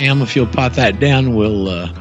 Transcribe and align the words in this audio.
Am, 0.00 0.22
if 0.22 0.34
you'll 0.34 0.46
pot 0.46 0.74
that 0.74 0.98
down, 0.98 1.34
we'll 1.34 1.68
uh, 1.68 1.92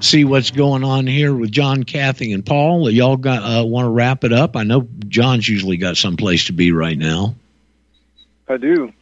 see 0.00 0.24
what's 0.24 0.50
going 0.50 0.84
on 0.84 1.06
here 1.06 1.34
with 1.34 1.52
John, 1.52 1.82
Kathy, 1.84 2.32
and 2.32 2.44
Paul. 2.44 2.90
Y'all 2.90 3.16
got 3.16 3.42
uh, 3.42 3.64
want 3.64 3.84
to 3.86 3.90
wrap 3.90 4.24
it 4.24 4.32
up? 4.32 4.56
I 4.56 4.62
know 4.64 4.88
John's 5.08 5.48
usually 5.48 5.76
got 5.76 5.96
some 5.96 6.16
place 6.16 6.46
to 6.46 6.52
be 6.52 6.72
right 6.72 6.96
now. 6.96 7.34
I 8.48 8.56
do. 8.56 8.92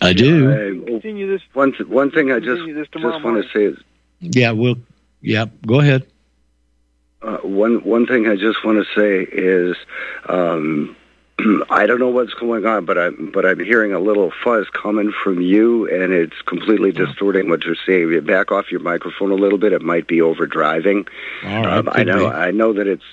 I 0.00 0.12
do. 0.12 0.50
Uh, 0.50 0.84
Continue 0.86 1.28
this. 1.30 1.42
one 1.52 1.72
one 1.86 2.10
thing 2.10 2.30
I 2.32 2.38
just 2.38 2.48
Continue 2.60 2.74
this 2.74 2.88
tomorrow 2.88 3.14
just 3.14 3.24
want 3.24 3.34
morning. 3.36 3.50
to 3.52 3.58
say 3.58 3.64
is 3.66 3.78
Yeah, 4.20 4.52
we'll. 4.52 4.76
Yeah, 5.20 5.46
go 5.66 5.78
ahead. 5.80 6.06
uh, 7.22 7.36
one 7.38 7.84
one 7.84 8.06
thing 8.06 8.28
I 8.28 8.34
just 8.36 8.64
want 8.64 8.84
to 8.84 9.00
say 9.00 9.22
is 9.30 9.76
um, 10.28 10.96
I 11.70 11.86
don't 11.86 11.98
know 11.98 12.08
what's 12.08 12.34
going 12.34 12.66
on, 12.66 12.84
but 12.84 12.98
I'm 12.98 13.30
but 13.32 13.44
I'm 13.46 13.60
hearing 13.60 13.92
a 13.92 14.00
little 14.00 14.32
fuzz 14.44 14.68
coming 14.70 15.12
from 15.12 15.40
you, 15.40 15.88
and 15.88 16.12
it's 16.12 16.40
completely 16.42 16.92
distorting 16.92 17.48
what 17.48 17.64
you're 17.64 17.76
saying. 17.86 18.10
You 18.10 18.20
back 18.20 18.52
off 18.52 18.70
your 18.70 18.80
microphone 18.80 19.30
a 19.30 19.36
little 19.36 19.58
bit; 19.58 19.72
it 19.72 19.82
might 19.82 20.06
be 20.06 20.18
overdriving. 20.18 21.08
Right. 21.42 21.66
Um, 21.66 21.88
I 21.90 22.02
know 22.04 22.18
be. 22.30 22.34
I 22.34 22.50
know 22.50 22.72
that 22.74 22.86
it's. 22.86 23.04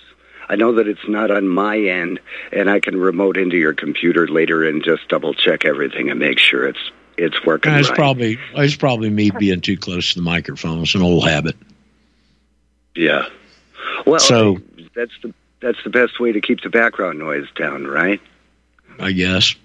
I 0.51 0.55
know 0.55 0.73
that 0.75 0.87
it's 0.87 1.07
not 1.07 1.29
on 1.29 1.47
my 1.47 1.77
end, 1.77 2.19
and 2.51 2.69
I 2.69 2.79
can 2.79 2.97
remote 2.99 3.37
into 3.37 3.55
your 3.57 3.73
computer 3.73 4.27
later 4.27 4.67
and 4.67 4.83
just 4.83 5.07
double 5.07 5.33
check 5.35 5.63
everything 5.63 6.09
and 6.09 6.19
make 6.19 6.39
sure 6.39 6.67
it's 6.67 6.91
it's 7.17 7.45
working 7.45 7.73
It's 7.73 7.89
right. 7.89 7.95
probably 7.95 8.39
it's 8.55 8.75
probably 8.75 9.09
me 9.09 9.29
being 9.29 9.61
too 9.61 9.77
close 9.77 10.13
to 10.13 10.19
the 10.19 10.23
microphone. 10.25 10.81
It's 10.81 10.95
an 10.95 11.01
old 11.03 11.27
habit. 11.27 11.55
Yeah. 12.95 13.27
Well, 14.05 14.19
So- 14.19 14.57
that's 14.95 15.11
the 15.21 15.33
that's 15.61 15.81
the 15.83 15.89
best 15.89 16.19
way 16.19 16.31
to 16.31 16.41
keep 16.41 16.61
the 16.61 16.69
background 16.69 17.19
noise 17.19 17.47
down, 17.55 17.85
right? 17.85 18.21
I 18.99 19.11
guess. 19.11 19.55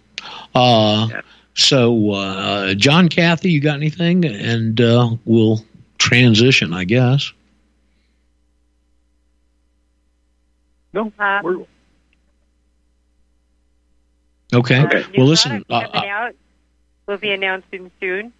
Uh, 0.54 1.08
Yeah. 1.10 1.20
so, 1.54 2.10
uh, 2.12 2.74
John, 2.74 3.08
Kathy, 3.08 3.50
you 3.50 3.60
got 3.60 3.76
anything? 3.76 4.24
And 4.24 4.80
uh, 4.80 5.10
we'll 5.24 5.64
transition, 5.98 6.72
I 6.72 6.84
guess. 6.84 7.32
No, 10.92 11.12
Um, 11.18 11.42
we're, 11.44 11.56
Okay. 14.52 14.76
uh, 14.78 14.86
Okay. 14.86 15.04
Well, 15.16 15.26
listen, 15.26 15.64
product 15.64 15.94
uh, 15.94 15.98
coming 15.98 16.10
out 16.10 16.34
will 17.08 17.18
be 17.18 17.32
announcing 17.32 17.90
soon, 17.98 18.32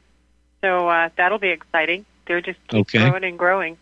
so 0.63 0.89
uh, 0.89 1.09
that'll 1.17 1.39
be 1.41 1.49
exciting. 1.49 2.07
They're 2.27 2.41
just 2.41 2.59
keep 2.69 2.81
Okay. 2.81 2.99
growing 3.01 3.25
and 3.25 3.39
growing. 3.39 3.77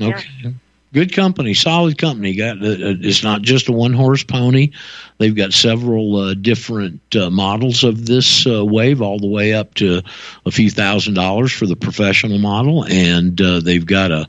Okay. 0.00 0.54
Good 0.92 1.12
company, 1.12 1.54
solid 1.54 1.98
company. 1.98 2.34
Got 2.34 2.62
uh, 2.62 2.70
uh, 2.70 2.94
it's 3.00 3.22
not 3.22 3.42
just 3.42 3.68
a 3.68 3.72
one 3.72 3.92
horse 3.92 4.24
pony. 4.24 4.72
They've 5.18 5.34
got 5.34 5.52
several 5.52 6.16
uh, 6.16 6.34
different 6.34 7.14
uh, 7.14 7.30
models 7.30 7.84
of 7.84 8.06
this 8.06 8.44
uh, 8.44 8.64
wave, 8.64 9.00
all 9.00 9.20
the 9.20 9.28
way 9.28 9.54
up 9.54 9.74
to 9.74 10.02
a 10.46 10.50
few 10.50 10.68
thousand 10.68 11.14
dollars 11.14 11.52
for 11.52 11.66
the 11.66 11.76
professional 11.76 12.38
model, 12.38 12.84
and 12.84 13.40
uh, 13.40 13.60
they've 13.60 13.86
got 13.86 14.10
a 14.10 14.26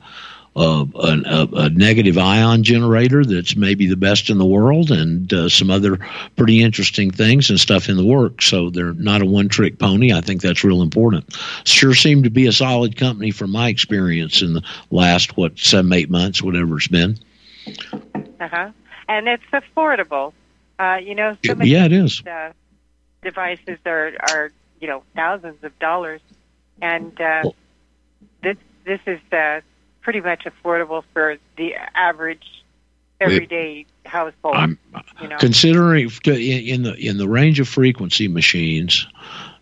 a, 0.55 0.85
a 0.95 1.47
a 1.53 1.69
negative 1.69 2.17
ion 2.17 2.63
generator 2.63 3.23
that's 3.23 3.55
maybe 3.55 3.87
the 3.87 3.95
best 3.95 4.29
in 4.29 4.37
the 4.37 4.45
world, 4.45 4.91
and 4.91 5.31
uh, 5.31 5.47
some 5.47 5.69
other 5.71 5.97
pretty 6.35 6.61
interesting 6.61 7.09
things 7.09 7.49
and 7.49 7.59
stuff 7.59 7.87
in 7.87 7.95
the 7.95 8.03
works. 8.05 8.45
So 8.47 8.69
they're 8.69 8.93
not 8.93 9.21
a 9.21 9.25
one 9.25 9.47
trick 9.47 9.79
pony. 9.79 10.11
I 10.11 10.19
think 10.21 10.41
that's 10.41 10.63
real 10.63 10.81
important. 10.81 11.33
Sure 11.63 11.95
seemed 11.95 12.25
to 12.25 12.29
be 12.29 12.47
a 12.47 12.51
solid 12.51 12.97
company 12.97 13.31
from 13.31 13.51
my 13.51 13.69
experience 13.69 14.41
in 14.41 14.53
the 14.53 14.63
last 14.91 15.37
what 15.37 15.57
seven 15.57 15.93
eight 15.93 16.09
months, 16.09 16.41
whatever 16.43 16.77
it's 16.77 16.87
been. 16.87 17.17
Uh-huh. 18.39 18.71
And 19.07 19.27
it's 19.27 19.43
affordable. 19.53 20.33
Uh, 20.79 20.99
you 21.01 21.15
know, 21.15 21.37
some 21.45 21.61
of 21.61 21.67
Yeah, 21.67 21.85
it 21.85 21.93
is. 21.93 22.21
uh, 22.25 22.51
devices 23.21 23.77
are, 23.85 24.11
are, 24.31 24.51
you 24.79 24.87
know, 24.87 25.03
thousands 25.15 25.63
of 25.63 25.77
dollars. 25.79 26.21
And 26.81 27.11
uh, 27.21 27.41
Well- 27.43 27.55
this, 28.41 28.57
this 28.83 28.99
is 29.05 29.19
uh, 29.31 29.61
pretty 30.01 30.21
much 30.21 30.45
affordable 30.45 31.03
for 31.13 31.37
the 31.57 31.75
average 31.95 32.45
everyday 33.19 33.85
household. 34.05 34.55
I'm 34.55 34.79
you 35.21 35.27
know. 35.27 35.37
considering 35.37 36.11
in 36.25 36.33
in 36.33 36.83
the 36.83 36.95
in 36.95 37.17
the 37.17 37.27
range 37.27 37.59
of 37.59 37.67
frequency 37.67 38.27
machines 38.27 39.07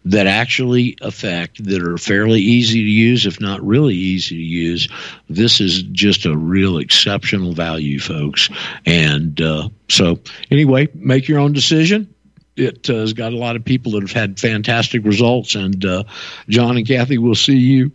that 0.05 0.27
actually 0.27 0.97
affect 1.01 1.63
that 1.65 1.83
are 1.83 1.97
fairly 1.97 2.39
easy 2.39 2.83
to 2.83 2.89
use, 2.89 3.25
if 3.25 3.41
not 3.41 3.61
really 3.61 3.95
easy 3.95 4.35
to 4.35 4.41
use. 4.41 4.87
This 5.29 5.59
is 5.59 5.83
just 5.83 6.25
a 6.25 6.35
real 6.35 6.77
exceptional 6.77 7.53
value, 7.53 7.99
folks. 7.99 8.49
And 8.85 9.39
uh, 9.41 9.69
so, 9.89 10.19
anyway, 10.49 10.87
make 10.93 11.27
your 11.27 11.39
own 11.39 11.53
decision. 11.53 12.13
It 12.55 12.89
uh, 12.89 12.95
has 12.95 13.13
got 13.13 13.33
a 13.33 13.37
lot 13.37 13.55
of 13.55 13.63
people 13.63 13.93
that 13.93 14.01
have 14.01 14.11
had 14.11 14.39
fantastic 14.39 15.05
results, 15.05 15.55
and 15.55 15.83
uh, 15.85 16.03
John 16.47 16.77
and 16.77 16.87
Kathy 16.87 17.17
will 17.17 17.35
see 17.35 17.57
you. 17.57 17.91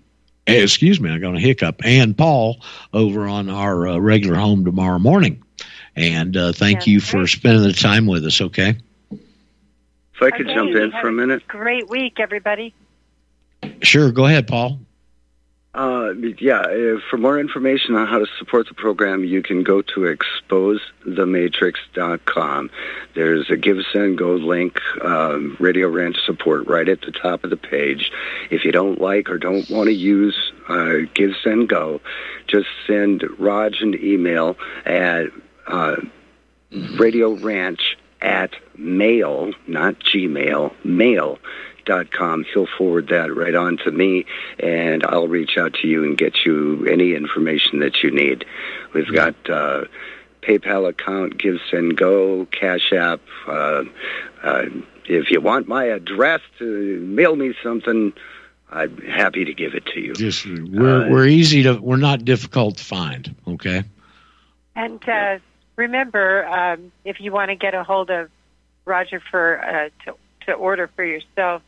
Eh, 0.46 0.62
Excuse 0.62 1.00
me, 1.00 1.10
I 1.10 1.18
got 1.18 1.34
a 1.36 1.40
hiccup. 1.40 1.82
And 1.84 2.16
Paul 2.16 2.60
over 2.92 3.26
on 3.26 3.48
our 3.48 3.86
uh, 3.88 3.98
regular 3.98 4.36
home 4.36 4.64
tomorrow 4.64 4.98
morning. 4.98 5.42
And 5.96 6.36
uh, 6.36 6.52
thank 6.52 6.78
That's 6.80 6.86
you 6.88 7.00
for 7.00 7.18
great. 7.18 7.28
spending 7.28 7.62
the 7.62 7.72
time 7.72 8.06
with 8.06 8.24
us. 8.26 8.40
Okay. 8.40 8.76
If 9.10 10.22
I 10.22 10.30
could 10.30 10.46
Okay, 10.46 10.54
jump 10.54 10.74
in 10.74 10.90
for 10.92 11.08
a 11.08 11.12
minute. 11.12 11.46
Great 11.46 11.88
week, 11.88 12.18
everybody. 12.20 12.74
Sure. 13.82 14.10
Go 14.12 14.26
ahead, 14.26 14.46
Paul. 14.46 14.78
Uh, 15.74 16.12
yeah, 16.38 16.60
uh, 16.60 17.00
for 17.10 17.18
more 17.18 17.38
information 17.40 17.96
on 17.96 18.06
how 18.06 18.20
to 18.20 18.26
support 18.38 18.68
the 18.68 18.74
program, 18.74 19.24
you 19.24 19.42
can 19.42 19.64
go 19.64 19.82
to 19.82 20.02
exposethematrix.com. 20.02 22.70
There's 23.14 23.50
a 23.50 23.56
Give, 23.56 23.78
Send, 23.92 24.16
Go 24.16 24.36
link, 24.36 24.78
um, 25.02 25.56
Radio 25.58 25.88
Ranch 25.88 26.18
support 26.24 26.68
right 26.68 26.88
at 26.88 27.00
the 27.00 27.10
top 27.10 27.42
of 27.42 27.50
the 27.50 27.56
page. 27.56 28.12
If 28.50 28.64
you 28.64 28.70
don't 28.70 29.00
like 29.00 29.28
or 29.28 29.36
don't 29.36 29.68
want 29.68 29.88
to 29.88 29.94
use 29.94 30.52
uh, 30.68 30.98
Give, 31.12 31.32
Send, 31.42 31.68
Go, 31.68 32.00
just 32.46 32.68
send 32.86 33.24
Raj 33.40 33.80
an 33.80 33.98
email 34.00 34.56
at 34.86 35.26
uh, 35.66 35.96
Radio 36.70 37.32
Ranch 37.32 37.98
at 38.20 38.54
mail, 38.78 39.52
not 39.66 39.98
Gmail, 39.98 40.72
mail 40.84 41.40
com. 42.10 42.44
He'll 42.52 42.66
forward 42.66 43.08
that 43.08 43.34
right 43.34 43.54
on 43.54 43.78
to 43.78 43.90
me, 43.90 44.26
and 44.58 45.04
I'll 45.04 45.28
reach 45.28 45.56
out 45.58 45.74
to 45.74 45.88
you 45.88 46.04
and 46.04 46.16
get 46.16 46.44
you 46.44 46.86
any 46.86 47.14
information 47.14 47.80
that 47.80 48.02
you 48.02 48.10
need. 48.10 48.44
We've 48.92 49.12
got 49.12 49.34
uh, 49.48 49.84
PayPal 50.42 50.88
account, 50.88 51.38
Give 51.38 51.58
Send 51.70 51.96
Go, 51.96 52.46
Cash 52.46 52.92
App. 52.92 53.20
Uh, 53.46 53.84
uh, 54.42 54.64
if 55.06 55.30
you 55.30 55.40
want 55.40 55.68
my 55.68 55.84
address 55.86 56.40
to 56.58 57.00
mail 57.00 57.36
me 57.36 57.54
something, 57.62 58.12
I'm 58.70 58.96
happy 58.98 59.44
to 59.44 59.54
give 59.54 59.74
it 59.74 59.86
to 59.86 60.00
you. 60.00 60.14
Just 60.14 60.46
we're 60.46 61.06
Uh, 61.06 61.10
we're 61.10 61.26
easy 61.26 61.62
to 61.64 61.74
we're 61.74 61.96
not 61.96 62.24
difficult 62.24 62.78
to 62.78 62.84
find. 62.84 63.34
Okay. 63.46 63.84
And 64.74 65.06
uh, 65.08 65.38
remember, 65.76 66.46
um, 66.46 66.92
if 67.04 67.20
you 67.20 67.32
want 67.32 67.50
to 67.50 67.54
get 67.54 67.74
a 67.74 67.84
hold 67.84 68.10
of 68.10 68.30
Roger 68.84 69.20
for 69.30 69.60
uh, 69.60 69.88
to, 70.04 70.16
to 70.46 70.52
order 70.52 70.90
for 70.94 71.04
yourself 71.04 71.62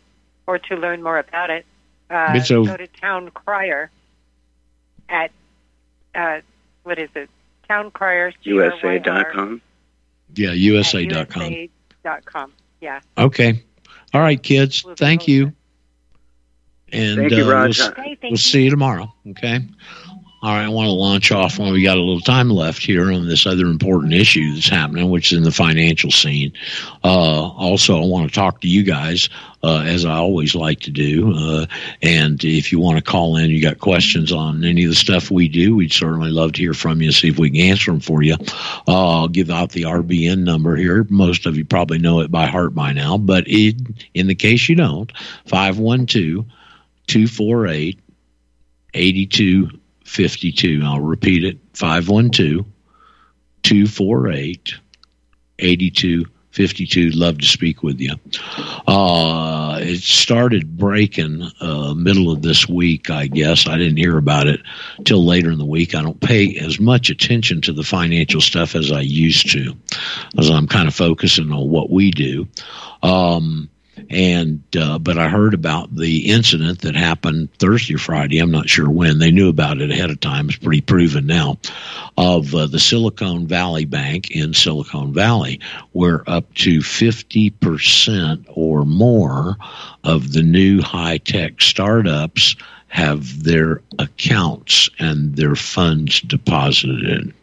or 0.46 0.58
to 0.58 0.76
learn 0.76 1.02
more 1.02 1.18
about 1.18 1.50
it, 1.50 1.66
uh, 2.10 2.32
It's 2.34 2.50
a- 2.50 2.54
go 2.62 2.76
to 2.76 2.86
Town 2.86 3.30
Crier 3.30 3.90
at 5.08 5.30
uh, 6.14 6.40
what 6.84 6.98
is 6.98 7.10
it? 7.14 7.28
Town 7.68 7.90
Crier 7.90 8.32
USA.com. 8.42 9.60
Yeah. 10.34 10.52
USA.com. 10.52 11.52
USA.com. 11.52 12.52
Yeah. 12.80 13.00
Okay. 13.18 13.62
All 14.14 14.20
right, 14.20 14.40
kids. 14.40 14.84
We'll 14.84 14.94
be 14.94 14.98
Thank 14.98 15.22
over 15.22 15.30
you. 15.30 15.52
And 16.92 17.16
Thank 17.18 17.32
you, 17.32 17.42
uh, 17.42 17.46
we'll, 17.46 17.54
Raj. 17.54 17.80
Okay. 17.80 18.02
Thank 18.02 18.22
we'll 18.22 18.30
you. 18.32 18.36
see 18.36 18.62
you 18.64 18.70
tomorrow. 18.70 19.12
Okay. 19.30 19.60
All 20.42 20.52
right. 20.52 20.64
I 20.64 20.68
want 20.68 20.86
to 20.86 20.92
launch 20.92 21.32
off 21.32 21.58
when 21.58 21.72
we 21.72 21.82
got 21.82 21.96
a 21.96 22.00
little 22.00 22.20
time 22.20 22.50
left 22.50 22.82
here 22.84 23.10
on 23.10 23.26
this 23.26 23.46
other 23.46 23.66
important 23.66 24.12
issue 24.12 24.52
that's 24.52 24.68
happening, 24.68 25.08
which 25.08 25.32
is 25.32 25.38
in 25.38 25.44
the 25.44 25.50
financial 25.50 26.10
scene. 26.10 26.52
Uh, 27.02 27.48
also, 27.48 28.00
I 28.00 28.04
want 28.04 28.28
to 28.28 28.34
talk 28.34 28.60
to 28.60 28.68
you 28.68 28.82
guys, 28.82 29.30
uh, 29.62 29.80
as 29.86 30.04
I 30.04 30.16
always 30.16 30.54
like 30.54 30.80
to 30.80 30.90
do. 30.90 31.32
Uh, 31.34 31.66
and 32.02 32.44
if 32.44 32.70
you 32.70 32.78
want 32.78 32.98
to 32.98 33.02
call 33.02 33.38
in, 33.38 33.48
you 33.50 33.62
got 33.62 33.78
questions 33.78 34.30
on 34.30 34.62
any 34.62 34.84
of 34.84 34.90
the 34.90 34.96
stuff 34.96 35.30
we 35.30 35.48
do, 35.48 35.74
we'd 35.74 35.92
certainly 35.92 36.30
love 36.30 36.52
to 36.52 36.60
hear 36.60 36.74
from 36.74 37.00
you, 37.00 37.12
see 37.12 37.28
if 37.28 37.38
we 37.38 37.50
can 37.50 37.70
answer 37.70 37.90
them 37.90 38.00
for 38.00 38.22
you. 38.22 38.34
Uh, 38.86 39.20
I'll 39.20 39.28
give 39.28 39.48
out 39.48 39.72
the 39.72 39.84
RBN 39.84 40.44
number 40.44 40.76
here. 40.76 41.06
Most 41.08 41.46
of 41.46 41.56
you 41.56 41.64
probably 41.64 41.98
know 41.98 42.20
it 42.20 42.30
by 42.30 42.44
heart 42.44 42.74
by 42.74 42.92
now, 42.92 43.16
but 43.16 43.44
it, 43.46 43.76
in 44.12 44.26
the 44.26 44.34
case 44.34 44.68
you 44.68 44.76
don't, 44.76 45.10
512 45.46 46.44
248 47.06 48.00
8252. 50.06 50.82
I'll 50.84 51.00
repeat 51.00 51.44
it 51.44 51.58
512 51.74 52.64
248 53.62 54.74
8252. 55.58 57.10
Love 57.10 57.38
to 57.38 57.46
speak 57.46 57.82
with 57.82 58.00
you. 58.00 58.14
Uh, 58.86 59.78
it 59.82 60.00
started 60.00 60.76
breaking 60.76 61.42
uh, 61.60 61.94
middle 61.94 62.30
of 62.30 62.42
this 62.42 62.68
week, 62.68 63.10
I 63.10 63.26
guess. 63.26 63.66
I 63.66 63.76
didn't 63.76 63.96
hear 63.96 64.16
about 64.16 64.46
it 64.46 64.60
till 65.04 65.24
later 65.24 65.50
in 65.50 65.58
the 65.58 65.64
week. 65.64 65.94
I 65.94 66.02
don't 66.02 66.20
pay 66.20 66.56
as 66.58 66.78
much 66.78 67.10
attention 67.10 67.60
to 67.62 67.72
the 67.72 67.82
financial 67.82 68.40
stuff 68.40 68.74
as 68.76 68.92
I 68.92 69.00
used 69.00 69.50
to, 69.52 69.74
as 70.38 70.50
I'm 70.50 70.68
kind 70.68 70.88
of 70.88 70.94
focusing 70.94 71.50
on 71.50 71.68
what 71.68 71.90
we 71.90 72.10
do. 72.10 72.46
Um, 73.02 73.68
and 74.10 74.62
uh, 74.76 74.98
but 74.98 75.18
I 75.18 75.28
heard 75.28 75.54
about 75.54 75.94
the 75.94 76.30
incident 76.30 76.82
that 76.82 76.94
happened 76.94 77.52
Thursday 77.54 77.94
or 77.94 77.98
Friday. 77.98 78.38
I'm 78.38 78.50
not 78.50 78.68
sure 78.68 78.88
when. 78.88 79.18
They 79.18 79.30
knew 79.30 79.48
about 79.48 79.80
it 79.80 79.90
ahead 79.90 80.10
of 80.10 80.20
time. 80.20 80.48
It's 80.48 80.58
pretty 80.58 80.80
proven 80.80 81.26
now. 81.26 81.58
Of 82.16 82.54
uh, 82.54 82.66
the 82.66 82.78
Silicon 82.78 83.46
Valley 83.46 83.84
Bank 83.84 84.30
in 84.30 84.54
Silicon 84.54 85.12
Valley, 85.12 85.60
where 85.92 86.28
up 86.28 86.52
to 86.54 86.80
50 86.82 87.50
percent 87.50 88.46
or 88.48 88.84
more 88.84 89.56
of 90.04 90.32
the 90.32 90.42
new 90.42 90.80
high 90.80 91.18
tech 91.18 91.60
startups 91.60 92.56
have 92.88 93.42
their 93.42 93.82
accounts 93.98 94.88
and 94.98 95.36
their 95.36 95.54
funds 95.54 96.20
deposited 96.20 97.34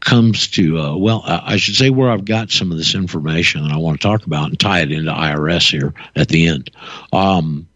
comes 0.00 0.48
to 0.48 0.78
uh, 0.78 0.96
well 0.96 1.22
i 1.26 1.56
should 1.56 1.76
say 1.76 1.90
where 1.90 2.10
i've 2.10 2.24
got 2.24 2.50
some 2.50 2.72
of 2.72 2.78
this 2.78 2.94
information 2.94 3.62
that 3.62 3.72
i 3.72 3.76
want 3.76 4.00
to 4.00 4.06
talk 4.06 4.24
about 4.26 4.48
and 4.48 4.58
tie 4.58 4.80
it 4.80 4.90
into 4.92 5.12
irs 5.12 5.70
here 5.70 5.92
at 6.16 6.28
the 6.28 6.46
end. 6.46 6.70
Um, 7.12 7.68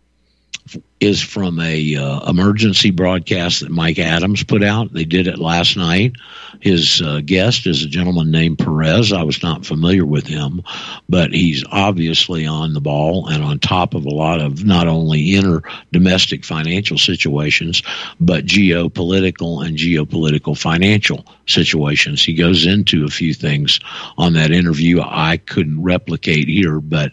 is 1.01 1.21
from 1.21 1.61
a 1.61 1.97
uh, 1.97 2.31
emergency 2.31 2.91
broadcast 2.91 3.61
that 3.61 3.71
Mike 3.71 3.99
Adams 3.99 4.43
put 4.43 4.65
out. 4.65 4.93
They 4.93 5.05
did 5.05 5.27
it 5.27 5.39
last 5.39 5.77
night. 5.77 6.17
His 6.61 7.03
uh, 7.03 7.21
guest 7.25 7.67
is 7.67 7.83
a 7.83 7.89
gentleman 7.89 8.31
named 8.31 8.59
Perez. 8.59 9.13
I 9.13 9.23
was 9.23 9.43
not 9.43 9.67
familiar 9.67 10.07
with 10.07 10.27
him, 10.27 10.63
but 11.09 11.33
he's 11.33 11.63
obviously 11.71 12.47
on 12.47 12.73
the 12.73 12.81
ball 12.81 13.29
and 13.29 13.45
on 13.45 13.59
top 13.59 13.93
of 13.93 14.07
a 14.07 14.11
lot 14.11 14.41
of 14.41 14.65
not 14.65 14.89
only 14.89 15.35
inner 15.35 15.63
domestic 15.93 16.45
financial 16.45 16.97
situations, 16.97 17.83
but 18.19 18.47
geopolitical 18.47 19.67
and 19.67 19.77
geopolitical 19.77 20.57
financial 20.57 21.27
situations. 21.47 22.25
He 22.25 22.35
goes 22.35 22.65
into 22.65 23.05
a 23.05 23.11
few 23.11 23.35
things 23.35 23.79
on 24.17 24.33
that 24.35 24.53
interview 24.53 25.03
I 25.03 25.37
couldn't 25.37 25.83
replicate 25.83 26.49
here, 26.49 26.81
but 26.81 27.13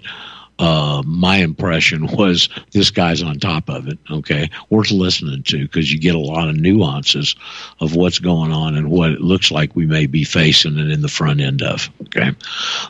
uh, 0.62 1.02
my 1.06 1.38
impression 1.38 2.06
was 2.18 2.48
this 2.72 2.92
guy's 2.92 3.24
on 3.24 3.40
top 3.40 3.68
of 3.68 3.88
it. 3.88 3.98
Okay, 4.10 4.50
worth 4.70 4.92
listening 4.92 5.44
to 5.44 5.64
because 5.64 5.92
you 5.92 6.00
get 6.00 6.16
a 6.16 6.20
lot 6.20 6.48
of 6.48 6.56
nuances 6.56 7.36
of 7.80 7.96
what's 7.96 8.20
going 8.20 8.52
on 8.52 8.76
and 8.76 8.92
what 8.92 9.10
it 9.10 9.22
looks 9.22 9.52
like 9.52 9.76
we 9.76 9.88
may 9.88 10.06
be 10.06 10.24
facing 10.24 10.78
and 10.78 10.92
in 10.92 11.02
the 11.02 11.08
front 11.08 11.42
end 11.42 11.64
of. 11.64 11.90
Okay, 12.04 12.32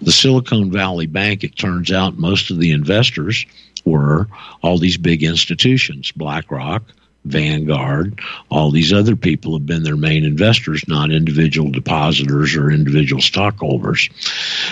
the 0.02 0.12
Silicon 0.12 0.70
Valley 0.70 1.08
Bank. 1.08 1.44
It 1.44 1.56
turns 1.56 1.92
out 1.92 2.18
most 2.18 2.52
of 2.52 2.60
the 2.60 2.72
investors 2.72 3.46
were 3.86 4.28
all 4.62 4.78
these 4.78 4.98
big 4.98 5.24
institutions, 5.24 6.12
BlackRock, 6.12 6.84
Vanguard, 7.26 8.20
all 8.50 8.72
these 8.72 8.92
other 8.92 9.16
people 9.16 9.54
have 9.54 9.66
been 9.66 9.84
their 9.84 9.96
main 9.96 10.24
investors, 10.24 10.84
not 10.88 11.12
individual 11.12 11.70
depositors 11.70 12.56
or 12.56 12.72
individual 12.72 13.22
stockholders. 13.22 14.10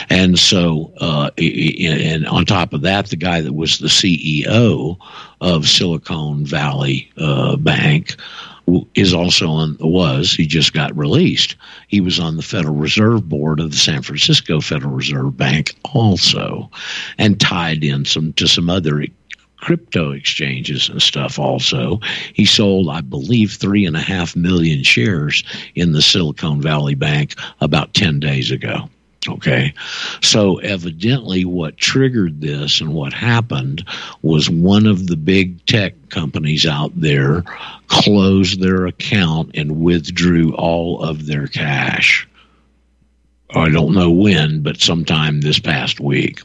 And 0.10 0.38
so, 0.40 0.92
uh, 1.00 1.30
and 1.38 2.28
on 2.28 2.46
top 2.46 2.74
of 2.74 2.82
that, 2.82 3.08
the 3.08 3.16
guy 3.16 3.42
that 3.42 3.54
was 3.54 3.78
the 3.78 3.88
CEO 3.88 4.98
of 5.42 5.68
Silicon 5.68 6.46
Valley 6.46 7.12
uh, 7.18 7.56
Bank 7.56 8.16
is 8.96 9.14
also 9.14 9.48
on 9.48 9.78
was 9.80 10.32
he 10.34 10.46
just 10.46 10.74
got 10.74 10.96
released 10.96 11.56
he 11.88 12.02
was 12.02 12.20
on 12.20 12.38
the 12.38 12.44
federal 12.44 12.76
reserve 12.76 13.28
board 13.28 13.60
of 13.60 13.72
the 13.72 13.78
san 13.78 14.02
francisco 14.02 14.62
federal 14.62 14.94
reserve 14.94 15.36
bank 15.36 15.74
also 15.94 16.70
and 17.18 17.40
tied 17.40 17.84
in 17.84 18.06
some 18.06 18.32
to 18.34 18.48
some 18.48 18.70
other 18.70 19.04
crypto 19.60 20.12
exchanges 20.12 20.90
and 20.90 21.02
stuff 21.02 21.38
also. 21.38 22.00
He 22.34 22.46
sold, 22.46 22.90
I 22.90 23.02
believe, 23.02 23.54
three 23.54 23.86
and 23.86 23.96
a 23.96 24.02
half 24.02 24.36
million 24.36 24.84
shares 24.84 25.44
in 25.76 25.92
the 25.92 26.02
Silicon 26.02 26.62
Valley 26.62 26.96
Bank 26.96 27.36
about 27.62 27.94
10 27.94 28.20
days 28.20 28.52
ago. 28.52 28.90
Okay. 29.28 29.74
So 30.22 30.58
evidently, 30.60 31.44
what 31.44 31.78
triggered 31.78 32.40
this 32.40 32.80
and 32.80 32.94
what 32.94 33.12
happened 33.12 33.86
was 34.22 34.50
one 34.50 34.86
of 34.86 35.08
the 35.08 35.18
big 35.18 35.66
tech 35.66 35.94
companies 36.10 36.66
out 36.66 36.92
there 36.96 37.44
closed 37.88 38.62
their 38.62 38.86
account 38.86 39.52
and 39.56 39.82
withdrew 39.82 40.56
all 40.56 41.04
of 41.04 41.26
their 41.26 41.48
cash. 41.48 42.28
I 43.56 43.70
don't 43.70 43.94
know 43.94 44.12
when, 44.12 44.62
but 44.62 44.80
sometime 44.80 45.42
this 45.42 45.60
past 45.60 46.00
week. 46.00 46.42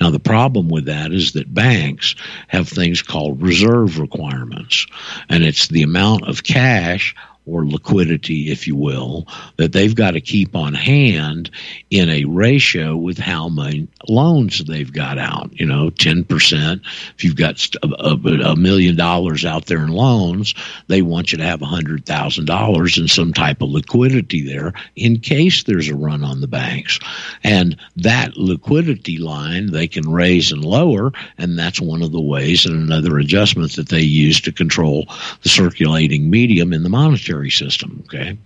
Now, 0.00 0.10
the 0.10 0.20
problem 0.20 0.68
with 0.68 0.86
that 0.86 1.12
is 1.12 1.32
that 1.32 1.52
banks 1.52 2.14
have 2.48 2.68
things 2.68 3.02
called 3.02 3.42
reserve 3.42 3.98
requirements, 3.98 4.86
and 5.28 5.44
it's 5.44 5.68
the 5.68 5.82
amount 5.82 6.28
of 6.28 6.44
cash 6.44 7.14
or 7.46 7.66
liquidity, 7.66 8.50
if 8.50 8.66
you 8.66 8.76
will, 8.76 9.26
that 9.56 9.72
they've 9.72 9.94
got 9.94 10.12
to 10.12 10.20
keep 10.20 10.54
on 10.54 10.74
hand 10.74 11.50
in 11.90 12.08
a 12.08 12.24
ratio 12.24 12.96
with 12.96 13.18
how 13.18 13.48
many 13.48 13.88
loans 14.08 14.62
they've 14.64 14.92
got 14.92 15.18
out. 15.18 15.50
You 15.58 15.66
know, 15.66 15.90
10%. 15.90 16.80
If 17.16 17.24
you've 17.24 17.36
got 17.36 17.66
a, 17.82 18.14
a 18.44 18.56
million 18.56 18.94
dollars 18.94 19.44
out 19.44 19.66
there 19.66 19.82
in 19.82 19.88
loans, 19.88 20.54
they 20.88 21.02
want 21.02 21.32
you 21.32 21.38
to 21.38 21.44
have 21.44 21.60
$100,000 21.60 22.98
in 22.98 23.08
some 23.08 23.32
type 23.32 23.62
of 23.62 23.70
liquidity 23.70 24.42
there 24.42 24.72
in 24.94 25.18
case 25.18 25.62
there's 25.62 25.88
a 25.88 25.94
run 25.94 26.22
on 26.22 26.40
the 26.40 26.48
banks. 26.48 26.98
And 27.42 27.76
that 27.96 28.36
liquidity 28.36 29.18
line 29.18 29.72
they 29.72 29.88
can 29.88 30.10
raise 30.10 30.52
and 30.52 30.64
lower, 30.64 31.12
and 31.38 31.58
that's 31.58 31.80
one 31.80 32.02
of 32.02 32.12
the 32.12 32.20
ways 32.20 32.66
and 32.66 32.76
another 32.76 33.18
adjustment 33.18 33.76
that 33.76 33.88
they 33.88 34.00
use 34.00 34.40
to 34.42 34.52
control 34.52 35.06
the 35.42 35.48
circulating 35.48 36.30
medium 36.30 36.72
in 36.72 36.82
the 36.82 36.88
monetary 36.88 37.29
system. 37.50 38.02
Okay, 38.04 38.36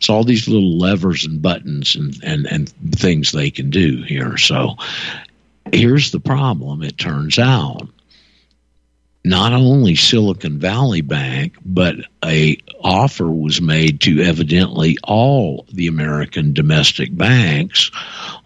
so 0.00 0.14
all 0.14 0.24
these 0.24 0.48
little 0.48 0.78
levers 0.78 1.24
and 1.24 1.42
buttons 1.42 1.96
and 1.96 2.18
and 2.22 2.46
and 2.46 2.68
things 2.96 3.32
they 3.32 3.50
can 3.50 3.70
do 3.70 4.02
here. 4.02 4.38
So 4.38 4.76
here's 5.72 6.10
the 6.10 6.20
problem. 6.20 6.82
It 6.82 6.96
turns 6.96 7.38
out 7.38 7.88
not 9.24 9.52
only 9.52 9.94
Silicon 9.94 10.58
Valley 10.58 11.00
Bank, 11.00 11.56
but 11.64 11.96
a 12.24 12.56
offer 12.82 13.30
was 13.30 13.60
made 13.60 14.00
to 14.00 14.20
evidently 14.20 14.98
all 15.04 15.64
the 15.72 15.86
American 15.86 16.52
domestic 16.52 17.16
banks 17.16 17.90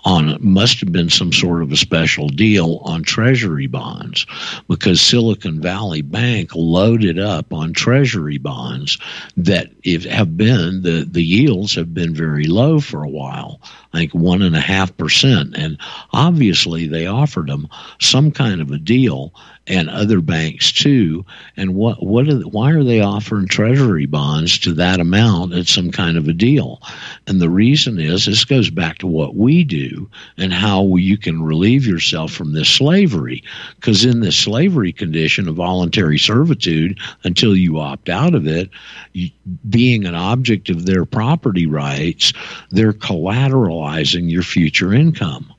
on 0.06 0.38
must 0.40 0.78
have 0.78 0.92
been 0.92 1.10
some 1.10 1.32
sort 1.32 1.62
of 1.62 1.72
a 1.72 1.76
special 1.76 2.28
deal 2.28 2.80
on 2.84 3.02
treasury 3.02 3.66
bonds 3.66 4.24
because 4.68 5.00
Silicon 5.00 5.60
Valley 5.60 6.00
Bank 6.00 6.50
loaded 6.54 7.18
up 7.18 7.52
on 7.52 7.72
treasury 7.72 8.38
bonds 8.38 8.98
that 9.36 9.72
if 9.82 10.04
have 10.04 10.36
been 10.36 10.82
the, 10.82 11.04
the 11.10 11.24
yields 11.24 11.74
have 11.74 11.92
been 11.92 12.14
very 12.14 12.44
low 12.44 12.78
for 12.78 13.02
a 13.02 13.08
while. 13.08 13.60
I 13.92 13.98
think 13.98 14.14
one 14.14 14.42
and 14.42 14.54
a 14.54 14.60
half 14.60 14.96
percent. 14.96 15.56
And 15.56 15.76
obviously 16.12 16.86
they 16.86 17.06
offered 17.06 17.48
them 17.48 17.68
some 18.00 18.30
kind 18.30 18.60
of 18.60 18.70
a 18.70 18.78
deal 18.78 19.34
and 19.66 19.90
other 19.90 20.20
banks 20.20 20.72
too. 20.72 21.24
And 21.56 21.74
what 21.74 22.02
what 22.02 22.28
are, 22.28 22.38
why 22.40 22.70
are 22.72 22.84
they 22.84 23.00
offering 23.00 23.48
treasury 23.48 24.06
bonds 24.06 24.58
to 24.60 24.72
that 24.74 25.00
amount 25.00 25.54
at 25.54 25.66
some 25.66 25.90
kind 25.90 26.16
of 26.16 26.28
a 26.28 26.32
deal? 26.32 26.80
And 27.26 27.40
the 27.40 27.50
reason 27.50 27.98
is 27.98 28.26
this 28.26 28.44
goes 28.44 28.70
back 28.70 28.98
to 28.98 29.06
what 29.06 29.34
we 29.34 29.64
do 29.64 30.08
and 30.36 30.52
how 30.52 30.96
you 30.96 31.18
can 31.18 31.42
relieve 31.42 31.86
yourself 31.86 32.32
from 32.32 32.52
this 32.52 32.68
slavery. 32.68 33.42
Because 33.76 34.04
in 34.04 34.20
this 34.20 34.36
slavery 34.36 34.92
condition 34.92 35.48
of 35.48 35.56
voluntary 35.56 36.18
servitude, 36.18 36.98
until 37.24 37.56
you 37.56 37.80
opt 37.80 38.08
out 38.08 38.34
of 38.34 38.46
it, 38.46 38.70
you, 39.12 39.30
being 39.68 40.04
an 40.04 40.14
object 40.14 40.70
of 40.70 40.86
their 40.86 41.04
property 41.04 41.66
rights, 41.66 42.32
they're 42.70 42.92
collateralizing 42.92 44.30
your 44.30 44.42
future 44.42 44.92
income. 44.92 45.52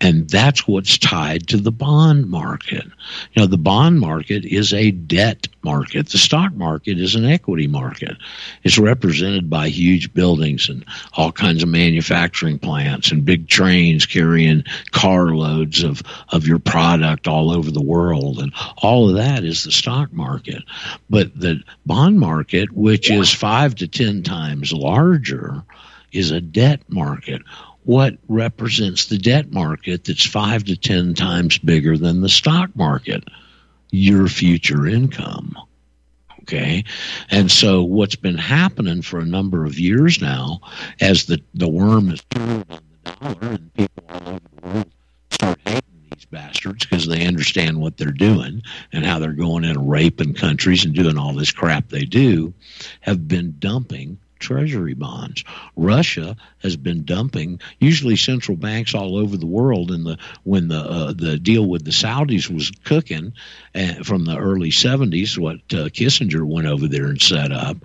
And 0.00 0.28
that's 0.28 0.66
what's 0.66 0.98
tied 0.98 1.48
to 1.48 1.56
the 1.56 1.72
bond 1.72 2.28
market. 2.28 2.84
You 3.32 3.42
know, 3.42 3.46
the 3.46 3.58
bond 3.58 4.00
market 4.00 4.44
is 4.44 4.72
a 4.72 4.90
debt 4.90 5.48
market. 5.62 6.08
The 6.08 6.18
stock 6.18 6.54
market 6.54 6.98
is 6.98 7.14
an 7.14 7.24
equity 7.24 7.66
market. 7.66 8.16
It's 8.62 8.78
represented 8.78 9.50
by 9.50 9.68
huge 9.68 10.12
buildings 10.14 10.68
and 10.68 10.84
all 11.14 11.32
kinds 11.32 11.62
of 11.62 11.68
manufacturing 11.68 12.58
plants 12.58 13.10
and 13.10 13.24
big 13.24 13.48
trains 13.48 14.06
carrying 14.06 14.64
carloads 14.92 15.82
of, 15.82 16.02
of 16.30 16.46
your 16.46 16.58
product 16.58 17.26
all 17.26 17.50
over 17.50 17.70
the 17.70 17.82
world. 17.82 18.38
And 18.38 18.52
all 18.76 19.08
of 19.08 19.16
that 19.16 19.44
is 19.44 19.64
the 19.64 19.72
stock 19.72 20.12
market. 20.12 20.62
But 21.10 21.38
the 21.38 21.62
bond 21.84 22.20
market, 22.20 22.72
which 22.72 23.10
is 23.10 23.32
five 23.32 23.74
to 23.76 23.88
10 23.88 24.22
times 24.22 24.72
larger, 24.72 25.62
is 26.12 26.30
a 26.30 26.40
debt 26.40 26.80
market 26.88 27.42
what 27.86 28.18
represents 28.28 29.06
the 29.06 29.16
debt 29.16 29.52
market 29.52 30.04
that's 30.04 30.26
five 30.26 30.64
to 30.64 30.76
10 30.76 31.14
times 31.14 31.56
bigger 31.56 31.96
than 31.96 32.20
the 32.20 32.28
stock 32.28 32.74
market? 32.74 33.24
Your 33.92 34.26
future 34.26 34.86
income. 34.88 35.56
Okay. 36.42 36.84
And 37.30 37.50
so 37.50 37.84
what's 37.84 38.16
been 38.16 38.38
happening 38.38 39.02
for 39.02 39.20
a 39.20 39.24
number 39.24 39.64
of 39.64 39.78
years 39.78 40.20
now, 40.20 40.60
as 41.00 41.26
the, 41.26 41.40
the 41.54 41.68
worm 41.68 42.10
is 42.10 42.22
turned 42.30 42.66
on 42.70 42.80
the 43.04 43.10
dollar 43.12 43.52
and 43.54 43.74
people 43.74 44.04
all 44.08 44.28
over 44.28 44.40
the 44.60 44.68
world 44.68 44.92
start 45.30 45.60
hating 45.64 46.08
these 46.10 46.24
bastards 46.24 46.86
because 46.86 47.06
they 47.06 47.24
understand 47.24 47.80
what 47.80 47.96
they're 47.96 48.10
doing 48.10 48.62
and 48.92 49.04
how 49.04 49.20
they're 49.20 49.32
going 49.32 49.62
in 49.62 49.70
and 49.70 49.88
raping 49.88 50.34
countries 50.34 50.84
and 50.84 50.94
doing 50.94 51.16
all 51.16 51.34
this 51.34 51.52
crap 51.52 51.88
they 51.88 52.04
do, 52.04 52.52
have 53.00 53.28
been 53.28 53.54
dumping 53.60 54.18
treasury 54.38 54.94
bonds. 54.94 55.44
Russia 55.76 56.36
has 56.62 56.76
been 56.76 57.04
dumping 57.04 57.60
usually 57.80 58.16
central 58.16 58.56
banks 58.56 58.94
all 58.94 59.16
over 59.16 59.36
the 59.36 59.46
world 59.46 59.90
in 59.90 60.04
the 60.04 60.18
when 60.44 60.68
the 60.68 60.78
uh, 60.78 61.12
the 61.12 61.38
deal 61.38 61.66
with 61.66 61.84
the 61.84 61.90
Saudis 61.90 62.50
was 62.50 62.70
cooking 62.84 63.32
uh, 63.74 63.94
from 64.04 64.24
the 64.24 64.36
early 64.36 64.70
70s 64.70 65.38
what 65.38 65.56
uh, 65.72 65.88
Kissinger 65.88 66.44
went 66.44 66.66
over 66.66 66.88
there 66.88 67.06
and 67.06 67.20
set 67.20 67.52
up 67.52 67.76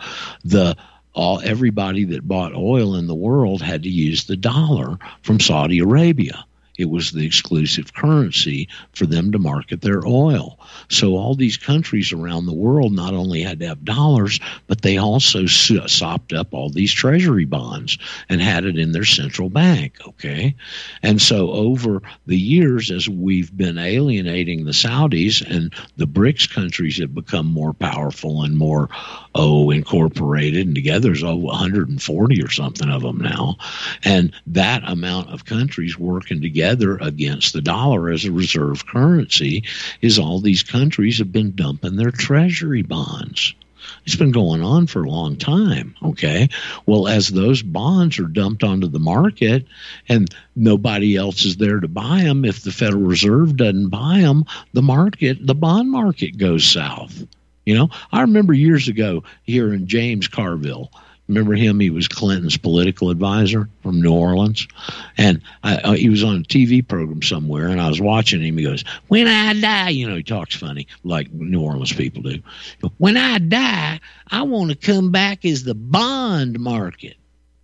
the 0.44 0.76
all 1.14 1.42
everybody 1.42 2.06
that 2.06 2.28
bought 2.28 2.54
oil 2.56 2.96
in 2.96 3.08
the 3.08 3.16
world 3.16 3.62
had 3.62 3.84
to 3.84 3.90
use 3.90 4.26
the 4.26 4.38
dollar 4.38 4.98
from 5.24 5.40
Saudi 5.40 5.80
Arabia 5.80 6.46
it 6.82 6.90
was 6.90 7.12
the 7.12 7.26
exclusive 7.26 7.94
currency 7.94 8.68
for 8.94 9.06
them 9.06 9.32
to 9.32 9.40
market 9.40 9.82
their 9.82 10.06
oil. 10.06 10.60
So 10.90 11.16
all 11.16 11.36
these 11.36 11.58
countries 11.58 12.12
around 12.12 12.46
the 12.46 12.54
world 12.54 12.92
not 12.92 13.14
only 13.14 13.42
had 13.42 13.60
to 13.60 13.68
have 13.68 13.86
dollars, 13.86 14.40
but 14.68 14.82
they 14.82 14.98
also 14.98 15.46
sopped 15.46 16.34
up 16.34 16.54
all 16.54 16.70
these 16.70 16.92
treasury 16.92 17.46
bonds 17.46 17.98
and 18.30 18.42
had 18.42 18.66
it 18.66 18.78
in 18.78 18.92
their 18.92 19.06
central 19.06 19.50
bank. 19.50 19.98
Okay. 20.08 20.56
And 21.04 21.22
so 21.22 21.52
over 21.52 22.02
the 22.26 22.38
years, 22.38 22.90
as 22.90 23.08
we've 23.08 23.56
been 23.56 23.78
alienating 23.78 24.66
the 24.66 24.72
Saudis 24.72 25.42
and 25.48 25.74
the 25.98 26.08
BRICS 26.08 26.52
countries 26.52 26.98
have 26.98 27.14
become 27.14 27.46
more 27.46 27.74
powerful 27.74 28.44
and 28.44 28.58
more, 28.58 28.90
oh, 29.36 29.70
incorporated 29.70 30.66
and 30.66 30.76
together 30.76 31.12
there's 31.12 31.24
over 31.24 31.46
140 31.46 32.42
or 32.42 32.50
something 32.50 32.90
of 32.90 33.02
them 33.02 33.18
now. 33.18 33.58
And 34.04 34.34
that 34.48 34.82
amount 34.88 35.30
of 35.30 35.44
countries 35.44 36.00
working 36.00 36.42
together 36.42 36.71
together 36.72 36.98
against 37.02 37.54
the 37.54 37.62
dollar 37.62 38.10
as 38.10 38.26
a 38.26 38.32
reserve 38.32 38.86
currency 38.86 39.64
is 40.02 40.18
all 40.18 40.40
these 40.40 40.64
countries 40.64 41.18
have 41.18 41.32
been 41.32 41.54
dumping 41.54 41.98
their 41.98 42.12
treasury 42.12 42.82
bonds. 42.82 43.54
It's 44.06 44.16
been 44.16 44.32
going 44.32 44.62
on 44.62 44.88
for 44.88 45.04
a 45.04 45.10
long 45.10 45.36
time. 45.36 45.96
Okay. 46.02 46.50
Well, 46.86 47.08
as 47.08 47.28
those 47.28 47.62
bonds 47.62 48.20
are 48.20 48.28
dumped 48.28 48.64
onto 48.64 48.88
the 48.88 49.00
market 49.00 49.66
and 50.08 50.34
nobody 50.56 51.18
else 51.18 51.46
is 51.46 51.58
there 51.58 51.80
to 51.80 51.88
buy 51.88 52.24
them, 52.24 52.46
if 52.46 52.64
the 52.64 52.72
Federal 52.72 53.04
Reserve 53.04 53.58
doesn't 53.58 53.90
buy 53.90 54.20
them, 54.22 54.46
the 54.74 54.82
market, 54.82 55.46
the 55.46 55.56
bond 55.56 55.92
market 55.92 56.38
goes 56.38 56.64
south. 56.64 57.26
You 57.66 57.76
know, 57.76 57.90
I 58.12 58.22
remember 58.22 58.54
years 58.54 58.88
ago 58.88 59.24
here 59.44 59.74
in 59.74 59.88
James 59.88 60.28
Carville, 60.28 60.90
Remember 61.28 61.54
him? 61.54 61.80
He 61.80 61.90
was 61.90 62.08
Clinton's 62.08 62.58
political 62.58 63.10
advisor 63.10 63.70
from 63.84 64.02
New 64.02 64.14
Orleans, 64.14 64.68
and 65.18 65.42
I, 65.64 65.76
uh, 65.78 65.94
he 65.94 66.10
was 66.10 66.24
on 66.24 66.38
a 66.38 66.44
TV 66.44 66.86
program 66.86 67.22
somewhere. 67.22 67.70
And 67.70 67.80
I 67.80 67.88
was 67.88 68.02
watching 68.02 68.42
him. 68.42 68.58
He 68.58 68.66
goes, 68.66 68.84
"When 69.08 69.28
I 69.28 69.54
die," 69.54 69.90
you 69.90 70.10
know, 70.10 70.18
he 70.18 70.24
talks 70.24 70.56
funny 70.56 70.88
like 71.04 71.32
New 71.32 71.62
Orleans 71.62 71.94
people 71.94 72.22
do. 72.24 72.40
When 72.98 73.16
I 73.16 73.38
die, 73.38 74.00
I 74.28 74.42
want 74.42 74.72
to 74.72 74.76
come 74.76 75.12
back 75.12 75.46
as 75.46 75.64
the 75.64 75.76
bond 75.76 76.60
market. 76.60 77.16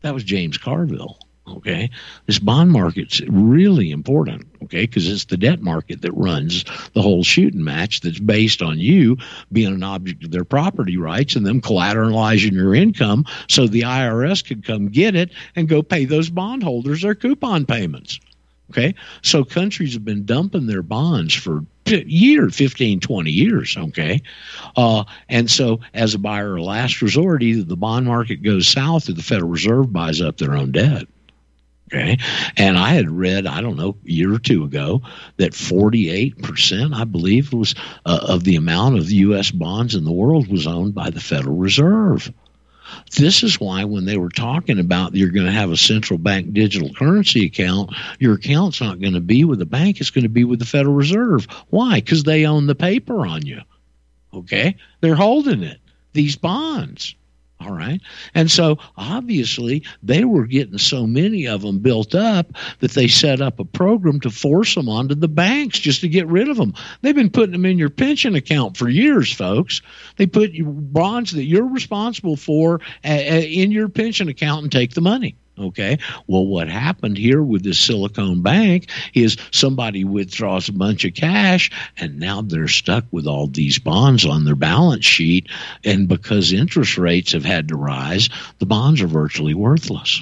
That 0.02 0.14
was 0.14 0.24
James 0.24 0.58
Carville. 0.58 1.20
Okay, 1.48 1.90
this 2.26 2.40
bond 2.40 2.72
market's 2.72 3.22
really 3.22 3.92
important. 3.92 4.48
Okay, 4.64 4.82
because 4.82 5.10
it's 5.10 5.26
the 5.26 5.38
debt 5.38 5.62
market 5.62 6.02
that 6.02 6.12
runs 6.12 6.66
the 6.94 7.02
whole 7.02 7.24
shooting 7.24 7.64
match. 7.64 8.02
That's 8.02 8.20
based 8.20 8.62
on 8.62 8.80
you 8.80 9.18
being 9.52 9.74
an 9.74 9.84
object 9.84 10.26
of 10.26 10.32
their 10.32 10.44
property 10.44 10.98
rights 10.98 11.36
and 11.36 11.46
them 11.46 11.62
collateralizing 11.62 12.52
your 12.52 12.76
income, 12.76 13.26
so 13.48 13.66
the 13.66 13.82
IRS 13.82 14.46
could 14.46 14.66
come 14.66 14.90
get 14.90 15.16
it 15.16 15.32
and 15.56 15.70
go 15.70 15.82
pay 15.82 16.06
those 16.06 16.30
bondholders 16.30 17.02
their 17.02 17.16
coupon 17.16 17.66
payments. 17.66 18.20
Okay, 18.70 18.96
so 19.22 19.46
countries 19.46 19.94
have 19.94 20.04
been 20.04 20.26
dumping 20.26 20.68
their 20.68 20.84
bonds 20.84 21.34
for 21.34 21.64
year 21.86 22.50
15 22.50 23.00
20 23.00 23.32
years 23.32 23.78
okay 23.78 24.22
uh, 24.76 25.06
and 25.30 25.50
so 25.50 25.80
as 25.94 26.14
a 26.14 26.20
buyer 26.20 26.58
of 26.58 26.64
last 26.64 27.02
resort 27.02 27.42
either 27.42 27.64
the 27.64 27.78
bond 27.78 28.06
market 28.06 28.44
goes 28.44 28.68
south 28.68 29.08
or 29.08 29.14
the 29.14 29.24
federal 29.24 29.50
reserve 29.50 29.94
buys 29.94 30.20
up 30.20 30.38
their 30.38 30.54
own 30.54 30.70
debt 30.74 31.08
Okay. 31.88 32.18
And 32.58 32.78
I 32.78 32.90
had 32.90 33.10
read, 33.10 33.48
I 33.48 33.62
don't 33.62 33.78
know, 33.78 33.96
a 34.06 34.10
year 34.10 34.34
or 34.34 34.40
two 34.40 34.66
ago 34.66 35.02
that 35.38 35.54
48%, 35.54 36.94
I 36.94 37.06
believe, 37.06 37.54
was 37.54 37.76
uh, 38.06 38.20
of 38.28 38.44
the 38.44 38.58
amount 38.58 38.98
of 38.98 39.10
U.S. 39.10 39.52
bonds 39.52 39.96
in 39.96 40.04
the 40.04 40.12
world 40.12 40.50
was 40.50 40.68
owned 40.68 40.94
by 40.94 41.10
the 41.10 41.22
Federal 41.22 41.56
Reserve. 41.56 42.32
This 43.18 43.44
is 43.44 43.60
why 43.60 43.84
when 43.86 44.06
they 44.06 44.18
were 44.18 44.30
talking 44.30 44.80
about 44.80 45.16
you're 45.16 45.32
going 45.32 45.46
to 45.46 45.52
have 45.52 45.72
a 45.72 45.78
central 45.78 46.20
bank 46.20 46.54
digital 46.54 46.94
currency 46.94 47.46
account, 47.46 47.94
your 48.20 48.36
account's 48.36 48.82
not 48.82 49.00
going 49.00 49.14
to 49.14 49.22
be 49.22 49.44
with 49.44 49.60
the 49.60 49.66
bank, 49.66 50.00
it's 50.00 50.10
going 50.10 50.24
to 50.24 50.30
be 50.30 50.44
with 50.44 50.60
the 50.60 50.66
Federal 50.66 50.96
Reserve. 50.96 51.48
Why? 51.70 51.96
Because 51.96 52.24
they 52.24 52.46
own 52.46 52.68
the 52.68 52.76
paper 52.76 53.26
on 53.26 53.46
you. 53.46 53.62
Okay? 54.34 54.76
They're 55.02 55.16
holding 55.16 55.64
it, 55.64 55.80
these 56.14 56.36
bonds. 56.36 57.16
All 57.60 57.72
right. 57.72 58.00
And 58.36 58.52
so 58.52 58.78
obviously 58.98 59.84
they 60.04 60.26
were 60.26 60.46
getting 60.46 60.78
so 60.78 61.08
many 61.08 61.48
of 61.48 61.64
them 61.64 61.80
built 61.80 62.14
up 62.14 62.54
that 62.82 62.92
they 62.92 63.08
set 63.08 63.42
up 63.42 63.60
a 63.60 63.66
program 63.66 64.20
to 64.20 64.30
force 64.30 64.76
them 64.76 64.88
onto 64.88 65.16
the 65.16 65.28
banks 65.28 65.80
just 65.80 66.02
to 66.02 66.08
get 66.08 66.28
rid 66.28 66.50
of 66.50 66.58
them. 66.58 66.76
They've 67.02 67.16
been 67.16 67.32
putting 67.32 67.54
them 67.54 67.66
in 67.66 67.80
your 67.80 67.90
pension 67.90 68.36
account 68.36 68.78
for 68.78 68.88
years, 68.88 69.34
folks. 69.34 69.82
They 70.18 70.28
put 70.28 70.52
bonds 70.56 71.32
that 71.32 71.46
you're 71.46 71.68
responsible 71.68 72.36
for 72.36 72.80
in 73.04 73.72
your 73.72 73.90
pension 73.90 74.30
account 74.30 74.62
and 74.62 74.72
take 74.72 74.94
the 74.94 75.02
money. 75.02 75.36
Okay. 75.60 75.98
Well, 76.28 76.46
what 76.46 76.68
happened 76.68 77.18
here 77.18 77.42
with 77.42 77.64
this 77.64 77.80
Silicon 77.80 78.42
Bank 78.42 78.90
is 79.14 79.38
somebody 79.52 80.04
withdraws 80.04 80.70
a 80.70 80.74
bunch 80.74 81.04
of 81.04 81.16
cash 81.16 81.72
and 81.98 82.20
now 82.20 82.42
they're 82.42 82.68
stuck 82.68 83.06
with 83.12 83.26
all 83.26 83.48
these 83.48 83.80
bonds 83.80 84.26
on 84.26 84.46
their 84.46 84.56
balance 84.56 85.06
sheet. 85.06 85.48
And 85.84 86.08
because 86.08 86.54
interest 86.54 86.98
rates 86.98 87.32
have 87.32 87.46
had 87.46 87.70
to 87.70 87.76
rise, 87.76 88.30
the 88.60 88.68
bonds 88.68 89.02
are 89.02 89.08
virtually 89.08 89.56
worthless. 89.56 90.22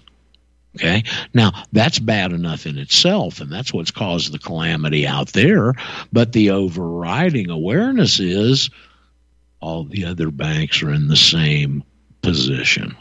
Okay. 0.76 1.04
Now 1.34 1.52
that's 1.72 2.00
bad 2.00 2.34
enough 2.34 2.66
in 2.66 2.78
itself, 2.78 3.40
and 3.40 3.50
that's 3.52 3.74
what's 3.74 3.92
caused 3.92 4.34
the 4.34 4.40
calamity 4.40 5.08
out 5.08 5.30
there. 5.30 5.74
But 6.12 6.34
the 6.34 6.52
overriding 6.52 7.50
awareness 7.50 8.20
is 8.20 8.70
all 9.62 9.86
the 9.86 10.06
other 10.06 10.32
banks 10.32 10.84
are 10.84 10.92
in 10.92 11.08
the 11.08 11.16
same 11.16 11.84
position. 12.22 12.96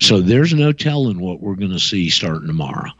So 0.00 0.20
there's 0.20 0.54
no 0.54 0.72
telling 0.72 1.20
what 1.20 1.40
we're 1.40 1.56
going 1.56 1.72
to 1.72 1.78
see 1.78 2.10
starting 2.10 2.46
tomorrow. 2.46 2.90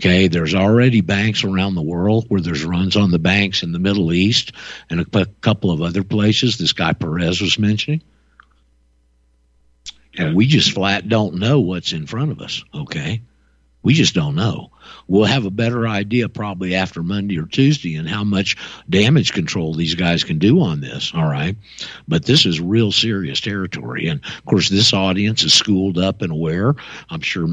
Okay, 0.00 0.26
there's 0.26 0.54
already 0.54 1.02
banks 1.02 1.44
around 1.44 1.76
the 1.76 1.82
world 1.82 2.24
where 2.28 2.40
there's 2.40 2.64
runs 2.64 2.96
on 2.96 3.12
the 3.12 3.18
banks 3.18 3.62
in 3.62 3.70
the 3.70 3.78
Middle 3.78 4.12
East 4.12 4.52
and 4.90 5.00
a 5.00 5.04
p- 5.04 5.26
couple 5.40 5.70
of 5.70 5.82
other 5.82 6.02
places 6.02 6.58
this 6.58 6.72
guy 6.72 6.92
Perez 6.94 7.40
was 7.40 7.58
mentioning. 7.58 8.02
And 10.16 10.34
we 10.34 10.46
just 10.46 10.72
flat 10.72 11.08
don't 11.08 11.36
know 11.36 11.60
what's 11.60 11.92
in 11.92 12.06
front 12.06 12.32
of 12.32 12.40
us. 12.40 12.64
Okay. 12.74 13.22
We 13.84 13.92
just 13.92 14.14
don't 14.14 14.34
know. 14.34 14.70
We'll 15.08 15.26
have 15.26 15.44
a 15.44 15.50
better 15.50 15.86
idea 15.86 16.30
probably 16.30 16.74
after 16.74 17.02
Monday 17.02 17.38
or 17.38 17.44
Tuesday 17.44 17.96
and 17.96 18.08
how 18.08 18.24
much 18.24 18.56
damage 18.88 19.32
control 19.32 19.74
these 19.74 19.94
guys 19.94 20.24
can 20.24 20.38
do 20.38 20.60
on 20.60 20.80
this. 20.80 21.12
All 21.14 21.28
right. 21.28 21.54
But 22.08 22.24
this 22.24 22.46
is 22.46 22.60
real 22.60 22.90
serious 22.92 23.42
territory. 23.42 24.08
And 24.08 24.24
of 24.24 24.44
course, 24.46 24.70
this 24.70 24.94
audience 24.94 25.42
is 25.42 25.52
schooled 25.52 25.98
up 25.98 26.22
and 26.22 26.32
aware. 26.32 26.74
I'm 27.10 27.20
sure 27.20 27.46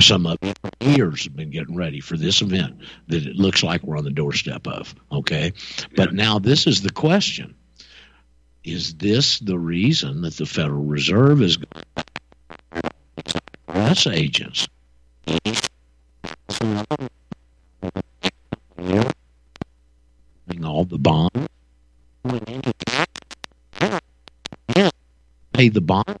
some 0.00 0.26
of 0.26 0.36
years 0.80 1.24
have 1.24 1.36
been 1.36 1.50
getting 1.50 1.76
ready 1.76 2.00
for 2.00 2.16
this 2.16 2.42
event 2.42 2.76
that 3.06 3.24
it 3.24 3.36
looks 3.36 3.62
like 3.62 3.84
we're 3.84 3.98
on 3.98 4.04
the 4.04 4.10
doorstep 4.10 4.66
of. 4.66 4.94
Okay. 5.12 5.52
But 5.94 6.12
now 6.12 6.40
this 6.40 6.66
is 6.66 6.82
the 6.82 6.90
question 6.90 7.54
Is 8.64 8.94
this 8.94 9.38
the 9.38 9.58
reason 9.58 10.22
that 10.22 10.36
the 10.36 10.46
Federal 10.46 10.84
Reserve 10.84 11.40
is 11.40 11.56
press 13.68 14.08
agents? 14.08 14.66
All 20.78 20.84
the 20.84 20.98
bond. 20.98 21.48
Pay 25.52 25.68
the 25.70 25.80
bond. 25.80 26.18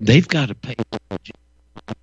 They've 0.00 0.26
got 0.26 0.48
to 0.48 0.54
pay 0.54 0.76
the 0.90 1.00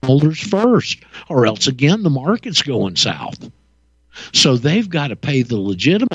holders 0.04 0.40
first, 0.40 1.00
or 1.30 1.48
else 1.48 1.66
again 1.68 2.04
the 2.04 2.10
market's 2.12 2.62
going 2.62 2.96
south. 2.96 3.50
So 4.34 4.58
they've 4.58 4.88
got 4.88 5.08
to 5.08 5.16
pay 5.16 5.42
the 5.42 5.58
legitimate. 5.58 6.10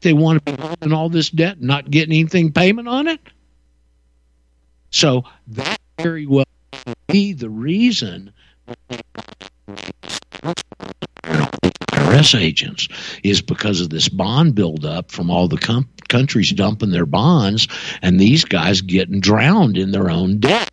They 0.00 0.12
want 0.12 0.44
to 0.44 0.52
be 0.52 0.60
holding 0.60 0.92
all 0.92 1.08
this 1.08 1.30
debt 1.30 1.56
and 1.58 1.66
not 1.66 1.90
getting 1.90 2.12
anything 2.12 2.52
payment 2.52 2.88
on 2.88 3.08
it. 3.08 3.20
So 4.90 5.24
that 5.48 5.80
very 5.98 6.26
well 6.26 6.44
be 7.12 7.32
the 7.34 7.50
reason 7.50 8.32
IRS 11.92 12.40
agents 12.40 12.88
is 13.22 13.42
because 13.42 13.82
of 13.82 13.90
this 13.90 14.08
bond 14.08 14.54
buildup 14.54 15.10
from 15.10 15.30
all 15.30 15.46
the 15.46 15.58
com- 15.58 15.88
countries 16.08 16.50
dumping 16.52 16.90
their 16.90 17.04
bonds 17.04 17.68
and 18.00 18.18
these 18.18 18.44
guys 18.44 18.80
getting 18.80 19.20
drowned 19.20 19.76
in 19.76 19.92
their 19.92 20.10
own 20.10 20.38
debt. 20.38 20.70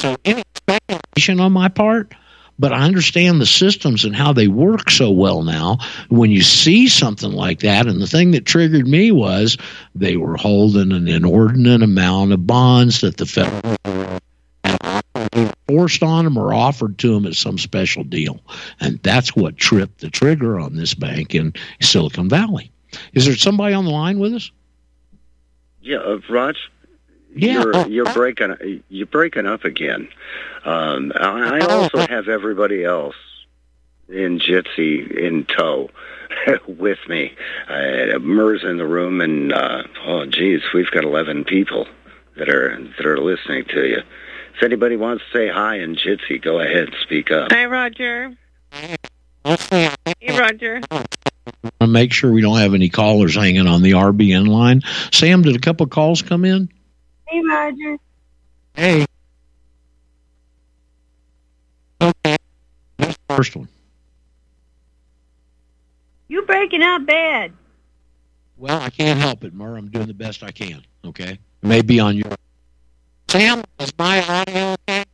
So, 0.00 0.16
any 0.24 0.42
speculation 0.54 1.40
on 1.40 1.52
my 1.52 1.68
part? 1.68 2.14
but 2.58 2.72
I 2.72 2.80
understand 2.80 3.40
the 3.40 3.46
systems 3.46 4.04
and 4.04 4.16
how 4.16 4.32
they 4.32 4.48
work 4.48 4.90
so 4.90 5.10
well 5.10 5.42
now. 5.42 5.78
When 6.08 6.30
you 6.30 6.42
see 6.42 6.88
something 6.88 7.32
like 7.32 7.60
that, 7.60 7.86
and 7.86 8.02
the 8.02 8.06
thing 8.06 8.32
that 8.32 8.46
triggered 8.46 8.88
me 8.88 9.12
was 9.12 9.56
they 9.94 10.16
were 10.16 10.36
holding 10.36 10.92
an 10.92 11.08
inordinate 11.08 11.82
amount 11.82 12.32
of 12.32 12.46
bonds 12.46 13.00
that 13.02 13.18
the 13.18 13.26
federal 13.26 13.76
forced 15.78 16.02
on 16.02 16.24
them 16.24 16.36
or 16.36 16.52
offered 16.52 16.98
to 16.98 17.14
them 17.14 17.24
at 17.24 17.34
some 17.34 17.56
special 17.56 18.02
deal. 18.02 18.40
And 18.80 18.98
that's 19.04 19.36
what 19.36 19.56
tripped 19.56 20.00
the 20.00 20.10
trigger 20.10 20.58
on 20.58 20.74
this 20.74 20.92
bank 20.92 21.36
in 21.36 21.54
Silicon 21.80 22.28
Valley. 22.28 22.72
Is 23.12 23.26
there 23.26 23.36
somebody 23.36 23.74
on 23.74 23.84
the 23.84 23.92
line 23.92 24.18
with 24.18 24.34
us? 24.34 24.50
Yeah, 25.80 25.98
uh, 25.98 26.18
Raj. 26.28 26.56
Yeah. 27.32 27.62
You're, 27.62 27.86
you're 27.86 28.12
breaking 28.12 28.82
you're 28.88 29.06
breaking 29.06 29.46
up 29.46 29.62
again. 29.62 30.08
Um, 30.64 31.12
I 31.14 31.60
also 31.60 31.98
have 31.98 32.26
everybody 32.26 32.82
else 32.82 33.14
in 34.08 34.40
Jitsi 34.40 35.08
in 35.16 35.44
tow 35.44 35.90
with 36.66 36.98
me. 37.08 37.36
Uh, 37.68 38.18
Mur's 38.18 38.64
in 38.64 38.78
the 38.78 38.86
room, 38.86 39.20
and 39.20 39.52
uh, 39.52 39.84
oh, 40.04 40.26
geez, 40.26 40.62
we've 40.74 40.90
got 40.90 41.04
eleven 41.04 41.44
people 41.44 41.86
that 42.36 42.48
are 42.48 42.76
that 42.96 43.06
are 43.06 43.20
listening 43.20 43.64
to 43.66 43.86
you. 43.86 44.02
If 44.58 44.64
anybody 44.64 44.96
wants 44.96 45.22
to 45.22 45.38
say 45.38 45.48
hi 45.48 45.76
in 45.76 45.94
Jitsi, 45.94 46.42
go 46.42 46.58
ahead, 46.58 46.88
speak 47.04 47.30
up. 47.30 47.52
Hi, 47.52 47.66
Roger. 47.66 48.34
Hey, 48.72 48.96
Roger. 50.28 50.80
to 51.80 51.86
make 51.86 52.12
sure 52.12 52.32
we 52.32 52.40
don't 52.40 52.58
have 52.58 52.74
any 52.74 52.88
callers 52.88 53.36
hanging 53.36 53.68
on 53.68 53.82
the 53.82 53.92
RBN 53.92 54.48
line. 54.48 54.82
Sam, 55.12 55.42
did 55.42 55.54
a 55.54 55.60
couple 55.60 55.84
of 55.84 55.90
calls 55.90 56.22
come 56.22 56.44
in? 56.44 56.68
Hey, 57.28 57.40
Roger. 57.40 57.98
Hey. 58.74 59.06
Okay. 62.00 62.36
That's 62.96 63.16
the 63.28 63.36
first 63.36 63.54
one. 63.54 63.68
You're 66.26 66.46
breaking 66.46 66.82
up 66.82 67.06
bad. 67.06 67.52
Well, 68.56 68.80
I 68.80 68.90
can't 68.90 69.20
help 69.20 69.44
it, 69.44 69.54
Mur. 69.54 69.76
I'm 69.76 69.88
doing 69.88 70.08
the 70.08 70.14
best 70.14 70.42
I 70.42 70.50
can. 70.50 70.82
Okay. 71.04 71.38
Maybe 71.62 72.00
on 72.00 72.16
your. 72.16 72.32
Sam, 73.30 73.62
is 73.78 73.92
my 73.98 74.22
audio 74.26 74.74
okay? 74.88 75.04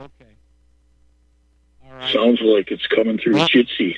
Okay. 0.00 0.24
All 1.84 1.94
right. 1.96 2.12
Sounds 2.12 2.40
like 2.40 2.70
it's 2.70 2.86
coming 2.86 3.18
through 3.18 3.34
Well- 3.34 3.48
Jitsi. 3.48 3.96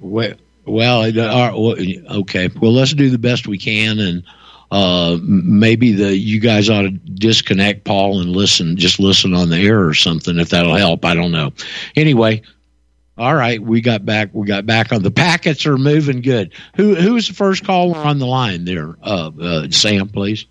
Well, 0.00 0.34
well, 0.66 1.02
it- 1.04 1.16
uh, 1.18 1.52
well, 1.56 1.76
okay. 2.20 2.48
Well, 2.60 2.72
let's 2.72 2.92
do 2.94 3.10
the 3.10 3.18
best 3.18 3.46
we 3.48 3.58
can, 3.58 3.98
and 3.98 4.22
uh, 4.70 5.18
maybe 5.22 5.92
the 5.92 6.16
you 6.16 6.38
guys 6.38 6.68
ought 6.68 6.82
to 6.82 6.90
disconnect 6.90 7.84
Paul 7.84 8.20
and 8.20 8.30
listen, 8.30 8.76
just 8.76 9.00
listen 9.00 9.34
on 9.34 9.50
the 9.50 9.58
air 9.58 9.84
or 9.86 9.94
something 9.94 10.38
if 10.38 10.50
that'll 10.50 10.76
help. 10.76 11.04
I 11.04 11.14
don't 11.14 11.32
know. 11.32 11.52
Anyway, 11.96 12.42
all 13.20 13.34
right, 13.34 13.60
we 13.60 13.82
got 13.82 14.06
back. 14.06 14.30
We 14.32 14.46
got 14.46 14.64
back 14.64 14.92
on 14.92 15.02
the 15.02 15.10
packets 15.10 15.66
are 15.66 15.76
moving 15.76 16.22
good. 16.22 16.54
Who 16.76 16.94
who 16.94 17.12
was 17.12 17.28
the 17.28 17.34
first 17.34 17.64
caller 17.64 17.98
on 17.98 18.18
the 18.18 18.24
line 18.24 18.64
there? 18.64 18.96
Uh, 19.02 19.30
uh, 19.38 19.70
Sam, 19.70 20.08
please. 20.08 20.46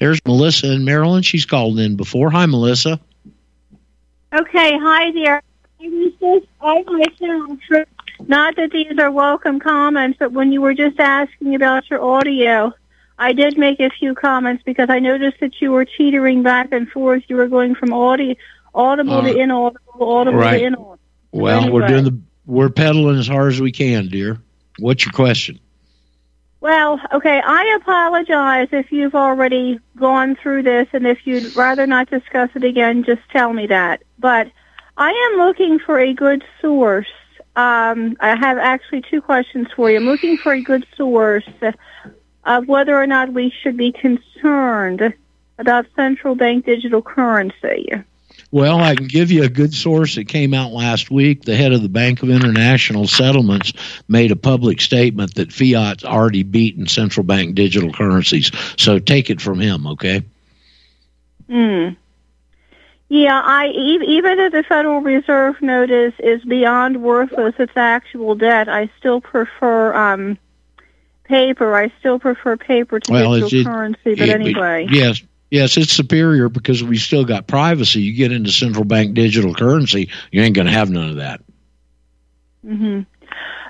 There's 0.00 0.20
Melissa 0.26 0.72
in 0.72 0.84
Maryland. 0.84 1.24
She's 1.24 1.46
called 1.46 1.78
in 1.78 1.94
before. 1.94 2.30
Hi, 2.30 2.46
Melissa. 2.46 2.98
Okay, 4.34 4.76
hi 4.76 5.12
there. 5.12 5.40
I 5.80 5.88
was 5.88 6.12
just, 6.20 6.46
I 6.60 6.82
myself, 6.82 7.86
not 8.26 8.56
that 8.56 8.72
these 8.72 8.98
are 8.98 9.12
welcome 9.12 9.60
comments, 9.60 10.18
but 10.18 10.32
when 10.32 10.50
you 10.50 10.60
were 10.60 10.74
just 10.74 10.98
asking 10.98 11.54
about 11.54 11.88
your 11.90 12.02
audio, 12.02 12.72
I 13.20 13.32
did 13.32 13.56
make 13.56 13.78
a 13.78 13.90
few 13.90 14.16
comments 14.16 14.64
because 14.64 14.90
I 14.90 14.98
noticed 14.98 15.38
that 15.38 15.60
you 15.60 15.70
were 15.70 15.84
teetering 15.84 16.42
back 16.42 16.72
and 16.72 16.88
forth. 16.88 17.22
You 17.28 17.36
were 17.36 17.46
going 17.46 17.76
from 17.76 17.92
audio, 17.92 18.34
audible 18.74 19.18
Uh, 19.18 19.22
to 19.22 19.38
inaudible, 19.38 20.02
audible 20.02 20.40
right. 20.40 20.58
to 20.58 20.64
inaudible. 20.64 20.98
Well, 21.34 21.72
we're 21.72 21.88
doing 21.88 22.04
the 22.04 22.20
we're 22.46 22.68
pedaling 22.68 23.18
as 23.18 23.26
hard 23.26 23.52
as 23.52 23.60
we 23.60 23.72
can, 23.72 24.06
dear. 24.06 24.40
What's 24.78 25.04
your 25.04 25.12
question? 25.12 25.58
Well, 26.60 27.00
okay, 27.12 27.42
I 27.44 27.76
apologize 27.80 28.68
if 28.70 28.92
you've 28.92 29.16
already 29.16 29.80
gone 29.96 30.36
through 30.36 30.62
this 30.62 30.86
and 30.92 31.06
if 31.06 31.26
you'd 31.26 31.56
rather 31.56 31.86
not 31.86 32.08
discuss 32.08 32.50
it 32.54 32.62
again, 32.62 33.02
just 33.04 33.20
tell 33.30 33.52
me 33.52 33.66
that. 33.66 34.02
But 34.18 34.50
I 34.96 35.10
am 35.10 35.44
looking 35.44 35.80
for 35.80 35.98
a 35.98 36.14
good 36.14 36.44
source. 36.60 37.10
Um, 37.56 38.16
I 38.20 38.36
have 38.36 38.56
actually 38.58 39.02
two 39.02 39.20
questions 39.20 39.66
for 39.74 39.90
you. 39.90 39.96
I'm 39.96 40.06
looking 40.06 40.36
for 40.36 40.52
a 40.52 40.62
good 40.62 40.86
source 40.96 41.48
of 42.44 42.68
whether 42.68 42.96
or 42.96 43.06
not 43.08 43.32
we 43.32 43.52
should 43.62 43.76
be 43.76 43.90
concerned 43.90 45.12
about 45.58 45.86
central 45.96 46.36
bank 46.36 46.64
digital 46.64 47.02
currency. 47.02 47.90
Well, 48.54 48.78
I 48.78 48.94
can 48.94 49.08
give 49.08 49.32
you 49.32 49.42
a 49.42 49.48
good 49.48 49.74
source 49.74 50.14
that 50.14 50.28
came 50.28 50.54
out 50.54 50.70
last 50.70 51.10
week. 51.10 51.42
The 51.42 51.56
head 51.56 51.72
of 51.72 51.82
the 51.82 51.88
Bank 51.88 52.22
of 52.22 52.30
International 52.30 53.08
Settlements 53.08 53.72
made 54.06 54.30
a 54.30 54.36
public 54.36 54.80
statement 54.80 55.34
that 55.34 55.52
fiat's 55.52 56.04
already 56.04 56.44
beaten 56.44 56.86
central 56.86 57.24
bank 57.24 57.56
digital 57.56 57.92
currencies. 57.92 58.52
So 58.76 59.00
take 59.00 59.28
it 59.28 59.40
from 59.40 59.58
him, 59.58 59.88
okay? 59.88 60.22
Hmm. 61.50 61.88
Yeah, 63.08 63.42
I 63.44 63.70
even 63.70 64.38
if 64.38 64.52
the 64.52 64.62
Federal 64.62 65.00
Reserve 65.00 65.60
notice 65.60 66.14
is, 66.20 66.44
beyond 66.44 67.02
worthless, 67.02 67.56
it's 67.58 67.76
actual 67.76 68.36
debt. 68.36 68.68
I 68.68 68.88
still 69.00 69.20
prefer 69.20 69.92
um, 69.96 70.38
paper. 71.24 71.74
I 71.74 71.92
still 71.98 72.20
prefer 72.20 72.56
paper 72.56 73.00
to 73.00 73.12
Well, 73.12 73.32
digital 73.40 73.60
it- 73.60 73.64
currency. 73.64 74.14
But 74.14 74.28
Yeah, 74.28 74.34
anyway, 74.34 74.86
yes, 74.92 75.22
yes, 75.54 75.76
it's 75.76 75.92
superior 75.92 76.48
because 76.48 76.82
we 76.82 76.98
still 76.98 77.24
got 77.24 77.46
privacy. 77.46 78.02
You 78.02 78.12
get 78.12 78.32
into 78.32 78.50
central 78.50 78.84
bank 78.84 79.14
digital 79.14 79.54
currency, 79.54 80.10
you 80.32 80.42
ain't 80.42 80.56
going 80.56 80.66
to 80.66 80.72
have 80.72 80.90
none 80.90 81.10
of 81.10 81.16
that. 81.16 81.40
hmm 82.66 83.02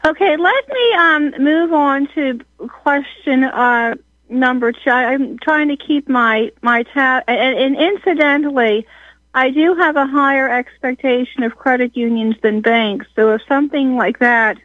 okay. 0.05 0.37
Let 0.37 0.69
me 0.69 0.93
um, 0.95 1.35
move 1.39 1.73
on 1.73 2.09
to 2.15 2.41
question 2.69 3.45
uh, 3.45 3.97
number 4.31 4.73
two. 4.73 4.91
I'm 4.91 5.39
trying 5.39 5.69
to 5.69 5.77
keep 5.77 6.09
my 6.09 6.51
my 6.63 6.85
tab. 6.85 7.25
And, 7.29 7.59
and 7.59 7.77
incidentally, 7.77 8.87
I 9.35 9.51
do 9.51 9.75
have 9.75 9.97
a 9.97 10.07
higher 10.07 10.49
expectation 10.49 11.43
of 11.43 11.57
credit 11.57 11.97
unions 11.97 12.37
than 12.43 12.63
banks. 12.63 13.07
So 13.15 13.35
if 13.35 13.43
something 13.47 13.97
like 13.97 14.21
that 14.21 14.57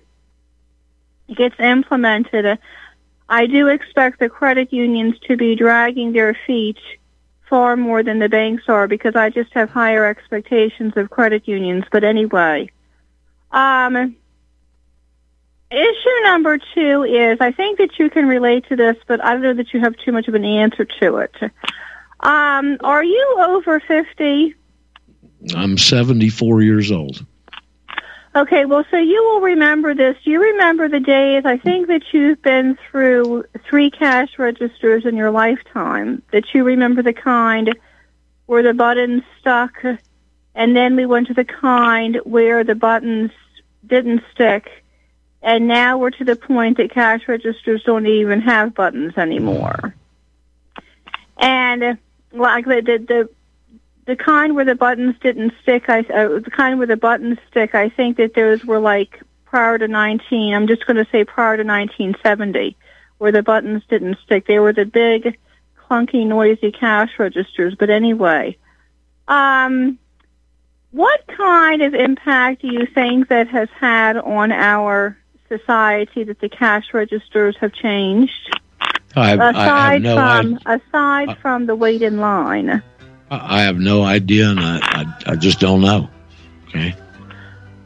gets 1.36 1.60
implemented, 1.60 2.60
I 3.28 3.46
do 3.46 3.68
expect 3.68 4.20
the 4.20 4.30
credit 4.30 4.72
unions 4.72 5.20
to 5.28 5.36
be 5.36 5.56
dragging 5.56 6.14
their 6.14 6.38
feet 6.48 6.78
far 7.50 7.76
more 7.76 8.04
than 8.04 8.20
the 8.20 8.30
banks 8.30 8.64
are 8.68 8.88
because 8.88 9.16
I 9.16 9.30
just 9.30 9.52
have 9.54 9.70
higher 9.70 10.06
expectations 10.06 10.94
of 10.96 11.10
credit 11.10 11.48
unions. 11.48 11.84
But 11.92 12.04
anyway, 12.04 12.70
um, 13.52 14.16
issue 15.72 16.24
number 16.24 16.60
two 16.76 17.04
is 17.04 17.38
I 17.42 17.52
think 17.52 17.80
that 17.80 17.98
you 17.98 18.10
can 18.10 18.28
relate 18.28 18.68
to 18.70 18.76
this, 18.76 18.98
but 19.08 19.24
I 19.24 19.34
don't 19.34 19.42
know 19.42 19.54
that 19.56 19.74
you 19.74 19.80
have 19.80 19.96
too 19.98 20.12
much 20.12 20.28
of 20.28 20.36
an 20.36 20.46
answer 20.46 20.86
to 21.02 21.18
it. 21.18 21.36
Um, 22.22 22.78
are 22.84 23.04
you 23.04 23.38
over 23.40 23.80
50? 23.80 24.56
I'm 25.56 25.78
74 25.78 26.62
years 26.62 26.92
old. 26.92 27.26
Okay, 28.40 28.64
well, 28.64 28.86
so 28.90 28.96
you 28.96 29.22
will 29.22 29.42
remember 29.42 29.94
this. 29.94 30.16
You 30.24 30.42
remember 30.42 30.88
the 30.88 31.02
days, 31.02 31.44
I 31.44 31.58
think 31.58 31.88
that 31.88 32.14
you've 32.14 32.42
been 32.42 32.78
through 32.90 33.44
three 33.70 33.92
cash 33.92 34.40
registers 34.40 35.06
in 35.06 35.18
your 35.18 35.30
lifetime, 35.30 36.22
that 36.32 36.54
you 36.54 36.64
remember 36.64 37.02
the 37.02 37.12
kind 37.12 37.76
where 38.46 38.64
the 38.64 38.74
buttons 38.74 39.24
stuck, 39.42 39.84
and 40.56 40.74
then 40.74 40.96
we 40.96 41.06
went 41.06 41.28
to 41.28 41.34
the 41.34 41.44
kind 41.44 42.22
where 42.24 42.64
the 42.64 42.76
buttons 42.76 43.32
didn't 43.86 44.24
stick, 44.34 44.86
and 45.42 45.68
now 45.68 45.98
we're 45.98 46.10
to 46.12 46.24
the 46.24 46.38
point 46.38 46.78
that 46.78 46.92
cash 46.92 47.28
registers 47.28 47.84
don't 47.84 48.08
even 48.08 48.40
have 48.40 48.74
buttons 48.74 49.18
anymore. 49.18 49.94
And 51.38 51.98
like 52.32 52.64
the 52.64 52.82
the, 52.86 53.06
the 53.06 53.30
the 54.06 54.16
kind 54.16 54.56
where 54.56 54.66
the 54.66 54.76
buttons 54.76 55.16
didn't 55.22 55.54
stick, 55.62 55.90
I 55.90 56.00
uh, 56.00 56.40
the 56.40 56.52
kind 56.56 56.78
where 56.78 56.88
the 56.88 56.98
buttons 56.98 57.38
stick, 57.50 57.76
I 57.76 57.90
think 57.90 58.18
that 58.18 58.34
those 58.34 58.66
were 58.66 58.80
like 58.80 59.22
prior 59.46 59.78
to 59.78 59.88
19. 59.88 60.54
I'm 60.54 60.68
just 60.68 60.86
going 60.86 60.98
to 60.98 61.08
say 61.12 61.24
prior 61.24 61.58
to 61.58 61.64
1970, 61.64 62.78
where 63.18 63.32
the 63.32 63.44
buttons 63.44 63.84
didn't 63.90 64.18
stick. 64.24 64.48
They 64.48 64.60
were 64.60 64.74
the 64.74 64.86
big, 64.86 65.38
clunky, 65.78 66.26
noisy 66.26 66.72
cash 66.72 67.12
registers. 67.18 67.76
But 67.76 67.90
anyway, 67.90 68.58
um, 69.28 70.00
what 70.92 71.26
kind 71.28 71.82
of 71.82 71.94
impact 71.94 72.62
do 72.62 72.68
you 72.68 72.86
think 72.86 73.30
that 73.30 73.48
has 73.50 73.70
had 73.80 74.18
on 74.18 74.52
our 74.52 75.18
society 75.48 76.24
that 76.24 76.40
the 76.40 76.50
cash 76.50 76.94
registers 76.94 77.56
have 77.60 77.74
changed? 77.74 78.56
I, 79.16 79.22
I 79.22 79.28
have 79.30 79.40
aside 79.40 80.02
no 80.04 80.16
from 80.16 80.60
idea. 80.68 80.82
aside 80.88 81.38
from 81.40 81.66
the 81.66 81.76
wait 81.76 82.02
in 82.02 82.20
line. 82.20 82.84
I 83.32 83.62
have 83.62 83.78
no 83.78 84.04
idea, 84.04 84.50
and 84.50 84.60
I, 84.60 84.80
I, 84.82 85.32
I 85.34 85.36
just 85.36 85.60
don't 85.60 85.82
know. 85.82 86.10
Okay. 86.70 86.96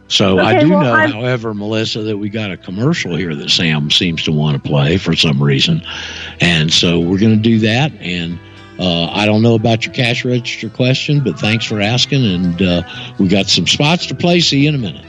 So 0.08 0.38
I 0.40 0.60
do 0.62 0.70
well, 0.70 0.84
know, 0.84 0.94
I'm- 0.94 1.12
however, 1.12 1.54
Melissa, 1.54 2.04
that 2.04 2.18
we 2.18 2.30
got 2.30 2.52
a 2.52 2.58
commercial 2.58 3.16
here 3.16 3.34
that 3.36 3.50
Sam 3.50 3.90
seems 3.90 4.24
to 4.24 4.32
want 4.32 4.62
to 4.62 4.70
play 4.70 4.98
for 4.98 5.16
some 5.16 5.42
reason, 5.42 5.82
and 6.40 6.72
so 6.72 7.00
we're 7.00 7.20
going 7.20 7.36
to 7.36 7.42
do 7.42 7.60
that. 7.60 7.92
And 8.00 8.40
Uh, 8.80 9.06
I 9.12 9.28
don't 9.28 9.44
know 9.44 9.54
about 9.54 9.86
your 9.86 9.94
cash 9.94 10.26
register 10.26 10.68
question, 10.68 11.24
but 11.24 11.38
thanks 11.40 11.64
for 11.64 11.80
asking. 11.80 12.26
And 12.26 12.60
uh, 12.60 12.82
we 13.20 13.28
got 13.28 13.46
some 13.46 13.68
spots 13.68 14.08
to 14.08 14.16
play. 14.16 14.40
See 14.40 14.62
you 14.62 14.70
in 14.70 14.74
a 14.76 14.80
minute. 14.80 15.06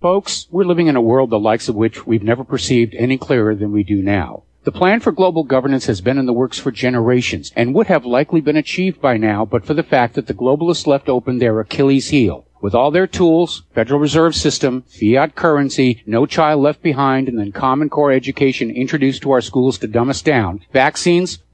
Folks, 0.00 0.48
we're 0.50 0.64
living 0.64 0.88
in 0.88 0.96
a 0.96 1.00
world 1.00 1.30
the 1.30 1.38
likes 1.38 1.68
of 1.68 1.74
which 1.74 2.06
we've 2.06 2.22
never 2.22 2.44
perceived 2.44 2.94
any 2.94 3.18
clearer 3.18 3.54
than 3.54 3.72
we 3.72 3.82
do 3.84 4.02
now. 4.02 4.42
The 4.64 4.70
plan 4.70 5.00
for 5.00 5.10
global 5.10 5.42
governance 5.42 5.86
has 5.86 6.00
been 6.00 6.18
in 6.18 6.26
the 6.26 6.32
works 6.32 6.56
for 6.56 6.70
generations 6.70 7.50
and 7.56 7.74
would 7.74 7.88
have 7.88 8.06
likely 8.06 8.40
been 8.40 8.56
achieved 8.56 9.00
by 9.00 9.16
now 9.16 9.44
but 9.44 9.64
for 9.64 9.74
the 9.74 9.82
fact 9.82 10.14
that 10.14 10.28
the 10.28 10.34
globalists 10.34 10.86
left 10.86 11.08
open 11.08 11.38
their 11.38 11.58
Achilles 11.58 12.10
heel. 12.10 12.46
With 12.60 12.72
all 12.72 12.92
their 12.92 13.08
tools, 13.08 13.64
Federal 13.74 13.98
Reserve 13.98 14.36
System, 14.36 14.84
fiat 14.86 15.34
currency, 15.34 16.04
no 16.06 16.26
child 16.26 16.62
left 16.62 16.80
behind, 16.80 17.28
and 17.28 17.40
then 17.40 17.50
Common 17.50 17.90
Core 17.90 18.12
education 18.12 18.70
introduced 18.70 19.22
to 19.22 19.32
our 19.32 19.40
schools 19.40 19.78
to 19.78 19.88
dumb 19.88 20.10
us 20.10 20.22
down, 20.22 20.60
vaccines, 20.72 21.40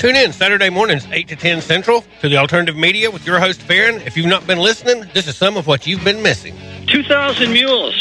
Tune 0.00 0.16
in 0.16 0.32
Saturday 0.32 0.70
mornings, 0.70 1.06
8 1.12 1.28
to 1.28 1.36
10 1.36 1.60
Central, 1.60 2.04
to 2.20 2.28
the 2.28 2.38
alternative 2.38 2.74
media 2.74 3.10
with 3.10 3.26
your 3.26 3.38
host, 3.38 3.60
Farron. 3.60 4.00
If 4.02 4.16
you've 4.16 4.26
not 4.26 4.46
been 4.46 4.58
listening, 4.58 5.04
this 5.12 5.26
is 5.28 5.36
some 5.36 5.58
of 5.58 5.66
what 5.66 5.86
you've 5.86 6.02
been 6.02 6.22
missing. 6.22 6.56
2,000 6.86 7.52
mules, 7.52 7.94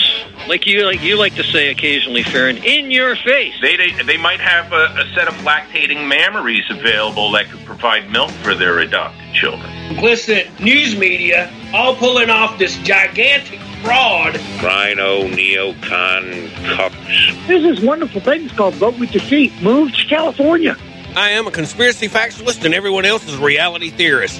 like 0.47 0.65
you 0.65 0.85
like 0.85 1.01
you 1.01 1.17
like 1.17 1.35
to 1.35 1.43
say 1.43 1.69
occasionally, 1.69 2.23
Farron, 2.23 2.57
in 2.57 2.89
your 2.89 3.15
face. 3.17 3.53
They, 3.61 3.75
they, 3.75 3.91
they 4.03 4.17
might 4.17 4.39
have 4.39 4.71
a, 4.71 4.85
a 4.97 5.13
set 5.13 5.27
of 5.27 5.33
lactating 5.45 6.09
mammaries 6.09 6.69
available 6.69 7.31
that 7.33 7.49
could 7.49 7.65
provide 7.65 8.09
milk 8.09 8.31
for 8.31 8.55
their 8.55 8.79
adopted 8.79 9.33
children. 9.33 9.69
Listen, 10.01 10.47
news 10.59 10.97
media 10.97 11.53
all 11.73 11.95
pulling 11.95 12.29
off 12.29 12.57
this 12.57 12.77
gigantic 12.79 13.59
fraud. 13.83 14.35
RINO, 14.61 15.27
neocon, 15.29 16.47
cucks. 16.75 17.47
There's 17.47 17.63
this 17.63 17.79
wonderful 17.81 18.21
thing 18.21 18.49
called 18.49 18.75
Vote 18.75 18.97
with 18.99 19.13
Your 19.13 19.23
Feet. 19.23 19.53
Move 19.61 19.93
to 19.95 20.05
California. 20.05 20.77
I 21.15 21.29
am 21.31 21.47
a 21.47 21.51
conspiracy 21.51 22.07
factualist, 22.07 22.63
and 22.65 22.73
everyone 22.73 23.05
else 23.05 23.27
is 23.27 23.35
a 23.35 23.43
reality 23.43 23.89
theorist. 23.89 24.39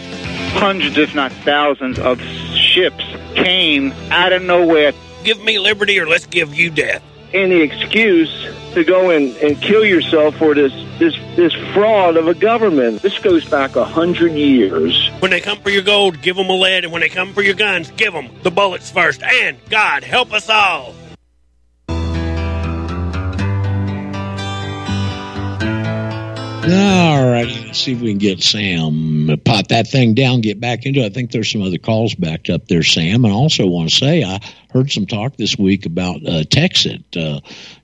Hundreds, 0.54 0.98
if 0.98 1.16
not 1.16 1.32
thousands, 1.32 2.00
of 2.00 2.22
ships 2.22 3.04
came 3.36 3.92
out 4.12 4.34
of 4.34 4.44
nowhere. 4.44 4.94
Give 5.24 5.42
me 5.42 5.60
liberty, 5.60 6.00
or 6.00 6.08
let's 6.08 6.26
give 6.26 6.54
you 6.54 6.70
death. 6.70 7.04
Any 7.34 7.62
excuse 7.62 8.48
to 8.74 8.84
go 8.84 9.10
and, 9.10 9.36
and 9.38 9.62
kill 9.62 9.86
yourself 9.86 10.36
for 10.38 10.54
this, 10.54 10.74
this 11.00 11.16
this 11.36 11.54
fraud 11.74 12.18
of 12.18 12.28
a 12.28 12.34
government. 12.34 13.02
This 13.02 13.18
goes 13.20 13.48
back 13.50 13.76
a 13.76 13.86
hundred 13.86 14.34
years. 14.34 15.10
When 15.20 15.32
they 15.32 15.42
come 15.42 15.60
for 15.60 15.70
your 15.70 15.84
gold, 15.84 16.22
give 16.22 16.36
them 16.36 16.50
a 16.50 16.54
lead, 16.54 16.84
and 16.84 16.92
when 16.92 17.02
they 17.02 17.10
come 17.10 17.34
for 17.34 17.42
your 17.42 17.56
guns, 17.56 17.92
give 17.92 18.14
them 18.14 18.30
the 18.44 18.52
bullets 18.52 18.92
first. 18.92 19.24
And 19.24 19.58
God 19.70 20.04
help 20.04 20.34
us 20.34 20.50
all. 20.50 20.94
All 26.72 27.32
right, 27.32 27.48
let's 27.66 27.80
see 27.80 27.94
if 27.94 28.02
we 28.02 28.10
can 28.10 28.20
get 28.20 28.44
Sam 28.44 29.40
pop 29.44 29.70
that 29.70 29.88
thing 29.88 30.14
down, 30.14 30.42
get 30.42 30.60
back 30.60 30.86
into 30.86 31.00
it. 31.00 31.06
I 31.06 31.10
think 31.10 31.32
there's 31.32 31.52
some 31.52 31.64
other 31.64 31.80
calls 31.80 32.14
backed 32.14 32.50
up 32.50 32.68
there, 32.68 32.84
Sam. 32.84 33.26
And 33.26 33.34
I 33.34 33.36
also 33.36 33.66
want 33.66 33.90
to 33.90 33.96
say 33.96 34.24
I 34.24 34.40
heard 34.72 34.92
some 34.92 35.08
talk 35.08 35.36
this 35.36 35.58
week 35.58 35.86
about 35.88 36.24
uh, 36.28 36.44
Texas, 36.44 37.00
uh, 37.16 37.40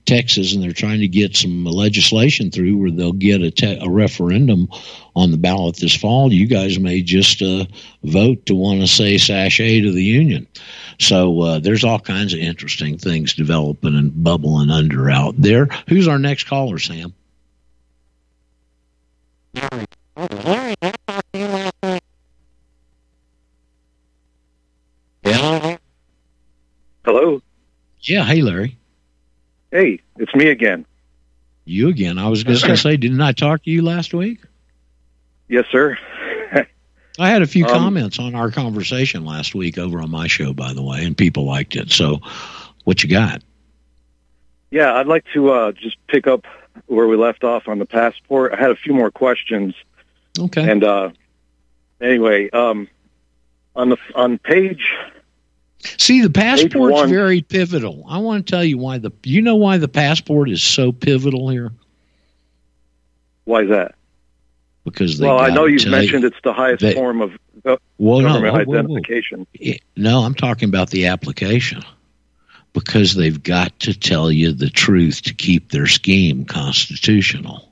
Texas, 0.06 0.54
and 0.54 0.62
they're 0.62 0.72
trying 0.72 1.00
to 1.00 1.08
get 1.08 1.36
some 1.36 1.64
legislation 1.64 2.50
through 2.50 2.76
where 2.78 2.90
they'll 2.90 3.12
get 3.12 3.42
a, 3.42 3.50
te- 3.50 3.78
a 3.80 3.88
referendum 3.90 4.68
on 5.14 5.30
the 5.30 5.36
ballot 5.36 5.76
this 5.76 5.94
fall. 5.94 6.32
You 6.32 6.46
guys 6.46 6.78
may 6.78 7.02
just 7.02 7.42
uh, 7.42 7.66
vote 8.04 8.46
to 8.46 8.54
want 8.54 8.80
to 8.80 8.86
say 8.86 9.18
sachet 9.18 9.80
to 9.82 9.92
the 9.92 10.02
union. 10.02 10.46
So 10.98 11.40
uh, 11.42 11.58
there's 11.58 11.84
all 11.84 11.98
kinds 11.98 12.32
of 12.32 12.40
interesting 12.40 12.96
things 12.96 13.34
developing 13.34 13.96
and 13.96 14.24
bubbling 14.24 14.70
under 14.70 15.10
out 15.10 15.34
there. 15.36 15.66
Who's 15.88 16.08
our 16.08 16.18
next 16.18 16.44
caller, 16.44 16.78
Sam? 16.78 17.12
Hello. 27.04 27.40
Yeah, 28.00 28.24
hey 28.24 28.42
Larry. 28.42 28.78
Hey, 29.70 30.00
it's 30.16 30.34
me 30.34 30.48
again. 30.48 30.84
You 31.64 31.88
again. 31.88 32.18
I 32.18 32.28
was 32.28 32.44
just 32.44 32.62
going 32.62 32.76
to 32.76 32.80
say, 32.80 32.96
didn't 32.96 33.20
I 33.20 33.32
talk 33.32 33.64
to 33.64 33.70
you 33.70 33.82
last 33.82 34.14
week? 34.14 34.40
Yes, 35.48 35.64
sir. 35.70 35.98
I 37.18 37.28
had 37.28 37.42
a 37.42 37.46
few 37.46 37.64
Um, 37.64 37.70
comments 37.70 38.18
on 38.18 38.34
our 38.34 38.50
conversation 38.50 39.24
last 39.24 39.54
week 39.54 39.78
over 39.78 40.00
on 40.00 40.10
my 40.10 40.26
show, 40.26 40.52
by 40.52 40.72
the 40.72 40.82
way, 40.82 41.04
and 41.04 41.16
people 41.16 41.44
liked 41.44 41.76
it. 41.76 41.90
So, 41.90 42.20
what 42.84 43.02
you 43.02 43.08
got? 43.08 43.42
Yeah, 44.70 44.94
I'd 44.94 45.06
like 45.06 45.24
to 45.32 45.50
uh, 45.50 45.72
just 45.72 45.96
pick 46.08 46.26
up 46.26 46.44
where 46.86 47.06
we 47.06 47.16
left 47.16 47.42
off 47.44 47.68
on 47.68 47.78
the 47.78 47.86
passport. 47.86 48.52
I 48.52 48.56
had 48.56 48.70
a 48.70 48.76
few 48.76 48.92
more 48.92 49.10
questions. 49.10 49.74
Okay. 50.38 50.68
And 50.70 50.84
uh, 50.84 51.10
anyway, 52.00 52.50
um, 52.50 52.88
on 53.74 53.88
the 53.88 53.96
on 54.14 54.38
page 54.38 54.92
See, 55.98 56.22
the 56.22 56.30
passport's 56.30 57.08
very 57.10 57.42
pivotal. 57.42 58.04
I 58.08 58.18
want 58.18 58.46
to 58.46 58.50
tell 58.50 58.64
you 58.64 58.78
why 58.78 58.98
the. 58.98 59.10
You 59.24 59.42
know 59.42 59.56
why 59.56 59.78
the 59.78 59.88
passport 59.88 60.50
is 60.50 60.62
so 60.62 60.92
pivotal 60.92 61.48
here? 61.48 61.72
why 63.44 63.62
is 63.62 63.68
that? 63.68 63.94
Because 64.84 65.18
they 65.18 65.26
Well, 65.26 65.38
I 65.38 65.50
know 65.50 65.66
you've 65.66 65.86
mentioned 65.88 66.22
you- 66.22 66.28
it's 66.28 66.36
the 66.42 66.52
highest 66.52 66.80
they- 66.82 66.94
form 66.94 67.20
of 67.22 67.32
Well, 67.98 68.20
no, 68.20 68.28
government 68.28 68.54
whoa, 68.54 68.64
whoa, 68.64 68.82
whoa. 68.82 68.96
identification. 68.96 69.46
No, 69.96 70.20
I'm 70.20 70.34
talking 70.34 70.68
about 70.68 70.90
the 70.90 71.06
application 71.06 71.82
because 72.72 73.14
they've 73.14 73.42
got 73.42 73.78
to 73.80 73.94
tell 73.98 74.30
you 74.30 74.52
the 74.52 74.68
truth 74.70 75.22
to 75.22 75.34
keep 75.34 75.70
their 75.70 75.86
scheme 75.86 76.44
constitutional. 76.44 77.65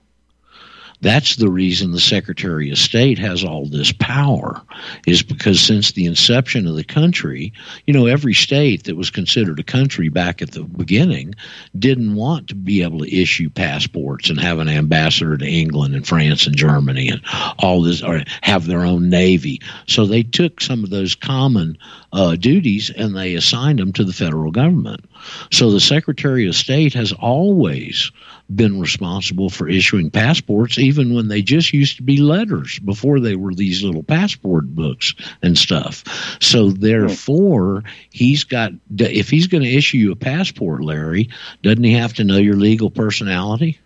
That's 1.00 1.36
the 1.36 1.50
reason 1.50 1.92
the 1.92 2.00
Secretary 2.00 2.70
of 2.70 2.78
State 2.78 3.18
has 3.18 3.44
all 3.44 3.66
this 3.66 3.92
power, 3.92 4.62
is 5.06 5.22
because 5.22 5.60
since 5.60 5.92
the 5.92 6.06
inception 6.06 6.66
of 6.66 6.76
the 6.76 6.84
country, 6.84 7.52
you 7.86 7.92
know, 7.92 8.06
every 8.06 8.34
state 8.34 8.84
that 8.84 8.96
was 8.96 9.10
considered 9.10 9.58
a 9.58 9.64
country 9.64 10.08
back 10.08 10.40
at 10.40 10.52
the 10.52 10.62
beginning 10.62 11.34
didn't 11.78 12.14
want 12.14 12.48
to 12.48 12.54
be 12.54 12.82
able 12.82 13.00
to 13.00 13.14
issue 13.14 13.50
passports 13.50 14.30
and 14.30 14.40
have 14.40 14.58
an 14.58 14.68
ambassador 14.68 15.36
to 15.36 15.46
England 15.46 15.94
and 15.94 16.06
France 16.06 16.46
and 16.46 16.56
Germany 16.56 17.08
and 17.08 17.20
all 17.58 17.82
this, 17.82 18.02
or 18.02 18.22
have 18.42 18.66
their 18.66 18.84
own 18.84 19.10
navy. 19.10 19.60
So 19.86 20.06
they 20.06 20.22
took 20.22 20.60
some 20.60 20.84
of 20.84 20.90
those 20.90 21.14
common 21.14 21.76
uh, 22.12 22.36
duties 22.36 22.90
and 22.90 23.14
they 23.14 23.34
assigned 23.34 23.78
them 23.78 23.92
to 23.92 24.04
the 24.04 24.12
federal 24.12 24.50
government. 24.50 25.04
So 25.50 25.70
the 25.70 25.80
Secretary 25.80 26.46
of 26.48 26.54
State 26.54 26.94
has 26.94 27.12
always 27.12 28.10
been 28.54 28.80
responsible 28.80 29.48
for 29.48 29.68
issuing 29.68 30.10
passports, 30.10 30.78
even 30.78 31.14
when 31.14 31.28
they 31.28 31.42
just 31.42 31.72
used 31.72 31.96
to 31.96 32.02
be 32.02 32.18
letters 32.18 32.78
before 32.80 33.20
they 33.20 33.36
were 33.36 33.54
these 33.54 33.82
little 33.82 34.02
passport 34.02 34.74
books 34.74 35.14
and 35.42 35.56
stuff. 35.56 36.04
So 36.40 36.70
therefore, 36.70 37.84
he's 38.10 38.44
got 38.44 38.72
if 38.98 39.30
he's 39.30 39.46
going 39.46 39.62
to 39.62 39.74
issue 39.74 39.98
you 39.98 40.12
a 40.12 40.16
passport, 40.16 40.82
Larry, 40.82 41.30
doesn't 41.62 41.84
he 41.84 41.94
have 41.94 42.14
to 42.14 42.24
know 42.24 42.36
your 42.36 42.56
legal 42.56 42.90
personality? 42.90 43.78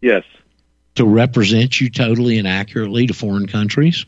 Yes. 0.00 0.24
To 0.94 1.04
represent 1.04 1.80
you 1.80 1.90
totally 1.90 2.38
and 2.38 2.48
accurately 2.48 3.06
to 3.06 3.14
foreign 3.14 3.46
countries? 3.46 4.06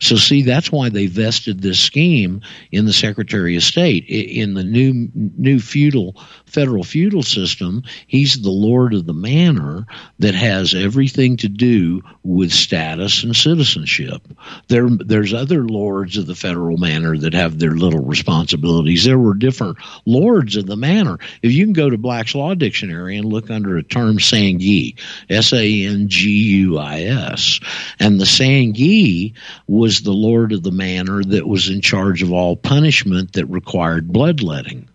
So, 0.00 0.16
see, 0.16 0.42
that's 0.42 0.70
why 0.70 0.88
they 0.88 1.06
vested 1.06 1.60
this 1.60 1.80
scheme 1.80 2.40
in 2.72 2.84
the 2.84 2.92
Secretary 2.92 3.56
of 3.56 3.62
State. 3.62 4.04
In 4.06 4.54
the 4.54 4.64
new 4.64 5.08
new 5.14 5.60
feudal 5.60 6.16
federal 6.48 6.84
feudal 6.84 7.22
system, 7.22 7.82
he's 8.06 8.42
the 8.42 8.50
lord 8.50 8.94
of 8.94 9.06
the 9.06 9.14
manor 9.14 9.86
that 10.18 10.34
has 10.34 10.74
everything 10.74 11.36
to 11.36 11.48
do 11.48 12.02
with 12.24 12.52
status 12.52 13.22
and 13.22 13.34
citizenship. 13.34 14.22
There, 14.68 14.88
there's 14.88 15.34
other 15.34 15.64
lords 15.64 16.16
of 16.16 16.26
the 16.26 16.34
federal 16.34 16.76
manor 16.76 17.16
that 17.18 17.34
have 17.34 17.58
their 17.58 17.72
little 17.72 18.04
responsibilities. 18.04 19.04
There 19.04 19.18
were 19.18 19.34
different 19.34 19.78
lords 20.06 20.56
of 20.56 20.66
the 20.66 20.76
manor. 20.76 21.18
If 21.42 21.52
you 21.52 21.64
can 21.64 21.72
go 21.72 21.90
to 21.90 21.98
Black's 21.98 22.34
Law 22.34 22.54
Dictionary 22.54 23.16
and 23.16 23.26
look 23.26 23.50
under 23.50 23.76
a 23.76 23.82
term 23.82 24.18
Sanguis, 24.18 24.98
S 25.28 25.52
A 25.52 25.84
N 25.84 26.08
G 26.08 26.30
U 26.30 26.78
I 26.78 27.00
S, 27.02 27.60
and 27.98 28.20
the 28.20 28.24
Sanguis 28.24 29.34
was 29.66 30.00
the 30.00 30.12
lord 30.12 30.52
of 30.52 30.62
the 30.62 30.72
manor 30.72 31.22
that 31.24 31.46
was 31.46 31.68
in 31.68 31.80
charge 31.80 32.22
of 32.22 32.32
all 32.32 32.56
punishment 32.56 33.32
that 33.34 33.46
required 33.46 34.12
bloodletting. 34.12 34.88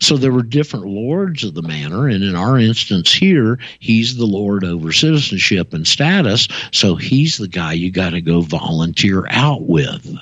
So 0.00 0.16
there 0.16 0.32
were 0.32 0.42
different 0.42 0.86
lords 0.86 1.44
of 1.44 1.54
the 1.54 1.62
manor, 1.62 2.08
and 2.08 2.22
in 2.22 2.36
our 2.36 2.58
instance 2.58 3.12
here, 3.12 3.58
he's 3.78 4.16
the 4.16 4.26
lord 4.26 4.64
over 4.64 4.92
citizenship 4.92 5.72
and 5.72 5.86
status, 5.86 6.48
so 6.72 6.96
he's 6.96 7.38
the 7.38 7.48
guy 7.48 7.72
you 7.72 7.90
got 7.90 8.10
to 8.10 8.20
go 8.20 8.40
volunteer 8.40 9.26
out 9.30 9.62
with. 9.62 10.16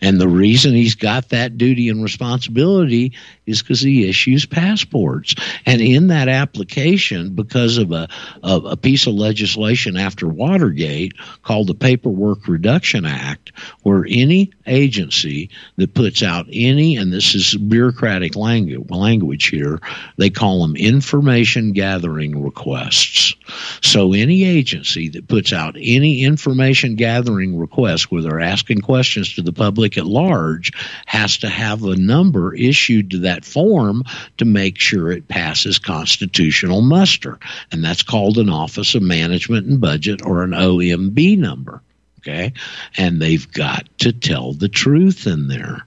And 0.00 0.20
the 0.20 0.28
reason 0.28 0.74
he's 0.74 0.94
got 0.94 1.28
that 1.28 1.56
duty 1.56 1.88
and 1.88 2.02
responsibility 2.02 3.12
is 3.48 3.62
because 3.62 3.80
he 3.80 4.08
issues 4.08 4.46
passports. 4.46 5.34
And 5.66 5.80
in 5.80 6.08
that 6.08 6.28
application, 6.28 7.34
because 7.34 7.78
of 7.78 7.92
a, 7.92 8.08
a 8.42 8.76
piece 8.76 9.06
of 9.06 9.14
legislation 9.14 9.96
after 9.96 10.28
Watergate 10.28 11.14
called 11.42 11.66
the 11.66 11.74
Paperwork 11.74 12.46
Reduction 12.46 13.06
Act, 13.06 13.52
where 13.82 14.04
any 14.08 14.52
agency 14.66 15.50
that 15.76 15.94
puts 15.94 16.22
out 16.22 16.46
any, 16.52 16.96
and 16.96 17.12
this 17.12 17.34
is 17.34 17.56
bureaucratic 17.56 18.36
language, 18.36 18.90
language 18.90 19.48
here, 19.48 19.80
they 20.16 20.30
call 20.30 20.60
them 20.60 20.76
information 20.76 21.72
gathering 21.72 22.42
requests. 22.42 23.34
So 23.82 24.12
any 24.12 24.44
agency 24.44 25.08
that 25.10 25.28
puts 25.28 25.52
out 25.52 25.76
any 25.78 26.24
information 26.24 26.96
gathering 26.96 27.58
request 27.58 28.10
where 28.10 28.22
they're 28.22 28.40
asking 28.40 28.82
questions 28.82 29.34
to 29.34 29.42
the 29.42 29.52
public 29.52 29.96
at 29.96 30.06
large 30.06 30.72
has 31.06 31.38
to 31.38 31.48
have 31.48 31.84
a 31.84 31.96
number 31.96 32.54
issued 32.54 33.10
to 33.10 33.18
that 33.20 33.37
form 33.44 34.04
to 34.36 34.44
make 34.44 34.78
sure 34.78 35.10
it 35.10 35.28
passes 35.28 35.78
constitutional 35.78 36.80
muster. 36.80 37.38
And 37.72 37.84
that's 37.84 38.02
called 38.02 38.38
an 38.38 38.48
Office 38.48 38.94
of 38.94 39.02
Management 39.02 39.66
and 39.66 39.80
Budget 39.80 40.24
or 40.24 40.42
an 40.42 40.50
OMB 40.50 41.38
number. 41.38 41.82
Okay. 42.18 42.52
And 42.96 43.20
they've 43.20 43.50
got 43.52 43.88
to 44.00 44.12
tell 44.12 44.52
the 44.52 44.68
truth 44.68 45.26
in 45.26 45.48
there. 45.48 45.86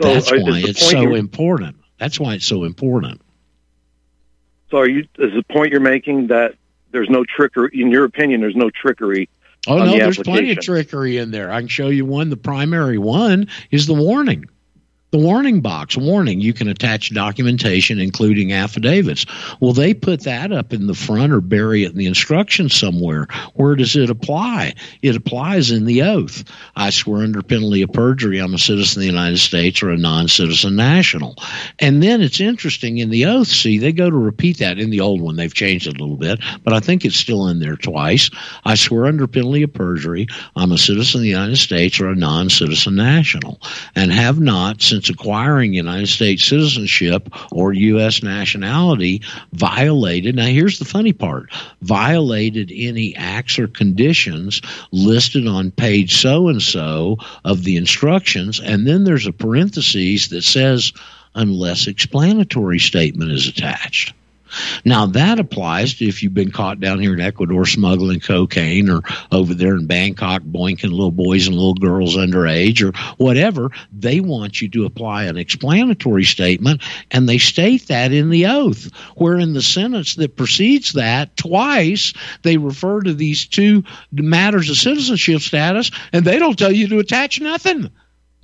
So 0.00 0.14
That's 0.14 0.32
uh, 0.32 0.36
why 0.36 0.62
it's 0.64 0.90
so 0.90 1.14
important. 1.14 1.76
That's 1.98 2.18
why 2.18 2.34
it's 2.34 2.46
so 2.46 2.64
important. 2.64 3.20
So 4.70 4.78
are 4.78 4.88
you 4.88 5.06
is 5.18 5.34
the 5.34 5.44
point 5.50 5.70
you're 5.70 5.80
making 5.80 6.28
that 6.28 6.54
there's 6.92 7.10
no 7.10 7.24
trickery 7.24 7.70
in 7.74 7.90
your 7.90 8.04
opinion 8.04 8.40
there's 8.40 8.56
no 8.56 8.70
trickery 8.70 9.28
Oh 9.66 9.78
no, 9.78 9.92
the 9.92 9.98
there's 9.98 10.18
plenty 10.18 10.50
of 10.50 10.58
trickery 10.58 11.18
in 11.18 11.30
there. 11.30 11.52
I 11.52 11.60
can 11.60 11.68
show 11.68 11.88
you 11.88 12.04
one. 12.04 12.30
The 12.30 12.36
primary 12.36 12.98
one 12.98 13.48
is 13.70 13.86
the 13.86 13.94
warning 13.94 14.46
the 15.12 15.18
warning 15.18 15.60
box 15.60 15.94
warning. 15.94 16.40
You 16.40 16.54
can 16.54 16.68
attach 16.68 17.12
documentation 17.14 18.00
including 18.00 18.52
affidavits. 18.52 19.26
Well 19.60 19.74
they 19.74 19.92
put 19.92 20.20
that 20.22 20.52
up 20.52 20.72
in 20.72 20.86
the 20.86 20.94
front 20.94 21.34
or 21.34 21.42
bury 21.42 21.84
it 21.84 21.92
in 21.92 21.98
the 21.98 22.06
instructions 22.06 22.74
somewhere. 22.74 23.28
Where 23.54 23.76
does 23.76 23.94
it 23.94 24.08
apply? 24.08 24.72
It 25.02 25.14
applies 25.14 25.70
in 25.70 25.84
the 25.84 26.02
oath. 26.02 26.44
I 26.76 26.88
swear 26.88 27.24
under 27.24 27.42
penalty 27.42 27.82
of 27.82 27.92
perjury 27.92 28.38
i'm 28.38 28.54
a 28.54 28.58
citizen 28.58 29.00
of 29.00 29.02
the 29.02 29.12
united 29.12 29.38
states 29.38 29.82
or 29.82 29.90
a 29.90 29.98
non-citizen 29.98 30.76
national. 30.76 31.36
And 31.78 32.02
then 32.02 32.22
it's 32.22 32.40
interesting 32.40 32.96
in 32.96 33.10
the 33.10 33.26
oath 33.26 33.48
see 33.48 33.76
they 33.76 33.92
go 33.92 34.08
to 34.08 34.16
repeat 34.16 34.58
that 34.58 34.78
in 34.78 34.88
the 34.88 35.00
old 35.00 35.20
one. 35.20 35.36
They've 35.36 35.52
changed 35.52 35.86
it 35.86 35.98
a 35.98 36.02
little 36.02 36.16
bit 36.16 36.40
but 36.64 36.72
i 36.72 36.80
think 36.80 37.04
it's 37.04 37.16
still 37.16 37.48
in 37.48 37.58
there 37.58 37.76
twice. 37.76 38.30
I 38.64 38.76
swear 38.76 39.04
under 39.04 39.26
penalty 39.26 39.62
of 39.64 39.74
perjury 39.74 40.26
i'm 40.56 40.72
a 40.72 40.78
citizen 40.78 41.18
of 41.18 41.22
the 41.22 41.28
united 41.28 41.58
states 41.58 42.00
or 42.00 42.08
a 42.08 42.14
non-citizen 42.14 42.96
national. 42.96 43.60
And 43.94 44.10
have 44.10 44.40
not 44.40 44.80
since 44.80 45.01
since 45.02 45.18
acquiring 45.18 45.74
United 45.74 46.06
States 46.06 46.44
citizenship 46.44 47.28
or 47.50 47.72
U.S. 47.72 48.22
nationality 48.22 49.20
violated. 49.52 50.36
Now, 50.36 50.46
here's 50.46 50.78
the 50.78 50.84
funny 50.84 51.12
part 51.12 51.50
violated 51.80 52.70
any 52.72 53.14
acts 53.16 53.58
or 53.58 53.66
conditions 53.66 54.62
listed 54.92 55.48
on 55.48 55.72
page 55.72 56.20
so 56.20 56.48
and 56.48 56.62
so 56.62 57.16
of 57.44 57.64
the 57.64 57.76
instructions. 57.76 58.60
And 58.60 58.86
then 58.86 59.02
there's 59.02 59.26
a 59.26 59.32
parenthesis 59.32 60.28
that 60.28 60.42
says, 60.42 60.92
unless 61.34 61.88
explanatory 61.88 62.78
statement 62.78 63.32
is 63.32 63.48
attached. 63.48 64.14
Now 64.84 65.06
that 65.06 65.38
applies 65.38 65.94
to 65.94 66.06
if 66.06 66.22
you've 66.22 66.34
been 66.34 66.50
caught 66.50 66.80
down 66.80 67.00
here 67.00 67.14
in 67.14 67.20
Ecuador 67.20 67.66
smuggling 67.66 68.20
cocaine 68.20 68.88
or 68.88 69.02
over 69.30 69.54
there 69.54 69.74
in 69.76 69.86
Bangkok 69.86 70.42
boinking 70.42 70.90
little 70.90 71.10
boys 71.10 71.46
and 71.46 71.56
little 71.56 71.74
girls 71.74 72.16
underage 72.16 72.82
or 72.82 72.96
whatever. 73.16 73.70
They 73.92 74.20
want 74.20 74.60
you 74.60 74.68
to 74.70 74.84
apply 74.84 75.24
an 75.24 75.36
explanatory 75.36 76.24
statement 76.24 76.82
and 77.10 77.28
they 77.28 77.38
state 77.38 77.88
that 77.88 78.12
in 78.12 78.30
the 78.30 78.46
oath. 78.46 78.90
Where 79.16 79.38
in 79.38 79.52
the 79.52 79.62
sentence 79.62 80.16
that 80.16 80.36
precedes 80.36 80.92
that 80.92 81.36
twice 81.36 82.12
they 82.42 82.56
refer 82.56 83.00
to 83.02 83.14
these 83.14 83.46
two 83.46 83.84
matters 84.12 84.70
of 84.70 84.76
citizenship 84.76 85.40
status 85.40 85.90
and 86.12 86.24
they 86.24 86.38
don't 86.38 86.58
tell 86.58 86.72
you 86.72 86.88
to 86.88 86.98
attach 86.98 87.40
nothing 87.40 87.90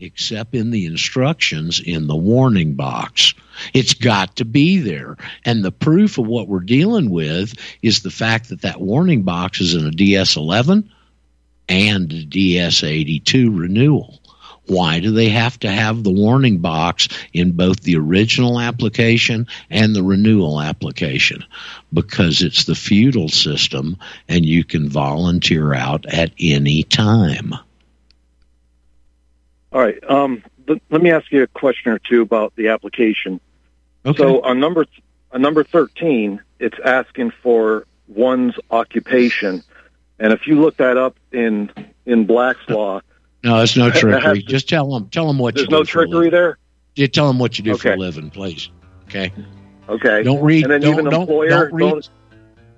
except 0.00 0.54
in 0.54 0.70
the 0.70 0.86
instructions 0.86 1.80
in 1.80 2.06
the 2.06 2.16
warning 2.16 2.74
box. 2.74 3.34
It's 3.74 3.94
got 3.94 4.36
to 4.36 4.44
be 4.44 4.78
there. 4.78 5.16
And 5.44 5.64
the 5.64 5.72
proof 5.72 6.18
of 6.18 6.26
what 6.26 6.48
we're 6.48 6.60
dealing 6.60 7.10
with 7.10 7.54
is 7.82 8.02
the 8.02 8.10
fact 8.10 8.48
that 8.48 8.62
that 8.62 8.80
warning 8.80 9.22
box 9.22 9.60
is 9.60 9.74
in 9.74 9.86
a 9.86 9.90
DS 9.90 10.36
11 10.36 10.90
and 11.68 12.12
a 12.12 12.24
DS 12.24 12.82
82 12.82 13.50
renewal. 13.56 14.20
Why 14.68 15.00
do 15.00 15.10
they 15.12 15.30
have 15.30 15.58
to 15.60 15.70
have 15.70 16.04
the 16.04 16.10
warning 16.10 16.58
box 16.58 17.08
in 17.32 17.52
both 17.52 17.80
the 17.80 17.96
original 17.96 18.60
application 18.60 19.46
and 19.70 19.96
the 19.96 20.02
renewal 20.02 20.60
application? 20.60 21.42
Because 21.92 22.42
it's 22.42 22.64
the 22.64 22.74
feudal 22.74 23.30
system 23.30 23.96
and 24.28 24.44
you 24.44 24.64
can 24.64 24.90
volunteer 24.90 25.72
out 25.72 26.04
at 26.06 26.32
any 26.38 26.82
time. 26.82 27.54
All 29.72 29.80
right. 29.80 29.98
Um, 30.08 30.42
th- 30.66 30.80
let 30.90 31.02
me 31.02 31.10
ask 31.10 31.30
you 31.30 31.42
a 31.42 31.46
question 31.46 31.92
or 31.92 31.98
two 31.98 32.22
about 32.22 32.54
the 32.56 32.68
application. 32.68 33.40
Okay. 34.06 34.18
So 34.18 34.42
on 34.42 34.60
number 34.60 34.84
th- 34.84 35.02
on 35.32 35.42
number 35.42 35.64
thirteen, 35.64 36.40
it's 36.58 36.78
asking 36.84 37.32
for 37.42 37.86
one's 38.06 38.54
occupation, 38.70 39.62
and 40.18 40.32
if 40.32 40.46
you 40.46 40.60
look 40.60 40.76
that 40.78 40.96
up 40.96 41.16
in 41.32 41.70
in 42.06 42.26
Black's 42.26 42.66
law, 42.68 43.00
no, 43.44 43.58
there's 43.58 43.76
no 43.76 43.90
trickery. 43.90 44.42
Just 44.42 44.68
tell 44.68 44.90
them 44.90 45.08
tell 45.10 45.26
them 45.26 45.38
what 45.38 45.56
you 45.56 45.66
do. 45.66 45.70
there's 45.70 45.80
no 45.80 45.84
trickery 45.84 46.30
there. 46.30 46.58
You 46.96 47.06
tell 47.06 47.28
them 47.28 47.38
what 47.38 47.58
you 47.58 47.64
do 47.64 47.72
okay. 47.72 47.90
for 47.90 47.92
a 47.92 47.96
living, 47.96 48.30
please. 48.30 48.70
Okay. 49.04 49.32
Okay. 49.88 50.22
Don't 50.22 50.42
read. 50.42 50.64
And 50.64 50.72
then 50.72 50.80
don't, 50.80 50.92
even 50.94 51.04
don't, 51.06 51.22
employer 51.22 51.48
don't 51.48 51.72
read. 51.72 51.90
Don't, 51.90 52.10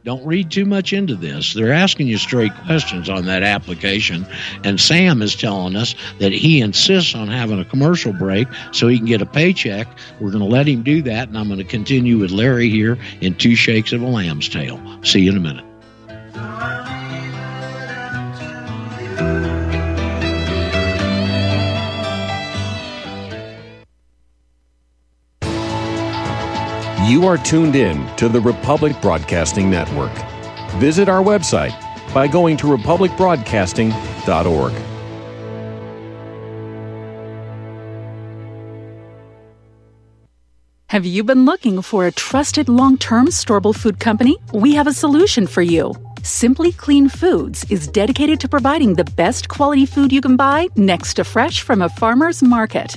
don't 0.05 0.25
read 0.25 0.51
too 0.51 0.65
much 0.65 0.93
into 0.93 1.15
this. 1.15 1.53
They're 1.53 1.73
asking 1.73 2.09
you 2.09 2.17
straight 2.17 2.55
questions 2.65 3.09
on 3.09 3.27
that 3.27 3.43
application. 3.43 4.27
And 4.65 4.81
Sam 4.81 5.21
is 5.21 5.37
telling 5.37 5.77
us 5.77 5.95
that 6.19 6.33
he 6.33 6.61
insists 6.61 7.15
on 7.15 7.29
having 7.29 7.61
a 7.61 7.65
commercial 7.65 8.13
break 8.13 8.49
so 8.73 8.89
he 8.89 8.97
can 8.97 9.07
get 9.07 9.21
a 9.21 9.27
paycheck. 9.27 9.87
We're 10.19 10.31
going 10.31 10.45
to 10.45 10.51
let 10.51 10.67
him 10.67 10.83
do 10.83 11.03
that. 11.03 11.29
And 11.29 11.37
I'm 11.37 11.49
going 11.49 11.59
to 11.59 11.65
continue 11.65 12.19
with 12.19 12.31
Larry 12.31 12.71
here 12.71 12.99
in 13.21 13.35
Two 13.35 13.55
Shakes 13.55 13.93
of 13.93 14.01
a 14.01 14.07
Lamb's 14.07 14.49
Tail. 14.49 14.81
See 15.03 15.21
you 15.21 15.33
in 15.33 15.37
a 15.37 15.41
minute. 15.41 16.80
You 27.11 27.27
are 27.27 27.37
tuned 27.37 27.75
in 27.75 28.07
to 28.19 28.29
the 28.29 28.41
Republic 28.41 28.95
Broadcasting 29.03 29.69
Network. 29.69 30.13
Visit 30.79 31.09
our 31.09 31.21
website 31.21 31.75
by 32.15 32.29
going 32.29 32.57
to 32.59 32.69
republicbroadcasting.org. 32.69 34.73
Have 40.91 41.05
you 41.05 41.25
been 41.25 41.45
looking 41.45 41.83
for 41.83 42.07
a 42.07 42.13
trusted 42.13 42.69
long 42.69 42.97
term 42.97 43.27
storable 43.27 43.75
food 43.75 43.99
company? 43.99 44.37
We 44.53 44.77
have 44.77 44.87
a 44.87 44.93
solution 44.93 45.49
for 45.49 45.63
you. 45.63 45.93
Simply 46.23 46.71
Clean 46.71 47.09
Foods 47.09 47.69
is 47.71 47.89
dedicated 47.89 48.39
to 48.39 48.49
providing 48.49 48.95
the 48.95 49.11
best 49.17 49.49
quality 49.49 49.85
food 49.85 50.13
you 50.13 50.21
can 50.21 50.37
buy 50.37 50.69
next 50.77 51.15
to 51.15 51.25
fresh 51.25 51.63
from 51.63 51.83
a 51.83 51.89
farmer's 51.89 52.41
market. 52.41 52.97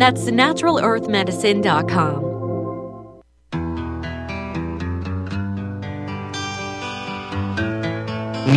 That's 0.00 0.24
naturalearthmedicine.com. 0.30 2.24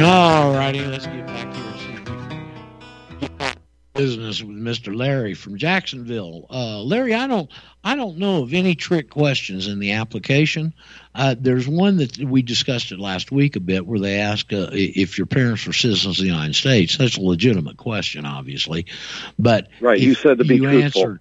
All 0.01 0.53
righty, 0.53 0.85
let's 0.85 1.05
get 1.05 1.27
back 1.27 1.53
here 1.53 1.73
business 3.93 4.41
with 4.41 4.57
Mr. 4.57 4.95
Larry 4.95 5.33
from 5.33 5.57
Jacksonville. 5.57 6.47
Uh, 6.49 6.81
Larry, 6.81 7.13
I 7.13 7.27
don't, 7.27 7.49
I 7.83 7.95
don't 7.95 8.17
know 8.17 8.41
of 8.43 8.53
any 8.53 8.75
trick 8.75 9.09
questions 9.09 9.67
in 9.67 9.79
the 9.79 9.91
application. 9.91 10.73
Uh, 11.13 11.35
there's 11.39 11.67
one 11.67 11.97
that 11.97 12.17
we 12.17 12.41
discussed 12.41 12.91
it 12.91 12.99
last 12.99 13.31
week 13.31 13.55
a 13.55 13.59
bit, 13.59 13.85
where 13.85 13.99
they 13.99 14.19
ask 14.19 14.51
uh, 14.51 14.69
if 14.71 15.17
your 15.17 15.27
parents 15.27 15.67
were 15.67 15.73
citizens 15.73 16.19
of 16.19 16.23
the 16.23 16.31
United 16.31 16.55
States. 16.55 16.97
That's 16.97 17.17
a 17.17 17.21
legitimate 17.21 17.77
question, 17.77 18.25
obviously, 18.25 18.87
but 19.37 19.67
right, 19.79 19.99
you 19.99 20.15
said 20.15 20.39
to 20.39 20.43
be 20.43 20.55
you 20.55 20.63
truthful. 20.63 21.01
Answered, 21.01 21.19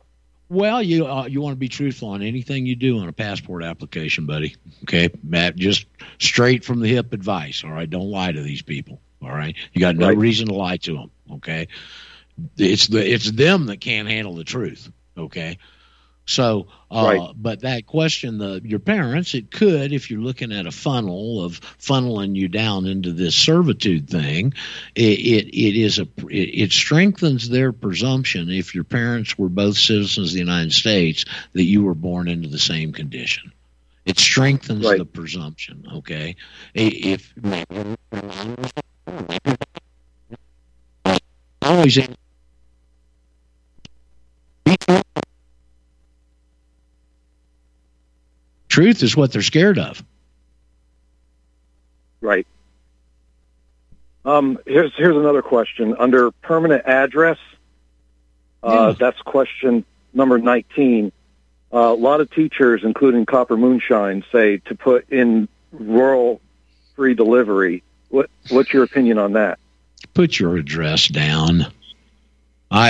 well, 0.53 0.83
you 0.83 1.07
uh, 1.07 1.27
you 1.27 1.41
want 1.41 1.53
to 1.53 1.59
be 1.59 1.69
truthful 1.69 2.09
on 2.11 2.23
anything 2.23 2.67
you 2.67 2.77
do 2.77 2.99
on 2.99 3.09
a 3.09 3.13
passport 3.13 3.65
application, 3.65 4.27
buddy. 4.27 4.55
Okay, 4.85 5.09
Matt, 5.23 5.57
just 5.57 5.87
straight 6.19 6.65
from 6.65 6.81
the 6.81 6.89
hip 6.89 7.13
advice. 7.13 7.65
All 7.65 7.71
right, 7.73 7.89
don't 7.89 8.11
lie 8.11 8.33
to 8.33 8.43
these 8.43 8.63
people. 8.63 9.01
All 9.23 9.31
right, 9.31 9.57
you 9.73 9.81
got 9.81 9.97
no 9.97 10.09
Right. 10.09 10.17
reason 10.17 10.49
to 10.49 10.55
lie 10.55 10.77
to 10.79 10.95
them. 10.95 11.11
Okay, 11.33 11.69
it's 12.59 12.87
the 12.89 13.05
it's 13.13 13.31
them 13.33 13.67
that 13.67 13.81
can't 13.81 14.09
handle 14.09 14.35
the 14.35 14.45
truth. 14.45 14.91
Okay, 15.17 15.59
so 16.27 16.69
uh, 16.91 17.05
Right. 17.05 17.31
but 17.37 17.61
that 17.61 17.87
question, 17.87 18.39
the 18.39 18.61
your 18.65 18.79
parents, 18.79 19.35
it 19.35 19.51
could 19.51 19.93
if 19.93 20.11
you're 20.11 20.21
looking 20.21 20.53
at 20.53 20.67
a 20.67 20.71
funnel 20.71 21.45
of 21.45 21.61
funneling 21.79 22.37
you 22.37 22.49
down 22.49 22.87
into 22.87 23.13
this 23.13 23.35
servitude 23.35 24.09
thing. 24.09 24.55
It 24.95 25.19
it, 25.19 25.49
it 25.49 25.77
is 25.77 25.99
a 25.99 26.09
it, 26.29 26.51
it 26.63 26.73
strengthens 26.73 27.49
their 27.49 27.73
presumption 27.73 28.51
if 28.51 28.75
your 28.75 28.85
parents 28.85 29.37
were 29.37 29.49
both 29.49 29.77
citizens 29.77 30.29
of 30.29 30.35
the 30.35 30.39
United 30.41 30.73
States 30.73 31.25
that 31.53 31.65
you 31.65 31.83
were 31.83 31.95
born 31.95 32.29
into 32.29 32.49
the 32.49 32.59
same 32.59 32.93
condition. 32.93 33.53
It 34.05 34.19
strengthens 34.19 34.83
the 34.83 35.05
presumption. 35.05 35.87
Okay, 35.95 36.37
if 36.75 37.33
always 41.63 41.99
truth 48.73 49.03
is 49.03 49.15
what 49.15 49.31
they're 49.31 49.43
scared 49.43 49.79
of. 49.79 50.03
Right. 52.23 52.47
Um, 54.25 54.59
here's 54.67 54.93
here's 54.97 55.17
another 55.17 55.43
question. 55.43 55.95
Under 55.99 56.31
permanent 56.31 56.87
address, 56.87 57.39
uh, 58.63 58.93
that's 58.93 59.21
question 59.21 59.85
number 60.15 60.39
19. 60.39 61.13
Uh, 61.73 61.79
a 61.79 61.95
lot 61.95 62.21
of 62.21 62.31
teachers, 62.31 62.83
including 62.85 63.27
Copper 63.27 63.57
Moonshine, 63.57 64.25
say 64.33 64.59
to 64.59 64.75
put 64.75 65.11
in 65.11 65.49
rural 65.73 66.41
free 66.97 67.15
delivery. 67.15 67.83
What 68.09 68.31
what's 68.49 68.73
your 68.73 68.85
opinion 68.85 69.19
on 69.19 69.35
that? 69.35 69.59
Put 70.15 70.39
your 70.39 70.57
address 70.57 71.09
down. 71.09 71.67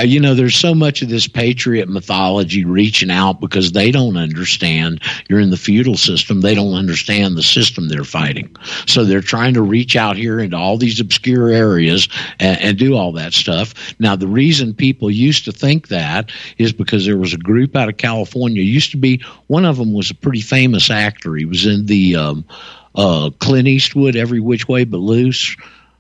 You 0.05 0.21
know, 0.21 0.35
there's 0.35 0.55
so 0.55 0.75
much 0.75 1.03
of 1.03 1.09
this 1.09 1.27
patriot 1.27 1.89
mythology 1.89 2.65
reaching 2.65 3.11
out 3.11 3.41
because 3.41 3.73
they 3.73 3.91
don't 3.91 4.17
understand. 4.17 5.03
You're 5.29 5.41
in 5.41 5.51
the 5.51 5.57
feudal 5.57 5.97
system. 5.97 6.41
They 6.41 6.55
don't 6.55 6.75
understand 6.75 7.37
the 7.37 7.43
system 7.43 7.89
they're 7.89 8.05
fighting. 8.05 8.55
So 8.87 9.05
they're 9.05 9.21
trying 9.21 9.55
to 9.55 9.63
reach 9.63 9.97
out 9.97 10.17
here 10.17 10.39
into 10.39 10.57
all 10.57 10.77
these 10.77 11.01
obscure 11.01 11.51
areas 11.51 12.09
and, 12.39 12.61
and 12.61 12.79
do 12.79 12.95
all 12.97 13.13
that 13.13 13.33
stuff. 13.33 13.75
Now, 13.99 14.15
the 14.15 14.29
reason 14.29 14.75
people 14.75 15.11
used 15.11 15.45
to 15.47 15.53
think 15.53 15.89
that 15.89 16.31
is 16.59 16.73
because 16.73 17.05
there 17.05 17.19
was 17.19 17.35
a 17.35 17.39
group 17.39 17.75
out 17.75 17.89
of 17.89 17.97
California. 17.97 18.63
Used 18.63 18.93
to 18.93 18.97
be 18.97 19.23
one 19.49 19.65
of 19.65 19.79
them 19.79 19.93
was 19.93 20.11
a 20.11 20.15
pretty 20.15 20.43
famous 20.43 20.91
actor. 20.91 21.35
He 21.35 21.45
was 21.45 21.67
in 21.67 21.87
the 21.87 22.17
um, 22.17 22.45
uh, 22.95 23.31
Clint 23.41 23.69
Eastwood, 23.69 24.17
Every 24.17 24.41
Which 24.41 24.69
Way 24.69 24.85
But 24.85 24.99
Loose 24.99 25.57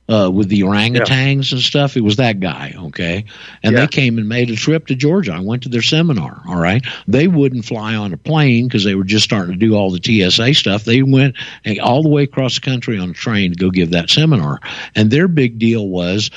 uh, 0.09 0.31
with 0.31 0.49
the 0.49 0.61
orangutans 0.61 1.53
and 1.53 1.61
stuff. 1.61 1.97
It 1.97 2.03
was 2.03 2.17
that 2.17 2.41
guy, 2.41 2.75
okay? 2.77 3.25
And 3.63 3.77
they 3.77 3.87
came 3.87 4.19
and 4.19 4.29
made 4.29 4.51
a 4.51 4.57
trip 4.57 4.87
to 4.89 4.95
Georgia. 4.95 5.33
I 5.33 5.41
went 5.41 5.63
to 5.63 5.69
their 5.69 5.83
seminar, 5.83 6.43
all 6.47 6.59
right? 6.59 6.85
They 7.07 7.29
wouldn't 7.29 7.65
fly 7.65 7.95
on 7.95 8.13
a 8.13 8.17
plane 8.17 8.67
because 8.67 8.85
they 8.85 8.95
were 8.95 9.05
just 9.05 9.25
starting 9.25 9.53
to 9.53 9.59
do 9.59 9.75
all 9.75 9.91
the 9.91 10.01
TSA 10.03 10.55
stuff. 10.55 10.85
They 10.85 11.03
went 11.03 11.37
all 11.83 12.03
the 12.03 12.09
way 12.09 12.25
across 12.25 12.57
the 12.57 12.61
country 12.61 12.99
on 12.99 13.11
a 13.11 13.15
train 13.15 13.53
to 13.53 13.57
go 13.57 13.71
give 13.71 13.91
that 13.91 14.11
seminar. 14.11 14.61
And 14.95 15.11
their 15.11 15.29
big 15.29 15.59
deal 15.59 15.89
was 15.89 16.31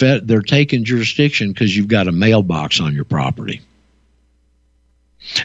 they're 0.00 0.42
taking 0.42 0.84
jurisdiction 0.84 1.52
because 1.52 1.76
you've 1.76 1.88
got 1.88 2.08
a 2.08 2.12
mailbox 2.12 2.80
on 2.80 2.94
your 2.94 3.04
property. 3.04 3.60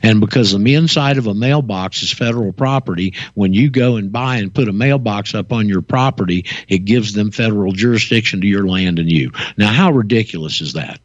And 0.03 0.19
because 0.19 0.51
the 0.51 0.75
inside 0.75 1.17
of 1.17 1.27
a 1.27 1.33
mailbox 1.33 2.01
is 2.01 2.11
federal 2.11 2.51
property, 2.51 3.13
when 3.33 3.53
you 3.53 3.69
go 3.69 3.97
and 3.97 4.11
buy 4.11 4.37
and 4.37 4.53
put 4.53 4.67
a 4.67 4.73
mailbox 4.73 5.35
up 5.35 5.51
on 5.51 5.67
your 5.67 5.81
property, 5.81 6.45
it 6.67 6.79
gives 6.79 7.13
them 7.13 7.31
federal 7.31 7.71
jurisdiction 7.71 8.41
to 8.41 8.47
your 8.47 8.67
land 8.67 8.99
and 8.99 9.11
you. 9.11 9.31
Now, 9.57 9.71
how 9.71 9.91
ridiculous 9.91 10.61
is 10.61 10.73
that? 10.73 10.99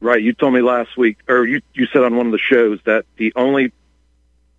Right. 0.00 0.22
You 0.22 0.32
told 0.32 0.54
me 0.54 0.62
last 0.62 0.96
week, 0.96 1.18
or 1.28 1.46
you, 1.46 1.62
you 1.74 1.86
said 1.86 2.02
on 2.02 2.16
one 2.16 2.26
of 2.26 2.32
the 2.32 2.38
shows 2.38 2.80
that 2.84 3.04
the 3.16 3.32
only 3.36 3.72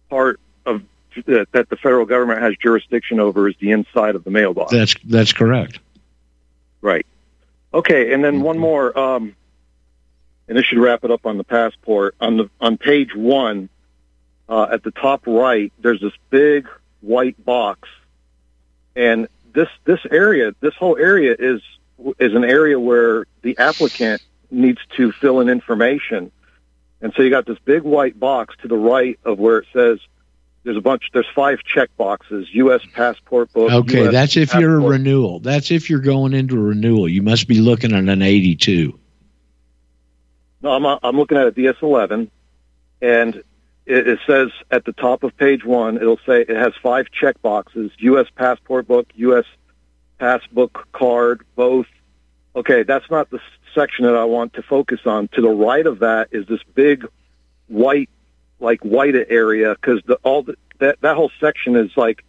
part 0.09 0.39
of 0.65 0.83
that, 1.25 1.51
that 1.51 1.69
the 1.69 1.75
federal 1.75 2.05
government 2.05 2.41
has 2.41 2.55
jurisdiction 2.57 3.19
over 3.19 3.49
is 3.49 3.55
the 3.59 3.71
inside 3.71 4.15
of 4.15 4.23
the 4.23 4.31
mailbox. 4.31 4.71
That's 4.71 4.95
that's 5.03 5.33
correct. 5.33 5.79
Right. 6.81 7.05
Okay, 7.73 8.13
and 8.13 8.23
then 8.23 8.41
one 8.41 8.57
more. 8.57 8.97
Um, 8.97 9.35
and 10.47 10.57
this 10.57 10.65
should 10.65 10.79
wrap 10.79 11.03
it 11.03 11.11
up 11.11 11.25
on 11.25 11.37
the 11.37 11.43
passport. 11.43 12.15
On 12.19 12.37
the 12.37 12.49
on 12.59 12.77
page 12.77 13.15
one, 13.15 13.69
uh, 14.49 14.67
at 14.71 14.83
the 14.83 14.91
top 14.91 15.25
right, 15.25 15.71
there's 15.79 16.01
this 16.01 16.13
big 16.29 16.67
white 17.01 17.43
box, 17.43 17.89
and 18.95 19.27
this 19.53 19.69
this 19.85 19.99
area, 20.11 20.53
this 20.59 20.75
whole 20.75 20.97
area 20.97 21.35
is 21.37 21.61
is 22.19 22.33
an 22.33 22.43
area 22.43 22.79
where 22.79 23.25
the 23.41 23.57
applicant 23.57 24.21
needs 24.51 24.79
to 24.97 25.11
fill 25.11 25.39
in 25.39 25.49
information, 25.49 26.31
and 27.01 27.13
so 27.15 27.23
you 27.23 27.29
got 27.29 27.45
this 27.45 27.59
big 27.63 27.83
white 27.83 28.19
box 28.19 28.55
to 28.61 28.67
the 28.67 28.77
right 28.77 29.19
of 29.23 29.39
where 29.39 29.59
it 29.59 29.67
says. 29.73 29.99
There's 30.65 30.77
a 30.77 30.81
bunch. 30.81 31.09
There's 31.11 31.27
five 31.35 31.61
check 31.63 31.89
boxes. 31.97 32.47
U.S. 32.53 32.79
passport 32.93 33.51
book. 33.51 33.69
Okay, 33.69 34.05
US 34.05 34.13
that's 34.13 34.37
if 34.37 34.53
you're 34.53 34.77
a 34.77 34.79
renewal. 34.79 35.41
That's 35.41 35.71
if 35.71 35.89
you're 35.89 35.99
going 35.99 36.33
into 36.33 36.55
a 36.55 36.63
renewal. 36.63 37.09
You 37.09 37.21
must 37.21 37.49
be 37.49 37.59
looking 37.59 37.91
at 37.91 38.07
an 38.07 38.21
82. 38.21 38.97
No, 40.63 40.71
I'm 40.71 40.85
uh, 40.85 40.97
I'm 41.03 41.17
looking 41.17 41.37
at 41.37 41.45
a 41.45 41.51
DS11, 41.51 42.29
and 43.01 43.35
it, 43.85 44.07
it 44.07 44.19
says 44.25 44.47
at 44.71 44.85
the 44.85 44.93
top 44.93 45.23
of 45.23 45.35
page 45.35 45.65
one, 45.65 45.97
it'll 45.97 46.19
say 46.25 46.41
it 46.41 46.49
has 46.55 46.71
five 46.81 47.07
check 47.11 47.41
boxes: 47.41 47.91
U.S. 47.97 48.27
passport 48.35 48.87
book, 48.87 49.07
U.S. 49.15 49.43
passbook 50.19 50.87
card, 50.93 51.45
both. 51.55 51.87
Okay, 52.55 52.83
that's 52.83 53.09
not 53.11 53.29
the 53.29 53.39
section 53.75 54.05
that 54.05 54.15
I 54.15 54.23
want 54.23 54.53
to 54.53 54.63
focus 54.63 55.01
on. 55.05 55.27
To 55.33 55.41
the 55.41 55.49
right 55.49 55.85
of 55.85 55.99
that 55.99 56.29
is 56.31 56.47
this 56.47 56.61
big 56.73 57.05
white, 57.67 58.09
like 58.61 58.79
white 58.85 59.15
area, 59.15 59.75
because 59.75 60.01
the 60.05 60.15
all 60.23 60.43
the, 60.43 60.55
that 60.79 61.01
that 61.01 61.17
whole 61.17 61.31
section 61.41 61.75
is 61.75 61.91
like 61.97 62.23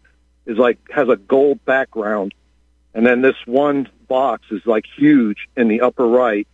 is 0.44 0.58
like 0.58 0.78
has 0.90 1.08
a 1.08 1.16
gold 1.16 1.64
background, 1.64 2.34
and 2.94 3.06
then 3.06 3.22
this 3.22 3.36
one 3.46 3.88
box 4.08 4.46
is 4.50 4.62
like 4.66 4.86
huge 4.96 5.48
in 5.56 5.68
the 5.68 5.82
upper 5.82 6.04
right 6.04 6.48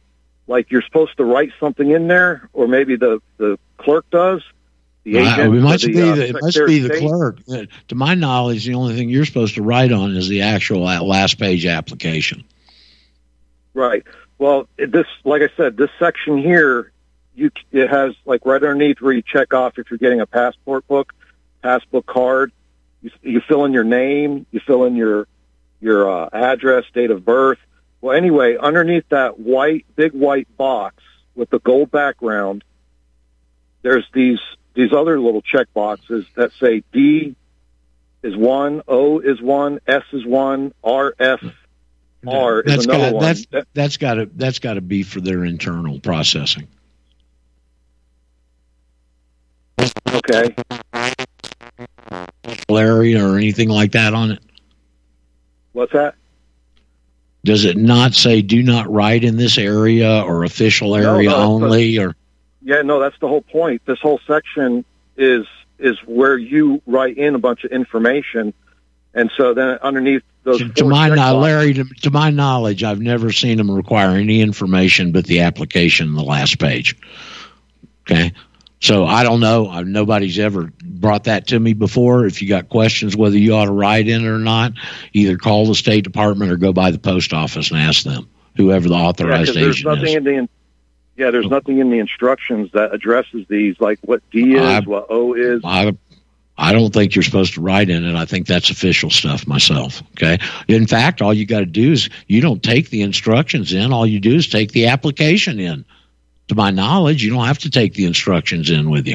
like 0.50 0.70
you're 0.70 0.82
supposed 0.82 1.16
to 1.16 1.24
write 1.24 1.52
something 1.60 1.88
in 1.90 2.08
there, 2.08 2.50
or 2.52 2.66
maybe 2.66 2.96
the 2.96 3.22
the 3.38 3.58
clerk 3.78 4.04
does. 4.10 4.42
The 5.04 5.16
Uh, 5.16 5.20
agent, 5.22 5.54
it 5.56 5.60
must 5.60 5.84
the, 5.86 5.92
be 5.92 6.02
uh, 6.02 6.14
the, 6.14 6.28
it 6.28 6.36
must 6.42 6.66
be 6.66 6.78
the 6.80 6.88
State. 6.94 7.08
clerk. 7.08 7.38
Uh, 7.48 7.64
To 7.88 7.94
my 7.94 8.14
knowledge, 8.14 8.66
the 8.66 8.74
only 8.74 8.96
thing 8.96 9.08
you're 9.08 9.24
supposed 9.24 9.54
to 9.54 9.62
write 9.62 9.92
on 9.92 10.14
is 10.16 10.28
the 10.28 10.42
actual 10.42 10.86
uh, 10.86 11.00
last 11.02 11.38
page 11.38 11.64
application. 11.64 12.44
Right. 13.72 14.04
Well, 14.38 14.68
this, 14.76 15.06
like 15.24 15.42
I 15.42 15.48
said, 15.56 15.76
this 15.76 15.90
section 15.98 16.36
here, 16.38 16.92
you 17.34 17.50
it 17.72 17.88
has 17.88 18.14
like 18.26 18.44
right 18.44 18.62
underneath 18.62 19.00
where 19.00 19.12
you 19.12 19.22
check 19.22 19.54
off 19.54 19.78
if 19.78 19.90
you're 19.90 19.98
getting 19.98 20.20
a 20.20 20.26
passport 20.26 20.86
book, 20.88 21.14
passport 21.62 22.06
card. 22.06 22.52
You, 23.00 23.10
you 23.22 23.40
fill 23.48 23.64
in 23.64 23.72
your 23.72 23.84
name, 23.84 24.46
you 24.50 24.60
fill 24.66 24.84
in 24.84 24.96
your 24.96 25.26
your 25.80 26.10
uh, 26.10 26.28
address, 26.32 26.84
date 26.92 27.10
of 27.10 27.24
birth. 27.24 27.58
Well, 28.00 28.16
anyway, 28.16 28.56
underneath 28.58 29.08
that 29.10 29.38
white, 29.38 29.84
big 29.94 30.12
white 30.12 30.48
box 30.56 31.02
with 31.34 31.50
the 31.50 31.58
gold 31.58 31.90
background, 31.90 32.64
there's 33.82 34.06
these 34.12 34.38
these 34.74 34.92
other 34.92 35.20
little 35.20 35.42
check 35.42 35.72
boxes 35.74 36.24
that 36.36 36.52
say 36.52 36.82
D 36.92 37.34
is 38.22 38.36
one, 38.36 38.82
O 38.88 39.18
is 39.18 39.40
one, 39.40 39.80
S 39.86 40.02
is 40.12 40.24
one, 40.24 40.72
R 40.82 41.14
F 41.18 41.40
R 42.26 42.60
is 42.60 42.72
That's 42.72 42.84
another 42.86 43.04
got 43.10 43.14
one. 43.14 43.24
that's 43.24 43.46
that's 43.74 43.96
got 43.96 44.14
to 44.14 44.30
that's 44.34 44.58
got 44.58 44.74
to 44.74 44.80
be 44.80 45.02
for 45.02 45.20
their 45.20 45.44
internal 45.44 46.00
processing. 46.00 46.68
Okay. 50.06 50.54
Area 52.68 53.26
or 53.26 53.36
anything 53.36 53.68
like 53.68 53.92
that 53.92 54.14
on 54.14 54.32
it? 54.32 54.42
What's 55.72 55.92
that? 55.92 56.14
Does 57.44 57.64
it 57.64 57.76
not 57.76 58.14
say 58.14 58.42
do 58.42 58.62
not 58.62 58.90
write 58.90 59.24
in 59.24 59.36
this 59.36 59.56
area 59.56 60.22
or 60.22 60.44
official 60.44 60.94
area 60.94 61.30
no, 61.30 61.36
only 61.36 61.98
or 61.98 62.14
Yeah, 62.62 62.82
no, 62.82 63.00
that's 63.00 63.18
the 63.20 63.28
whole 63.28 63.42
point. 63.42 63.82
This 63.86 63.98
whole 64.00 64.20
section 64.26 64.84
is 65.16 65.46
is 65.78 65.96
where 66.04 66.36
you 66.36 66.82
write 66.86 67.16
in 67.16 67.34
a 67.34 67.38
bunch 67.38 67.64
of 67.64 67.70
information, 67.70 68.52
and 69.14 69.30
so 69.36 69.54
then 69.54 69.78
underneath 69.82 70.22
those 70.42 70.58
to 70.58 70.72
four 70.74 70.90
my 70.90 71.08
knowledge, 71.08 71.42
Larry, 71.42 71.74
to, 71.74 71.84
to 72.02 72.10
my 72.10 72.30
knowledge, 72.30 72.84
I've 72.84 73.00
never 73.00 73.32
seen 73.32 73.56
them 73.56 73.70
require 73.70 74.10
any 74.10 74.40
information 74.40 75.12
but 75.12 75.24
the 75.24 75.40
application 75.40 76.08
in 76.08 76.14
the 76.14 76.22
last 76.22 76.58
page. 76.58 76.96
Okay, 78.02 78.32
so 78.80 79.04
I 79.04 79.22
don't 79.22 79.40
know. 79.40 79.68
i 79.70 79.82
nobody's 79.82 80.38
ever 80.38 80.72
brought 80.82 81.24
that 81.24 81.48
to 81.48 81.60
me 81.60 81.74
before. 81.74 82.26
If 82.26 82.40
you 82.40 82.48
got 82.48 82.70
questions 82.70 83.14
whether 83.14 83.36
you 83.36 83.54
ought 83.54 83.66
to 83.66 83.72
write 83.72 84.08
in 84.08 84.24
it 84.24 84.28
or 84.28 84.38
not, 84.38 84.72
either 85.12 85.36
call 85.36 85.66
the 85.66 85.74
State 85.74 86.04
Department 86.04 86.50
or 86.50 86.56
go 86.56 86.72
by 86.72 86.90
the 86.90 86.98
post 86.98 87.32
office 87.32 87.70
and 87.70 87.80
ask 87.80 88.04
them. 88.04 88.28
Whoever 88.56 88.88
the 88.88 88.94
authorized 88.94 89.54
there's 89.54 89.78
agent 89.78 89.94
nothing 89.94 90.08
is. 90.08 90.14
in 90.16 90.24
the 90.24 90.30
in- 90.30 90.48
yeah, 91.16 91.30
there's 91.30 91.46
oh. 91.46 91.50
nothing 91.50 91.78
in 91.78 91.90
the 91.90 91.98
instructions 91.98 92.70
that 92.72 92.94
addresses 92.94 93.46
these, 93.48 93.78
like 93.78 93.98
what 94.02 94.22
D 94.30 94.54
is, 94.56 94.62
I- 94.62 94.80
what 94.80 95.06
O 95.10 95.34
is. 95.34 95.60
I, 95.64 95.94
I 96.56 96.72
don't 96.72 96.92
think 96.92 97.14
you're 97.14 97.22
supposed 97.22 97.54
to 97.54 97.60
write 97.60 97.90
in 97.90 98.04
it. 98.04 98.14
I 98.14 98.24
think 98.24 98.46
that's 98.46 98.70
official 98.70 99.10
stuff 99.10 99.46
myself. 99.46 100.02
Okay. 100.12 100.38
In 100.68 100.86
fact, 100.86 101.22
all 101.22 101.32
you 101.32 101.46
got 101.46 101.60
to 101.60 101.66
do 101.66 101.92
is 101.92 102.08
you 102.26 102.40
don't 102.40 102.62
take 102.62 102.90
the 102.90 103.02
instructions 103.02 103.72
in. 103.72 103.92
All 103.92 104.06
you 104.06 104.20
do 104.20 104.36
is 104.36 104.48
take 104.48 104.72
the 104.72 104.86
application 104.86 105.60
in. 105.60 105.84
To 106.50 106.56
my 106.56 106.72
knowledge, 106.72 107.22
you 107.22 107.30
don't 107.30 107.44
have 107.46 107.60
to 107.60 107.70
take 107.70 107.94
the 107.94 108.06
instructions 108.06 108.70
in 108.70 108.90
with 108.90 109.06
you. 109.06 109.14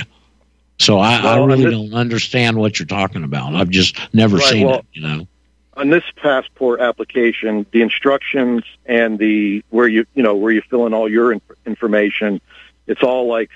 So 0.80 1.00
I, 1.00 1.22
Well, 1.22 1.44
I 1.44 1.46
really 1.46 1.66
this- 1.66 1.74
don't 1.74 1.94
understand 1.94 2.56
what 2.56 2.80
you're 2.80 2.86
talking 2.86 3.26
about. 3.26 3.54
I've 3.56 3.70
just 3.70 3.98
never 4.14 4.38
Right, 4.38 4.46
seen 4.46 4.66
well- 4.68 4.80
it. 4.80 4.86
You 4.94 5.02
know. 5.02 5.28
on 5.76 5.90
this 5.90 6.06
passport 6.16 6.80
application, 6.80 7.66
the 7.72 7.82
instructions 7.82 8.64
and 8.86 9.20
the 9.20 9.62
where 9.70 9.90
you 9.90 10.06
you 10.16 10.24
know 10.24 10.34
where 10.36 10.54
you 10.54 10.62
fill 10.70 10.86
in 10.88 10.94
all 10.94 11.12
your 11.12 11.34
in, 11.34 11.42
information, 11.66 12.40
it's 12.88 13.04
all 13.04 13.28
like 13.28 13.50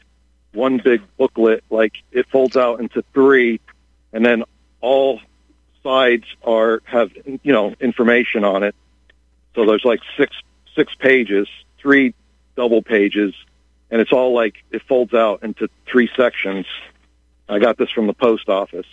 one 0.52 0.82
big 0.84 1.02
booklet. 1.18 1.64
Like 1.70 1.94
it 2.12 2.28
folds 2.30 2.58
out 2.58 2.82
into 2.82 3.02
three, 3.14 3.62
and 4.12 4.26
then 4.26 4.44
all 4.82 5.22
sides 5.84 6.26
are 6.44 6.82
have 6.84 7.12
you 7.44 7.54
know 7.54 7.74
information 7.80 8.44
on 8.44 8.64
it. 8.64 8.76
So 9.56 9.66
there's 9.66 9.86
like 9.86 10.02
six 10.18 10.36
six 10.76 10.94
pages, 10.96 11.48
three 11.78 12.14
double 12.58 12.82
pages, 12.82 13.34
and 13.92 14.02
it's 14.02 14.12
all 14.12 14.34
like 14.34 14.56
it 14.72 14.82
folds 14.88 15.14
out 15.14 15.44
into 15.44 15.70
three 15.86 16.10
sections. 16.16 16.66
I 17.48 17.60
got 17.60 17.78
this 17.78 17.90
from 17.90 18.08
the 18.08 18.14
post 18.14 18.50
office. 18.50 18.86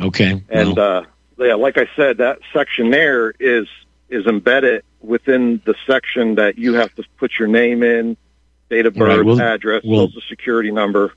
Okay. 0.00 0.42
And 0.48 0.78
uh, 0.78 1.02
yeah, 1.38 1.54
like 1.54 1.76
I 1.78 1.88
said, 1.96 2.18
that 2.18 2.38
section 2.52 2.90
there 2.90 3.32
is 3.38 3.66
is 4.08 4.26
embedded 4.26 4.84
within 5.00 5.60
the 5.64 5.74
section 5.86 6.36
that 6.36 6.58
you 6.58 6.74
have 6.74 6.94
to 6.94 7.04
put 7.18 7.38
your 7.38 7.48
name 7.48 7.82
in, 7.82 8.16
date 8.70 8.86
of 8.86 8.94
birth, 8.94 9.18
Right, 9.18 9.24
well- 9.24 9.40
address, 9.40 9.82
well- 9.84 10.08
social 10.08 10.22
security 10.28 10.70
number. 10.70 11.12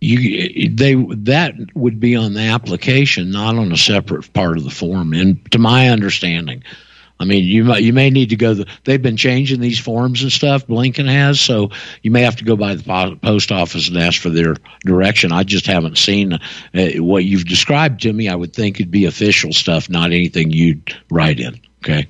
you 0.00 0.68
they 0.70 0.94
that 0.94 1.54
would 1.74 1.98
be 1.98 2.14
on 2.14 2.34
the 2.34 2.40
application, 2.40 3.30
not 3.30 3.56
on 3.56 3.72
a 3.72 3.76
separate 3.76 4.32
part 4.32 4.56
of 4.56 4.64
the 4.64 4.70
form. 4.70 5.12
And 5.12 5.50
to 5.52 5.58
my 5.58 5.88
understanding, 5.88 6.62
I 7.20 7.24
mean, 7.24 7.44
you 7.44 7.64
might 7.64 7.82
you 7.82 7.92
may 7.92 8.10
need 8.10 8.30
to 8.30 8.36
go. 8.36 8.54
The, 8.54 8.66
they've 8.84 9.02
been 9.02 9.16
changing 9.16 9.60
these 9.60 9.78
forms 9.78 10.22
and 10.22 10.30
stuff. 10.30 10.66
Blinken 10.66 11.10
has, 11.10 11.40
so 11.40 11.70
you 12.02 12.10
may 12.10 12.22
have 12.22 12.36
to 12.36 12.44
go 12.44 12.56
by 12.56 12.74
the 12.74 13.18
post 13.20 13.50
office 13.50 13.88
and 13.88 13.98
ask 13.98 14.20
for 14.20 14.30
their 14.30 14.54
direction. 14.84 15.32
I 15.32 15.42
just 15.42 15.66
haven't 15.66 15.98
seen 15.98 16.34
uh, 16.34 16.38
what 16.98 17.24
you've 17.24 17.46
described 17.46 18.02
to 18.02 18.12
me. 18.12 18.28
I 18.28 18.34
would 18.34 18.52
think 18.52 18.76
it'd 18.76 18.90
be 18.90 19.06
official 19.06 19.52
stuff, 19.52 19.90
not 19.90 20.12
anything 20.12 20.50
you'd 20.50 20.94
write 21.10 21.40
in. 21.40 21.60
Okay. 21.82 22.08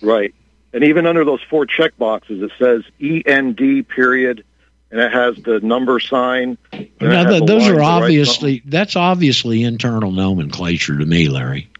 Right. 0.00 0.34
And 0.72 0.84
even 0.84 1.06
under 1.06 1.24
those 1.24 1.42
four 1.42 1.66
check 1.66 1.96
boxes, 1.98 2.42
it 2.42 2.50
says 2.58 2.82
END 3.00 3.88
period, 3.88 4.44
and 4.90 5.00
it 5.00 5.12
has 5.12 5.36
the 5.36 5.60
number 5.60 5.98
sign. 5.98 6.58
Now, 7.00 7.30
the 7.30 7.44
those 7.44 7.68
are 7.68 7.80
obviously 7.80 8.62
that's 8.64 8.94
obviously 8.96 9.64
internal 9.64 10.12
nomenclature 10.12 10.98
to 10.98 11.06
me, 11.06 11.28
Larry. 11.28 11.70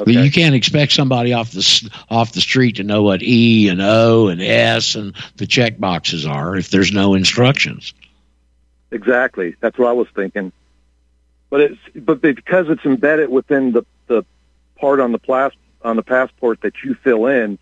Okay. 0.00 0.12
You 0.12 0.30
can't 0.30 0.54
expect 0.54 0.92
somebody 0.92 1.32
off 1.32 1.50
the 1.50 1.90
off 2.08 2.32
the 2.32 2.40
street 2.40 2.76
to 2.76 2.84
know 2.84 3.02
what 3.02 3.22
E 3.22 3.68
and 3.68 3.82
O 3.82 4.28
and 4.28 4.40
S 4.40 4.94
and 4.94 5.14
the 5.36 5.46
check 5.46 5.78
boxes 5.78 6.24
are 6.24 6.56
if 6.56 6.70
there's 6.70 6.92
no 6.92 7.14
instructions. 7.14 7.94
Exactly. 8.90 9.56
That's 9.60 9.76
what 9.76 9.88
I 9.88 9.92
was 9.92 10.08
thinking. 10.14 10.52
But 11.50 11.60
it's 11.62 11.78
but 11.96 12.20
because 12.20 12.68
it's 12.68 12.84
embedded 12.84 13.30
within 13.30 13.72
the 13.72 13.84
the 14.06 14.24
part 14.76 15.00
on 15.00 15.12
the 15.12 15.18
plas- 15.18 15.54
on 15.82 15.96
the 15.96 16.02
passport 16.02 16.60
that 16.62 16.74
you 16.84 16.94
fill 16.94 17.26
in, 17.26 17.58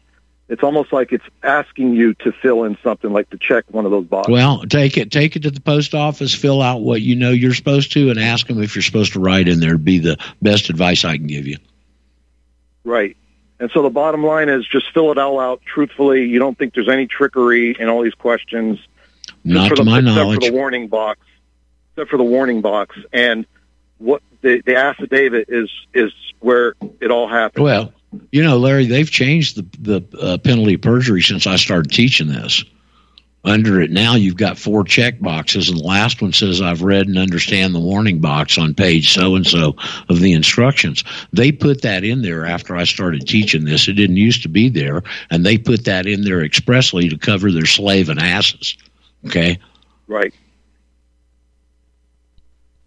it's 0.49 0.63
almost 0.63 0.93
like 0.93 1.13
it's 1.13 1.25
asking 1.43 1.95
you 1.95 2.15
to 2.15 2.33
fill 2.33 2.65
in 2.65 2.77
something 2.83 3.13
like 3.13 3.31
to 3.31 3.39
check 3.39 3.65
one 3.71 3.85
of 3.85 3.91
those 3.91 4.05
boxes. 4.05 4.33
Well, 4.33 4.63
take 4.65 4.97
it 4.97 5.11
take 5.11 5.37
it 5.37 5.43
to 5.45 5.51
the 5.51 5.61
post 5.61 5.95
office, 5.95 6.35
fill 6.35 6.61
out 6.61 6.83
what 6.83 7.01
you 7.01 7.17
know 7.17 7.31
you're 7.31 7.55
supposed 7.55 7.93
to, 7.93 8.11
and 8.11 8.19
ask 8.19 8.47
them 8.47 8.63
if 8.63 8.75
you're 8.75 8.83
supposed 8.83 9.15
to 9.15 9.21
write 9.21 9.49
in 9.49 9.61
there. 9.61 9.73
Would 9.73 9.85
be 9.85 9.99
the 9.99 10.19
best 10.43 10.69
advice 10.69 11.05
I 11.05 11.17
can 11.17 11.27
give 11.27 11.47
you. 11.47 11.57
Right. 12.87 13.17
And 13.59 13.71
so 13.73 13.83
the 13.83 13.91
bottom 13.91 14.25
line 14.25 14.49
is 14.49 14.67
just 14.67 14.93
fill 14.93 15.11
it 15.11 15.19
all 15.19 15.41
out 15.41 15.61
truthfully. 15.65 16.25
You 16.27 16.39
don't 16.39 16.57
think 16.57 16.75
there's 16.75 16.89
any 16.89 17.07
trickery 17.07 17.77
in 17.79 17.89
all 17.89 18.03
these 18.03 18.15
questions. 18.15 18.79
Not 19.45 19.71
for 19.71 19.77
to 19.77 19.83
the, 19.83 19.91
my 19.91 19.99
except 19.99 20.15
knowledge. 20.17 20.45
for 20.45 20.51
the 20.51 20.57
warning 20.57 20.89
box. 20.89 21.21
Except 21.93 22.11
for 22.11 22.17
the 22.17 22.25
warning 22.25 22.61
box. 22.61 22.97
And 23.13 23.45
what 23.99 24.23
the, 24.43 24.63
the 24.65 24.77
affidavit 24.77 25.47
is 25.49 25.71
is 25.93 26.13
where 26.41 26.75
it 27.01 27.11
all 27.11 27.29
happened. 27.29 27.65
Well, 27.65 27.93
you 28.31 28.43
know, 28.43 28.59
Larry, 28.59 28.87
they've 28.87 29.11
changed 29.11 29.57
the 29.57 30.01
the 30.01 30.19
uh, 30.19 30.39
penalty 30.39 30.75
of 30.75 30.83
perjury 30.83 31.23
since 31.23 31.47
I 31.47 31.57
started 31.57 31.91
teaching 31.91 32.29
this. 32.29 32.63
Under 33.47 33.81
it 33.81 33.93
now, 33.93 34.17
you've 34.17 34.37
got 34.37 34.59
four 34.59 34.83
check 34.83 35.21
boxes, 35.21 35.69
and 35.69 35.79
the 35.79 35.85
last 35.85 36.21
one 36.21 36.33
says, 36.33 36.61
"I've 36.61 36.83
read 36.83 37.07
and 37.07 37.17
understand 37.17 37.75
the 37.75 37.81
warning 37.81 38.19
box 38.19 38.59
on 38.59 38.75
page 38.75 39.13
so 39.13 39.37
and 39.37 39.47
so 39.47 39.77
of 40.09 40.21
the 40.21 40.33
instructions." 40.33 41.05
They 41.33 41.53
put 41.53 41.83
that 41.83 42.03
in 42.03 42.23
there 42.23 42.45
after 42.45 42.77
I 42.77 42.83
started 42.83 43.27
teaching 43.27 43.65
this. 43.65 43.87
It 43.87 43.93
didn't 43.93 44.17
used 44.17 44.43
to 44.43 44.49
be 44.49 44.69
there, 44.69 45.03
and 45.31 45.47
they 45.47 45.57
put 45.59 45.85
that 45.85 46.07
in 46.07 46.23
there 46.23 46.43
expressly 46.45 47.09
to 47.09 47.17
cover 47.17 47.53
their 47.53 47.67
slaving 47.67 48.19
asses. 48.19 48.77
Okay, 49.27 49.59
Right. 50.09 50.35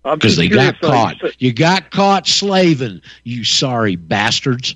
Because 0.03 0.37
they 0.37 0.47
got 0.47 0.75
you 0.81 0.89
caught. 0.89 1.17
said- 1.21 1.31
You 1.39 1.53
got 1.53 1.91
caught 1.91 2.27
slaving, 2.27 3.01
you 3.23 3.43
sorry 3.43 3.95
bastards. 3.95 4.75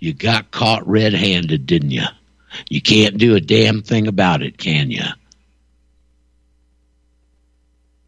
You 0.00 0.12
got 0.12 0.50
caught 0.50 0.86
red 0.86 1.14
handed, 1.14 1.66
didn't 1.66 1.92
you? 1.92 2.04
You 2.68 2.80
can't 2.80 3.16
do 3.18 3.34
a 3.34 3.40
damn 3.40 3.82
thing 3.82 4.06
about 4.06 4.42
it, 4.42 4.58
can 4.58 4.90
you? 4.90 5.04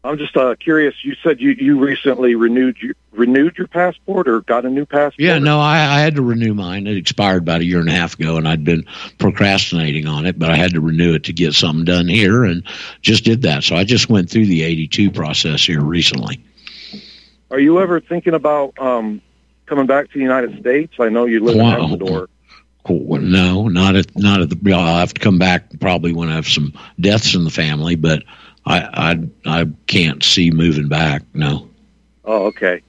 I'm 0.07 0.17
just 0.17 0.35
uh, 0.37 0.55
curious. 0.55 0.95
You 1.03 1.15
said 1.21 1.41
you, 1.41 1.51
you 1.51 1.79
recently 1.79 2.35
renewed 2.35 2.77
your 2.81 2.95
renewed 3.11 3.57
your 3.57 3.67
passport 3.67 4.27
or 4.27 4.41
got 4.41 4.65
a 4.65 4.69
new 4.69 4.85
passport. 4.85 5.19
Yeah, 5.19 5.39
no, 5.39 5.59
I, 5.59 5.77
I 5.79 5.99
had 5.99 6.15
to 6.15 6.21
renew 6.21 6.53
mine. 6.53 6.87
It 6.87 6.97
expired 6.97 7.41
about 7.43 7.61
a 7.61 7.65
year 7.65 7.79
and 7.79 7.89
a 7.89 7.91
half 7.91 8.13
ago, 8.17 8.37
and 8.37 8.47
I'd 8.47 8.63
been 8.63 8.85
procrastinating 9.17 10.07
on 10.07 10.25
it, 10.25 10.39
but 10.39 10.49
I 10.49 10.55
had 10.55 10.73
to 10.73 10.81
renew 10.81 11.13
it 11.15 11.25
to 11.25 11.33
get 11.33 11.53
something 11.53 11.83
done 11.83 12.07
here, 12.07 12.45
and 12.45 12.63
just 13.01 13.25
did 13.25 13.41
that. 13.41 13.63
So 13.63 13.75
I 13.75 13.83
just 13.83 14.09
went 14.09 14.29
through 14.29 14.45
the 14.45 14.63
82 14.63 15.11
process 15.11 15.65
here 15.65 15.81
recently. 15.81 16.39
Are 17.51 17.59
you 17.59 17.79
ever 17.79 17.99
thinking 17.99 18.33
about 18.33 18.77
um, 18.79 19.21
coming 19.65 19.87
back 19.87 20.07
to 20.11 20.13
the 20.13 20.23
United 20.23 20.59
States? 20.59 20.93
I 20.99 21.09
know 21.09 21.25
you 21.25 21.43
live 21.43 21.57
Wow. 21.57 21.85
in 21.85 21.93
Ecuador. 21.93 22.29
No, 22.89 23.67
not 23.67 23.97
at 23.97 24.17
not 24.17 24.39
at 24.39 24.49
the. 24.49 24.73
I'll 24.73 24.99
have 24.99 25.13
to 25.13 25.19
come 25.19 25.37
back 25.37 25.77
probably 25.81 26.13
when 26.13 26.29
I 26.29 26.35
have 26.35 26.47
some 26.47 26.71
deaths 26.97 27.35
in 27.35 27.43
the 27.43 27.49
family, 27.49 27.95
but 27.95 28.23
I 28.67 29.11
I 29.45 29.59
I 29.61 29.65
can't 29.87 30.23
see 30.23 30.51
moving 30.51 30.89
back. 30.89 31.23
No. 31.33 31.69
Oh, 32.25 32.45
okay. 32.47 32.81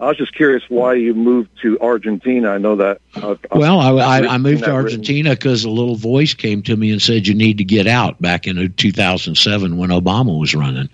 I 0.00 0.06
was 0.06 0.16
just 0.16 0.34
curious 0.34 0.62
why 0.70 0.94
you 0.94 1.12
moved 1.12 1.50
to 1.60 1.78
Argentina. 1.78 2.48
I 2.48 2.58
know 2.58 2.74
that. 2.76 3.02
Uh, 3.14 3.34
Well, 3.54 3.80
I, 3.80 4.20
I, 4.20 4.34
I 4.34 4.38
moved 4.38 4.64
to. 4.64 4.70
Argentina 4.70 5.30
because 5.30 5.64
a 5.64 5.70
little 5.70 5.94
voice 5.94 6.32
came 6.32 6.62
to 6.62 6.76
me 6.76 6.90
and 6.90 7.02
said 7.02 7.26
you 7.26 7.34
need 7.34 7.58
to 7.58 7.64
get 7.64 7.86
out 7.86 8.20
back 8.22 8.46
in 8.46 8.72
2007 8.76 9.76
when 9.76 9.90
Obama 9.90 10.40
was 10.40 10.54
running, 10.54 10.88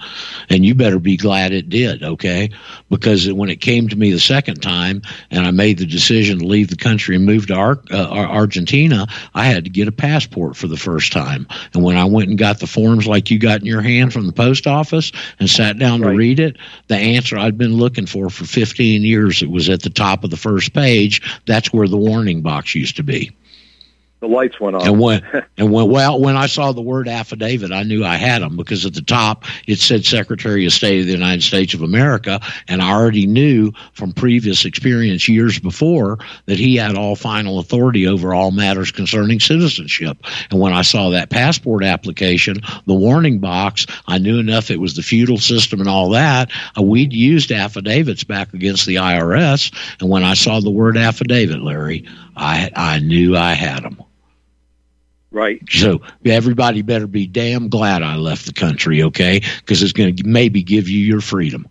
and 0.51 0.67
you 0.67 0.75
better 0.75 0.99
be 0.99 1.17
glad 1.17 1.53
it 1.53 1.69
did, 1.69 2.03
okay? 2.03 2.51
Because 2.91 3.33
when 3.33 3.49
it 3.49 3.61
came 3.61 3.89
to 3.89 3.97
me 3.97 4.11
the 4.11 4.19
second 4.19 4.61
time 4.61 5.03
and 5.31 5.47
I 5.47 5.53
made 5.53 5.79
the 5.79 5.87
decision 5.87 6.41
to 6.41 6.47
leave 6.47 6.69
the 6.69 6.77
country 6.77 7.15
and 7.15 7.25
move 7.25 7.47
to 7.47 7.55
Ar- 7.55 7.83
uh, 7.93 8.09
Argentina, 8.11 9.07
I 9.35 9.47
had 9.47 9.65
to 9.65 9.71
get 9.71 9.87
a 9.87 9.93
passport 9.93 10.57
for 10.57 10.67
the 10.67 10.77
first 10.77 11.13
time. 11.13 11.47
And 11.75 11.85
when 11.85 11.97
I 11.97 12.07
went 12.07 12.29
and 12.31 12.39
got 12.39 12.59
the 12.59 12.67
forms 12.67 13.07
like 13.07 13.31
you 13.31 13.39
got 13.39 13.61
in 13.61 13.67
your 13.67 13.83
hand 13.83 14.13
from 14.13 14.27
the 14.27 14.33
post 14.33 14.67
office 14.67 15.13
and 15.39 15.49
sat 15.49 15.79
down 15.79 16.01
to 16.01 16.09
read 16.09 16.41
it, 16.41 16.57
the 16.89 16.97
answer 16.97 17.39
I'd 17.39 17.57
been 17.57 17.75
looking 17.75 18.07
for 18.07 18.31
for 18.31 18.45
15 18.45 18.96
years, 19.03 19.43
it 19.43 19.51
was 19.51 19.69
at 19.69 19.83
the 19.83 19.91
top 19.91 20.25
of 20.25 20.31
the 20.31 20.37
first 20.37 20.73
page. 20.73 21.23
That's 21.47 21.73
where 21.73 21.89
the 21.89 21.97
warning 21.97 22.43
box 22.43 22.75
used 22.75 22.97
to 22.97 23.03
be. 23.03 23.33
The 24.21 24.29
lights 24.29 24.59
went 24.59 24.77
on. 24.77 24.87
And 24.87 24.99
when 24.99 25.23
and 25.59 25.71
when 25.71 25.91
well 25.91 26.21
when 26.21 26.37
I 26.37 26.47
saw 26.47 26.73
the 26.73 26.81
word 26.81 27.07
affidavit, 27.07 27.71
I 27.71 27.83
knew 27.83 28.05
I 28.05 28.17
had 28.17 28.43
them 28.43 28.57
because 28.57 28.87
at 28.87 28.95
the 28.95 29.03
top 29.03 29.45
it 29.67 29.79
said 29.79 30.05
Secretary 30.05 30.65
of 30.65 30.73
State 30.73 31.01
of 31.01 31.07
the 31.07 31.13
United 31.13 31.43
States 31.43 31.75
of 31.75 31.83
America, 31.83 32.41
and 32.67 32.81
I 32.81 32.93
already 32.93 33.27
knew 33.27 33.73
from 33.93 34.13
previous 34.13 34.65
experience 34.65 35.29
years 35.29 35.59
before 35.59 36.19
that 36.47 36.59
he 36.59 36.77
had 36.77 36.97
all 36.97 37.15
final 37.15 37.59
authority 37.59 38.07
over 38.07 38.33
all 38.33 38.53
matters 38.53 38.91
concerning 38.91 39.39
citizenship. 39.39 40.19
And 40.51 40.61
when 40.61 40.73
I 40.73 40.83
saw 40.83 41.11
that 41.11 41.31
passport 41.31 41.85
application, 41.85 42.63
the 42.87 42.95
warning 42.95 43.39
box, 43.39 43.87
I 44.07 44.19
knew 44.19 44.39
enough 44.39 44.71
it 44.71 44.81
was 44.81 44.95
the 44.95 45.03
feudal 45.03 45.39
system 45.39 45.81
and 45.81 45.89
all 45.89 46.11
that. 46.11 46.51
Uh, 46.79 46.83
we'd 46.83 47.13
used 47.13 47.53
affidavits 47.53 48.25
back 48.25 48.55
against 48.55 48.87
the 48.87 48.97
IRS, 48.97 49.73
and 50.01 50.09
when 50.09 50.25
I 50.25 50.35
saw 50.35 50.61
the 50.61 50.71
word 50.71 50.97
affidavit, 50.97 51.61
Larry, 51.61 52.07
I 52.37 52.71
I 52.75 52.99
knew 53.01 53.37
I 53.37 53.55
had 53.55 53.83
them. 53.83 54.03
Right. 55.31 55.63
So 55.69 56.01
everybody 56.25 56.83
better 56.83 57.07
be 57.07 57.27
damn 57.27 57.69
glad 57.69 58.03
I 58.03 58.17
left 58.17 58.47
the 58.47 58.53
country, 58.53 59.03
okay? 59.03 59.43
Because 59.59 59.83
it's 59.83 59.93
going 59.93 60.17
to 60.17 60.27
maybe 60.27 60.63
give 60.63 60.89
you 60.89 61.01
your 61.01 61.21
freedom. 61.21 61.69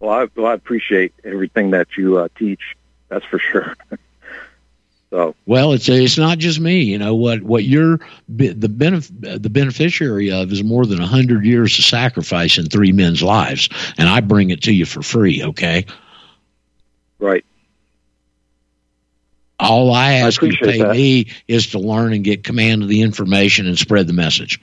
Well, 0.00 0.10
I, 0.10 0.28
well, 0.34 0.46
I 0.46 0.54
appreciate 0.54 1.12
everything 1.24 1.72
that 1.72 1.88
you 1.96 2.18
uh, 2.18 2.28
teach. 2.38 2.76
That's 3.08 3.24
for 3.26 3.38
sure. 3.38 3.76
so 5.10 5.34
Well, 5.46 5.72
it's 5.72 5.88
it's 5.88 6.16
not 6.16 6.38
just 6.38 6.60
me. 6.60 6.82
You 6.82 6.98
know 6.98 7.14
what 7.14 7.42
what 7.42 7.64
you're 7.64 8.00
the 8.28 8.54
benef- 8.54 9.42
the 9.42 9.50
beneficiary 9.50 10.30
of 10.30 10.52
is 10.52 10.64
more 10.64 10.86
than 10.86 11.00
a 11.00 11.06
hundred 11.06 11.44
years 11.44 11.78
of 11.78 11.84
sacrifice 11.84 12.58
in 12.58 12.66
three 12.66 12.92
men's 12.92 13.22
lives, 13.22 13.68
and 13.98 14.08
I 14.08 14.20
bring 14.20 14.50
it 14.50 14.62
to 14.62 14.72
you 14.72 14.86
for 14.86 15.02
free, 15.02 15.42
okay? 15.42 15.86
Right. 17.18 17.44
All 19.60 19.92
I 19.94 20.14
ask 20.14 20.42
you 20.42 20.50
to 20.50 20.54
appreciate 20.56 20.78
pay 20.78 20.82
that. 20.82 20.92
me 20.96 21.26
is 21.46 21.68
to 21.68 21.78
learn 21.78 22.12
and 22.12 22.24
get 22.24 22.42
command 22.44 22.82
of 22.82 22.88
the 22.88 23.02
information 23.02 23.66
and 23.66 23.78
spread 23.78 24.06
the 24.06 24.12
message. 24.12 24.60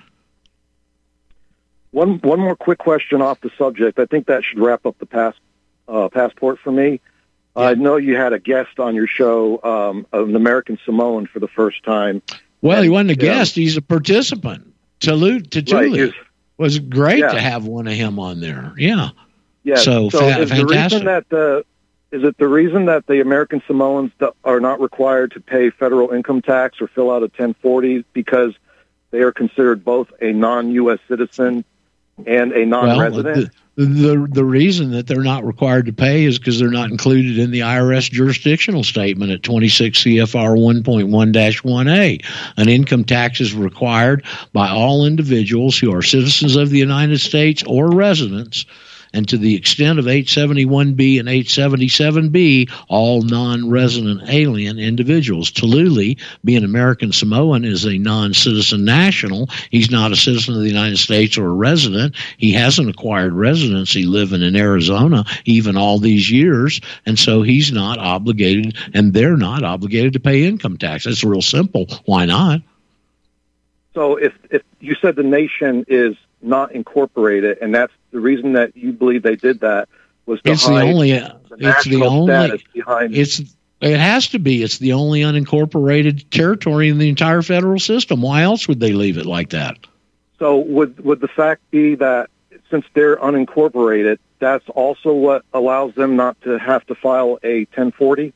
one 1.91 2.19
one 2.19 2.39
more 2.39 2.55
quick 2.55 2.77
question 2.79 3.21
off 3.21 3.39
the 3.41 3.51
subject. 3.57 3.99
I 3.99 4.05
think 4.05 4.27
that 4.27 4.43
should 4.43 4.59
wrap 4.59 4.85
up 4.85 4.97
the 4.99 5.05
pass 5.05 5.33
uh, 5.87 6.09
passport 6.09 6.59
for 6.59 6.71
me. 6.71 6.99
I 7.55 7.73
know 7.75 7.97
you 7.97 8.15
had 8.15 8.31
a 8.31 8.39
guest 8.39 8.79
on 8.79 8.95
your 8.95 9.07
show, 9.07 9.59
um, 9.63 10.07
an 10.13 10.35
American 10.35 10.77
Samoan, 10.85 11.27
for 11.27 11.39
the 11.39 11.49
first 11.49 11.83
time. 11.83 12.21
Well, 12.61 12.81
he 12.81 12.87
wasn't 12.89 13.11
a 13.11 13.13
Yeah. 13.15 13.33
guest; 13.33 13.55
he's 13.55 13.75
a 13.77 13.81
participant. 13.81 14.73
Tulu 15.01 15.39
Tatuli 15.41 16.05
Right, 16.05 16.13
was- 16.57 16.79
great 16.79 17.19
Yeah. 17.19 17.29
to 17.33 17.41
have 17.41 17.65
one 17.65 17.87
of 17.87 17.93
him 17.93 18.19
on 18.19 18.39
there. 18.39 18.73
Yeah. 18.77 19.09
Yeah. 19.63 19.75
So, 19.75 20.09
fa- 20.09 20.39
is 20.41 20.49
the 20.49 20.65
reason 20.65 21.05
that 21.05 21.27
the 21.29 21.65
is 22.12 22.24
it 22.24 22.38
the 22.38 22.47
reason 22.47 22.86
that 22.86 23.07
the 23.07 23.22
American 23.22 23.62
Samoans 23.68 24.12
are 24.43 24.59
not 24.59 24.82
required 24.82 25.32
to 25.32 25.39
pay 25.39 25.70
federal 25.70 26.12
income 26.12 26.41
tax 26.41 26.82
or 26.82 26.88
fill 26.88 27.09
out 27.09 27.24
a 27.24 27.32
1040 27.32 28.05
because 28.14 28.53
they 29.12 29.20
are 29.20 29.32
considered 29.32 29.84
both 29.84 30.12
a 30.22 30.32
non-U.S. 30.32 30.99
citizen 31.07 31.64
and 32.26 32.51
a 32.51 32.66
non-resident. 32.66 33.38
Well, 33.38 33.45
the, 33.78 33.86
the 33.86 34.28
the 34.32 34.45
reason 34.45 34.91
that 34.91 35.07
they're 35.07 35.24
not 35.24 35.45
required 35.45 35.86
to 35.86 35.93
pay 35.93 36.26
is 36.26 36.38
because 36.38 36.59
they're 36.59 36.70
not 36.70 36.91
included 36.91 37.39
in 37.39 37.51
the 37.51 37.62
IRS 37.62 38.12
jurisdictional 38.12 38.84
statement 38.84 39.32
at 39.32 39.43
26 39.43 40.03
CFR 40.03 40.84
1.1-1A. 40.84 42.26
An 42.57 42.70
income 42.70 43.05
tax 43.05 43.39
is 43.39 43.53
required 43.53 44.26
by 44.51 44.70
all 44.70 45.05
individuals 45.05 45.80
who 45.80 45.93
are 45.95 46.01
citizens 46.01 46.57
of 46.57 46.70
the 46.70 46.80
United 46.80 47.20
States 47.20 47.64
or 47.66 47.89
residents 47.89 48.66
and 49.14 49.28
to 49.30 49.38
the 49.38 49.55
extent 49.55 49.99
of 49.99 50.05
871B 50.05 51.20
and 51.20 51.28
877B, 51.28 52.72
all 52.88 53.22
non 53.22 53.70
resident 53.70 54.22
alien 54.30 54.80
individuals. 54.80 55.51
Taulili, 55.51 56.20
being 56.43 56.64
American 56.64 57.12
Samoan, 57.12 57.66
is 57.66 57.86
a 57.86 57.97
non 57.97 58.34
citizen 58.34 58.86
national. 58.86 59.49
He's 59.70 59.91
not 59.91 60.12
a 60.12 60.16
citizen 60.16 60.55
of 60.55 60.62
the 60.62 60.70
United 60.70 60.97
States 60.97 61.38
or 61.38 61.47
a 61.47 61.53
resident. 61.53 62.16
He 62.38 62.51
hasn't 62.51 62.89
acquired 62.89 63.34
residency 63.34 64.03
living 64.03 64.41
in 64.41 64.55
Arizona 64.55 65.26
even 65.45 65.78
all 65.78 65.99
these 65.99 66.32
years, 66.32 66.80
and 67.05 67.18
so 67.20 67.41
he's 67.41 67.72
not 67.72 67.97
obligated, 67.99 68.76
and 68.93 69.14
they're 69.14 69.38
not 69.38 69.64
obligated 69.64 70.14
to 70.14 70.20
pay 70.20 70.45
income 70.45 70.78
tax. 70.78 71.05
It's 71.05 71.24
real 71.24 71.41
simple. 71.41 71.88
Why 72.05 72.26
not? 72.26 72.62
So 73.93 74.16
if 74.16 74.34
if 74.49 74.62
you 74.80 74.95
said 75.01 75.16
the 75.16 75.24
nation 75.24 75.86
is 75.88 76.16
not 76.41 76.72
incorporated, 76.72 77.57
and 77.62 77.76
that's 77.76 77.93
the 78.12 78.20
reason 78.20 78.53
that 78.53 78.76
you 78.76 78.91
believe 78.93 79.24
they 79.24 79.36
did 79.36 79.62
that 79.62 79.89
was 80.26 80.39
it's 80.45 80.68
the 80.68 80.82
only 80.82 81.12
the 81.12 81.39
it's 81.51 81.86
the 81.86 82.03
only 82.03 82.64
behind. 82.74 83.16
it's 83.16 83.41
it 83.82 83.99
has 83.99 84.28
to 84.30 84.39
be 84.39 84.62
it's 84.64 84.78
the 84.78 84.93
only 84.93 85.22
unincorporated 85.22 86.30
territory 86.30 86.89
in 86.89 86.97
the 86.97 87.09
entire 87.09 87.41
federal 87.41 87.80
system 87.80 88.22
why 88.22 88.41
else 88.41 88.68
would 88.68 88.80
they 88.80 88.93
leave 88.93 89.18
it 89.18 89.26
like 89.26 89.49
that 89.49 89.78
So 90.39 90.57
would 90.57 91.03
would 91.03 91.22
the 91.22 91.28
fact 91.28 91.62
be 91.72 91.95
that 91.95 92.30
since 92.72 92.86
they're 92.93 93.18
unincorporated, 93.18 94.18
that's 94.39 94.68
also 94.70 95.14
what 95.14 95.43
allows 95.53 95.93
them 95.93 96.16
not 96.16 96.41
to 96.41 96.57
have 96.57 96.86
to 96.88 96.95
file 96.95 97.38
a 97.43 97.59
1040? 97.66 98.34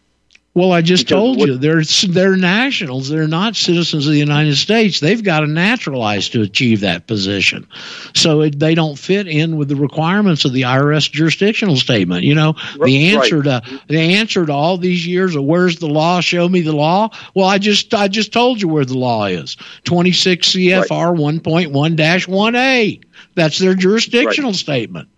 Well 0.56 0.72
i 0.72 0.82
just 0.82 1.06
Because 1.06 1.20
told 1.22 1.38
what- 1.38 1.48
you 1.50 1.58
they're 1.58 1.84
they're 2.10 2.36
nationals. 2.38 3.10
They're 3.10 3.28
not 3.28 3.56
citizens 3.56 4.08
of 4.08 4.14
the 4.14 4.18
united 4.20 4.56
states. 4.56 5.00
They've 5.00 5.24
got 5.24 5.42
to 5.42 5.48
naturalize 5.48 6.30
to 6.30 6.42
achieve 6.42 6.80
that 6.80 7.06
position. 7.08 7.68
So 8.16 8.42
it, 8.42 8.58
they 8.60 8.74
don't 8.74 8.98
fit 8.98 9.28
in 9.28 9.58
with 9.58 9.68
the 9.68 9.76
requirements 9.76 10.46
of 10.46 10.54
the 10.54 10.64
irs 10.64 11.12
jurisdictional 11.12 11.76
statement. 11.76 12.24
You 12.24 12.34
know 12.36 12.54
the 12.74 12.80
Right. 12.80 12.92
answer 12.94 13.44
to 13.44 13.62
the 13.88 14.00
answer 14.00 14.46
to 14.46 14.52
all 14.54 14.78
these 14.78 15.06
years 15.06 15.36
of 15.36 15.44
where's 15.44 15.78
the 15.78 15.88
law 15.88 16.22
show 16.22 16.48
me 16.50 16.62
the 16.62 16.74
law? 16.76 17.10
Well 17.36 17.48
i 17.48 17.58
just 17.60 17.94
i 17.94 18.08
just 18.08 18.32
told 18.34 18.62
you 18.62 18.68
where 18.68 18.86
the 18.86 18.98
law 18.98 19.26
is. 19.26 19.58
26 19.84 20.48
cfr 20.54 21.14
1.1-1a 21.16 23.02
that's 23.36 23.58
their 23.60 23.76
jurisdictional 23.76 24.54
statement. 24.54 25.10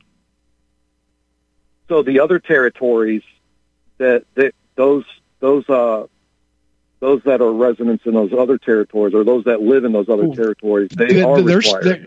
So 1.90 2.02
the 2.04 2.20
other 2.20 2.40
territories 2.40 3.22
that 3.98 4.26
that 4.36 4.54
those 4.76 5.06
those 5.40 5.68
uh 5.70 6.08
those 7.00 7.22
that 7.26 7.42
are 7.42 7.52
residents 7.54 8.06
in 8.06 8.14
those 8.14 8.34
other 8.34 8.58
territories 8.58 9.14
or 9.14 9.24
those 9.24 9.44
that 9.44 9.62
live 9.62 9.86
in 9.86 9.92
those 9.92 10.10
other 10.10 10.34
territories, 10.34 10.90
they 10.96 11.08
Th- 11.08 11.24
are 11.26 11.40
required. 11.42 11.84
there- 11.84 12.06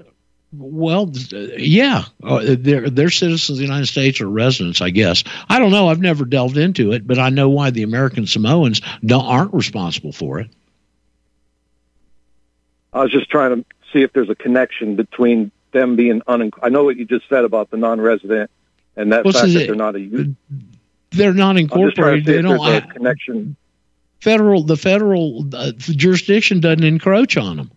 well, 0.53 1.09
yeah, 1.57 2.07
uh, 2.25 2.57
they're 2.59 2.91
they're 2.91 3.09
citizens 3.11 3.51
of 3.51 3.57
the 3.59 3.63
United 3.63 3.87
States 3.87 4.21
or 4.21 4.29
residents, 4.29 4.81
I 4.81 4.91
guess. 4.91 5.23
I 5.49 5.61
don't 5.61 5.71
know. 5.71 5.87
I've 5.89 6.01
never 6.01 6.25
delved 6.25 6.57
into 6.57 6.91
it, 6.91 7.07
but 7.07 7.21
I 7.21 7.31
know 7.31 7.49
why 7.49 7.71
the 7.71 7.85
American 7.85 8.27
Samoans 8.27 8.83
don't, 9.07 9.25
aren't 9.25 9.55
responsible 9.55 10.11
for 10.11 10.41
it. 10.41 10.49
I 12.93 13.03
was 13.05 13.13
just 13.13 13.31
trying 13.31 13.61
to 13.61 13.65
see 13.93 14.03
if 14.03 14.13
there's 14.13 14.29
a 14.29 14.35
connection 14.35 14.97
between 14.97 15.53
them 15.71 15.95
being 15.95 16.21
un. 16.27 16.51
I 16.61 16.69
know 16.69 16.83
what 16.83 16.97
you 16.97 17.05
just 17.05 17.29
said 17.29 17.45
about 17.45 17.71
the 17.71 17.77
non-resident 17.77 18.51
and 18.97 19.13
that 19.13 19.25
Well, 19.25 19.33
fact 19.33 19.47
so 19.47 19.53
that 19.53 19.67
they're 19.67 19.77
not 19.77 19.95
a. 19.95 20.35
They're 21.13 21.33
not 21.35 21.57
I'm 21.57 21.67
just 21.67 21.71
trying 21.75 21.89
incorporated. 22.19 22.25
They 22.27 22.43
don't. 22.43 22.59
there's 22.59 22.69
a 22.69 22.81
have- 22.81 22.89
connection. 22.91 23.57
federal 24.21 24.63
the 24.63 24.77
federal 24.77 25.47
uh, 25.55 25.73
jurisdiction 25.73 26.61
doesn't 26.61 26.85
encroach 26.85 27.37
on 27.37 27.57
them. 27.57 27.71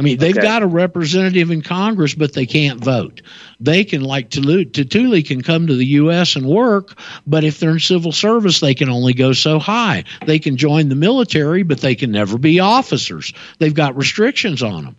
I 0.00 0.04
mean, 0.04 0.18
they've 0.18 0.36
Okay. 0.36 0.46
got 0.46 0.62
a 0.62 0.66
representative 0.68 1.50
in 1.50 1.60
Congress, 1.60 2.14
but 2.14 2.32
they 2.32 2.46
can't 2.46 2.78
vote. 2.78 3.20
They 3.58 3.82
can, 3.82 4.02
like 4.02 4.30
Tulu- 4.30 4.66
Tatuli, 4.66 5.26
can 5.26 5.42
come 5.42 5.66
to 5.66 5.74
the 5.74 5.84
U.S. 5.86 6.36
and 6.36 6.46
work, 6.46 6.96
but 7.26 7.42
if 7.42 7.58
they're 7.58 7.72
in 7.72 7.80
civil 7.80 8.12
service, 8.12 8.60
they 8.60 8.74
can 8.74 8.90
only 8.90 9.12
go 9.12 9.32
so 9.32 9.58
high. 9.58 10.04
They 10.24 10.38
can 10.38 10.56
join 10.56 10.88
the 10.88 10.94
military, 10.94 11.64
but 11.64 11.80
they 11.80 11.96
can 11.96 12.12
never 12.12 12.38
be 12.38 12.60
officers. 12.60 13.32
They've 13.58 13.74
got 13.74 13.96
restrictions 13.96 14.62
on 14.62 14.84
them. 14.84 14.96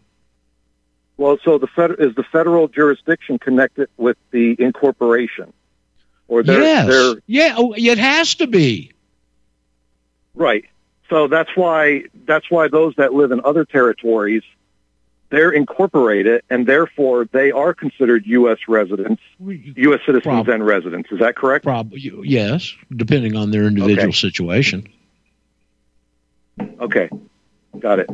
Well, 1.15 1.37
so 1.45 1.57
the 1.57 1.67
fed, 1.67 1.91
is 1.99 2.13
the 2.15 2.23
federal 2.23 2.67
jurisdiction 2.67 3.39
connected 3.39 3.87
with 3.95 4.17
the 4.31 4.57
incorporation, 4.59 5.53
or 6.29 6.43
they're, 6.43 6.61
yes, 6.61 6.87
they're 6.87 7.15
yeah, 7.27 7.55
oh, 7.57 7.73
it 7.75 7.97
has 7.97 8.35
to 8.35 8.47
be. 8.47 8.91
right? 10.35 10.63
So 11.09 11.27
that's 11.27 11.49
why 11.55 12.03
that's 12.25 12.49
why 12.49 12.67
those 12.69 12.93
that 12.97 13.13
live 13.13 13.31
in 13.31 13.41
other 13.43 13.65
territories, 13.65 14.43
they're 15.31 15.51
incorporated, 15.51 16.43
and 16.51 16.65
therefore 16.67 17.25
they 17.31 17.51
are 17.51 17.73
considered 17.73 18.25
U.S. 18.27 18.59
residents, 18.67 19.21
U.S. 19.39 19.99
citizens 20.05 20.47
and 20.47 20.63
residents. 20.65 21.11
Is 21.11 21.19
that 21.19 21.35
correct? 21.35 21.65
Probably 21.65 21.99
yes, 22.23 22.73
depending 22.95 23.35
on 23.35 23.49
their 23.51 23.63
individual 23.63 24.09
Okay. 24.09 24.11
situation. 24.11 24.87
Okay, 26.79 27.09
got 27.79 27.99
it. 27.99 28.09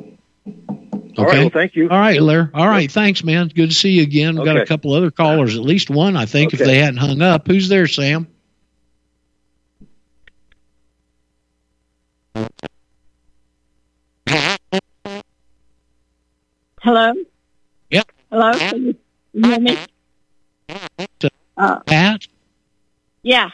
All 1.18 1.26
Okay. 1.26 1.38
right. 1.38 1.42
Well, 1.44 1.50
thank 1.50 1.76
you. 1.76 1.90
All 1.90 2.00
right, 2.00 2.22
Larry. 2.22 2.50
All 2.54 2.68
right, 2.68 2.92
thanks, 2.92 3.24
man. 3.24 3.48
Good 3.48 3.70
to 3.70 3.76
see 3.76 3.92
you 3.92 4.04
again. 4.04 4.36
We've 4.36 4.46
got 4.46 4.58
a 4.58 4.66
couple 4.66 4.94
other 4.94 5.12
callers, 5.12 5.56
at 5.56 5.62
least 5.64 5.90
one, 5.90 6.16
I 6.18 6.26
think, 6.26 6.54
if 6.54 6.60
they 6.60 6.80
hadn't 6.80 6.98
hung 6.98 7.22
up. 7.22 7.48
Who's 7.48 7.70
there, 7.70 7.88
Sam? 7.88 8.28
Hello? 16.82 17.14
Yep. 17.90 18.12
Hello? 18.32 18.52
You 18.52 18.58
can 18.60 18.86
you 19.34 19.50
hear 19.50 19.60
me? 19.60 19.78
Uh, 21.58 21.80
Pat? 21.82 22.28
yeah. 23.24 23.50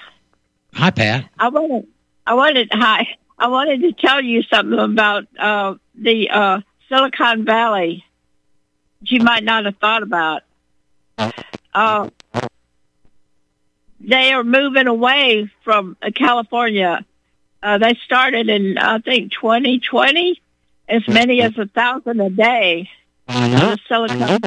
Hi, 0.73 0.89
Pat. 0.89 1.29
I 1.39 1.49
wanted, 1.49 1.87
I 2.25 2.33
wanted, 2.33 2.69
hi. 2.71 3.07
I 3.37 3.47
wanted 3.47 3.81
to 3.81 3.93
tell 3.93 4.21
you 4.21 4.43
something 4.43 4.77
about 4.77 5.25
uh, 5.37 5.75
the 5.95 6.29
uh, 6.29 6.61
Silicon 6.91 7.45
Valley 7.45 8.03
that 8.99 9.11
you 9.11 9.21
might 9.21 9.43
not 9.43 9.65
have 9.65 9.77
thought 9.77 10.03
about. 10.03 10.43
Uh, 11.73 12.09
they 14.01 14.33
are 14.33 14.43
moving 14.43 14.87
away 14.87 15.49
from 15.63 15.95
uh, 16.01 16.11
California. 16.13 17.05
Uh, 17.63 17.77
they 17.77 17.97
started 18.03 18.49
in, 18.49 18.77
I 18.77 18.99
think, 18.99 19.31
2020, 19.31 20.41
as 20.89 21.07
many 21.07 21.41
as 21.41 21.57
a 21.57 21.67
thousand 21.67 22.19
a 22.19 22.29
day. 22.29 22.89
out 23.29 23.73
of 23.73 23.79
Silicon 23.87 24.39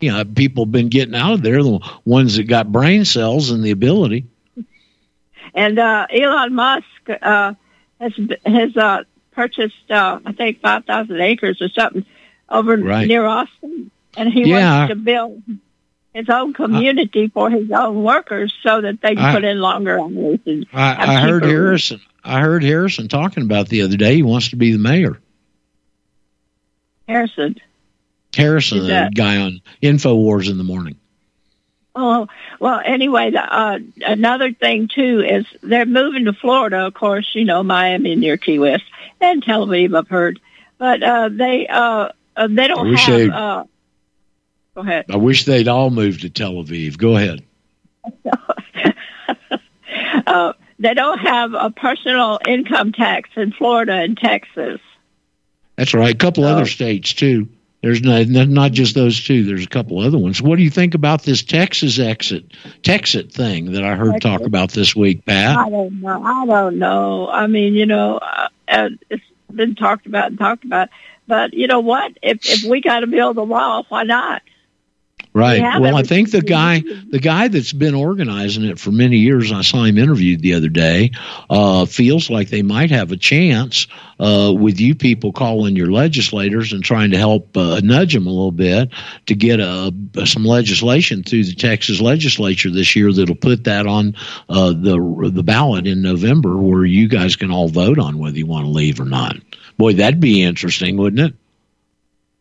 You 0.00 0.12
know, 0.12 0.24
people 0.24 0.64
have 0.64 0.72
been 0.72 0.88
getting 0.88 1.14
out 1.14 1.34
of 1.34 1.42
there, 1.42 1.62
the 1.62 1.78
ones 2.04 2.36
that 2.36 2.44
got 2.44 2.72
brain 2.72 3.04
cells 3.04 3.50
and 3.50 3.62
the 3.62 3.70
ability. 3.70 4.26
And 5.54 5.78
uh, 5.78 6.06
Elon 6.10 6.54
Musk 6.54 6.84
uh, 7.22 7.54
has 8.00 8.12
has 8.44 8.76
uh, 8.76 9.04
purchased, 9.42 9.88
uh, 9.88 10.18
I 10.26 10.32
think, 10.32 10.60
five 10.60 10.84
thousand 10.84 11.20
acres 11.20 11.62
or 11.62 11.68
something 11.68 12.04
over 12.48 12.76
Right. 12.76 13.06
near 13.06 13.24
Austin, 13.24 13.92
and 14.16 14.32
he 14.32 14.50
Yeah. 14.50 14.78
wants 14.80 14.90
to 14.94 14.96
build 14.96 15.42
his 16.12 16.28
own 16.28 16.52
community 16.54 17.28
for 17.28 17.48
his 17.48 17.70
own 17.70 18.02
workers 18.02 18.52
so 18.64 18.80
that 18.80 19.00
they 19.00 19.14
can 19.14 19.24
I- 19.24 19.34
put 19.34 19.44
in 19.44 19.60
longer 19.60 20.00
hours. 20.00 20.40
And 20.44 20.66
I, 20.72 21.14
I 21.14 21.20
heard 21.20 21.44
Harrison. 21.44 22.00
I 22.24 22.40
heard 22.40 22.64
Harrison 22.64 23.06
talking 23.06 23.44
about 23.44 23.68
the 23.68 23.82
other 23.82 23.96
day. 23.96 24.16
He 24.16 24.22
wants 24.24 24.48
to 24.48 24.56
be 24.56 24.72
the 24.72 24.78
mayor. 24.78 25.20
Harrison. 27.06 27.54
Harrison, 28.34 28.80
the 28.88 29.10
guy 29.14 29.36
on 29.36 29.60
Infowars 29.82 30.50
in 30.50 30.58
the 30.58 30.64
morning. 30.64 30.96
Oh 32.00 32.28
well. 32.60 32.80
Anyway, 32.84 33.32
the, 33.32 33.42
uh, 33.42 33.80
another 34.02 34.52
thing 34.52 34.86
too 34.86 35.20
is 35.20 35.44
they're 35.62 35.84
moving 35.84 36.26
to 36.26 36.32
Florida. 36.32 36.86
Of 36.86 36.94
course, 36.94 37.28
you 37.34 37.44
know 37.44 37.64
Miami 37.64 38.14
near 38.14 38.36
Key 38.36 38.60
West 38.60 38.84
and 39.20 39.42
Tel 39.42 39.66
Aviv. 39.66 39.98
I've 39.98 40.06
heard, 40.06 40.38
but 40.78 41.02
uh, 41.02 41.28
they 41.32 41.66
uh, 41.66 42.10
uh, 42.36 42.46
they 42.48 42.68
don't 42.68 42.94
have. 42.94 43.30
Uh, 43.30 43.64
go 44.76 44.80
ahead. 44.82 45.06
I 45.10 45.16
wish 45.16 45.44
they'd 45.44 45.66
all 45.66 45.90
move 45.90 46.20
to 46.20 46.30
Tel 46.30 46.52
Aviv. 46.52 46.96
Go 46.98 47.16
ahead. 47.16 47.42
uh, 50.26 50.52
they 50.78 50.94
don't 50.94 51.18
have 51.18 51.52
a 51.54 51.70
personal 51.70 52.38
income 52.46 52.92
tax 52.92 53.28
in 53.34 53.50
Florida 53.50 53.94
and 53.94 54.16
Texas. 54.16 54.80
That's 55.74 55.94
right. 55.94 56.14
A 56.14 56.16
couple 56.18 56.44
other 56.44 56.66
states 56.66 57.12
too. 57.12 57.48
There's 57.80 58.02
not 58.02 58.26
not 58.28 58.72
just 58.72 58.94
those 58.96 59.24
two. 59.24 59.44
There's 59.44 59.64
a 59.64 59.68
couple 59.68 60.00
other 60.00 60.18
ones. 60.18 60.42
What 60.42 60.56
do 60.56 60.62
you 60.62 60.70
think 60.70 60.94
about 60.94 61.22
this 61.22 61.44
Texas 61.44 62.00
exit 62.00 62.50
Texit 62.82 63.32
thing 63.32 63.72
that 63.72 63.84
I 63.84 63.94
heard 63.94 64.20
talk 64.20 64.40
about 64.40 64.72
this 64.72 64.96
week, 64.96 65.24
Pat? 65.24 65.56
I 65.56 65.70
don't 65.70 66.00
know. 66.00 66.22
I 66.22 66.46
don't 66.46 66.78
know. 66.78 67.28
I 67.28 67.46
mean, 67.46 67.74
you 67.74 67.86
know, 67.86 68.18
uh, 68.18 68.48
uh, 68.66 68.88
it's 69.10 69.22
been 69.52 69.76
talked 69.76 70.06
about 70.06 70.26
and 70.26 70.38
talked 70.38 70.64
about, 70.64 70.88
But 71.28 71.54
you 71.54 71.68
know 71.68 71.78
what? 71.78 72.18
If 72.20 72.38
if 72.46 72.68
we 72.68 72.80
got 72.80 73.00
to 73.00 73.06
build 73.06 73.38
a 73.38 73.44
wall, 73.44 73.86
why 73.88 74.02
not? 74.02 74.42
Right. 75.38 75.62
We 75.62 75.80
Well, 75.80 75.96
I 75.96 76.02
think 76.02 76.32
the 76.32 76.42
guy, 76.42 76.82
the 77.10 77.20
guy 77.20 77.46
that's 77.46 77.72
been 77.72 77.94
organizing 77.94 78.64
it 78.64 78.78
for 78.78 78.90
many 78.90 79.18
years, 79.18 79.52
I 79.52 79.62
saw 79.62 79.84
him 79.84 79.96
interviewed 79.96 80.42
the 80.42 80.54
other 80.54 80.68
day, 80.68 81.12
uh, 81.48 81.86
feels 81.86 82.28
like 82.28 82.48
they 82.48 82.62
might 82.62 82.90
have 82.90 83.12
a 83.12 83.16
chance 83.16 83.86
uh, 84.18 84.52
with 84.56 84.80
you 84.80 84.96
people 84.96 85.32
calling 85.32 85.76
your 85.76 85.92
legislators 85.92 86.72
and 86.72 86.82
trying 86.82 87.12
to 87.12 87.18
help 87.18 87.56
uh, 87.56 87.80
nudge 87.84 88.14
them 88.14 88.26
a 88.26 88.30
little 88.30 88.50
bit 88.50 88.90
to 89.26 89.34
get 89.36 89.60
a, 89.60 89.92
some 90.24 90.44
legislation 90.44 91.22
through 91.22 91.44
the 91.44 91.54
Texas 91.54 92.00
legislature 92.00 92.70
this 92.70 92.96
year 92.96 93.12
that'll 93.12 93.36
put 93.36 93.62
that 93.64 93.86
on 93.86 94.16
uh, 94.48 94.70
the 94.70 95.30
the 95.32 95.44
ballot 95.44 95.86
in 95.86 96.02
November, 96.02 96.56
where 96.56 96.84
you 96.84 97.06
guys 97.06 97.36
can 97.36 97.52
all 97.52 97.68
vote 97.68 97.98
on 97.98 98.18
whether 98.18 98.36
you 98.36 98.46
want 98.46 98.64
to 98.64 98.70
leave 98.70 98.98
or 98.98 99.04
not. 99.04 99.36
Boy, 99.76 99.92
that'd 99.92 100.18
be 100.18 100.42
interesting, 100.42 100.96
wouldn't 100.96 101.32
it? 101.32 101.36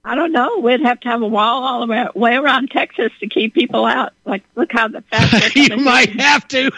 I 0.08 0.16
don't 0.16 0.32
know. 0.32 0.60
We'd 0.60 0.80
have 0.84 1.02
to 1.02 1.10
have 1.10 1.22
a 1.22 1.28
wall 1.28 1.66
all 1.66 1.86
the 1.86 2.12
way 2.16 2.36
around 2.36 2.72
Texas 2.72 3.12
to 3.20 3.28
keep 3.28 3.54
people 3.54 3.84
out. 3.84 4.14
Like, 4.24 4.42
look 4.56 4.72
how 4.72 4.88
the 4.88 5.02
fast 5.02 5.54
you 5.56 5.76
might 5.76 6.18
have 6.18 6.48
to. 6.48 6.72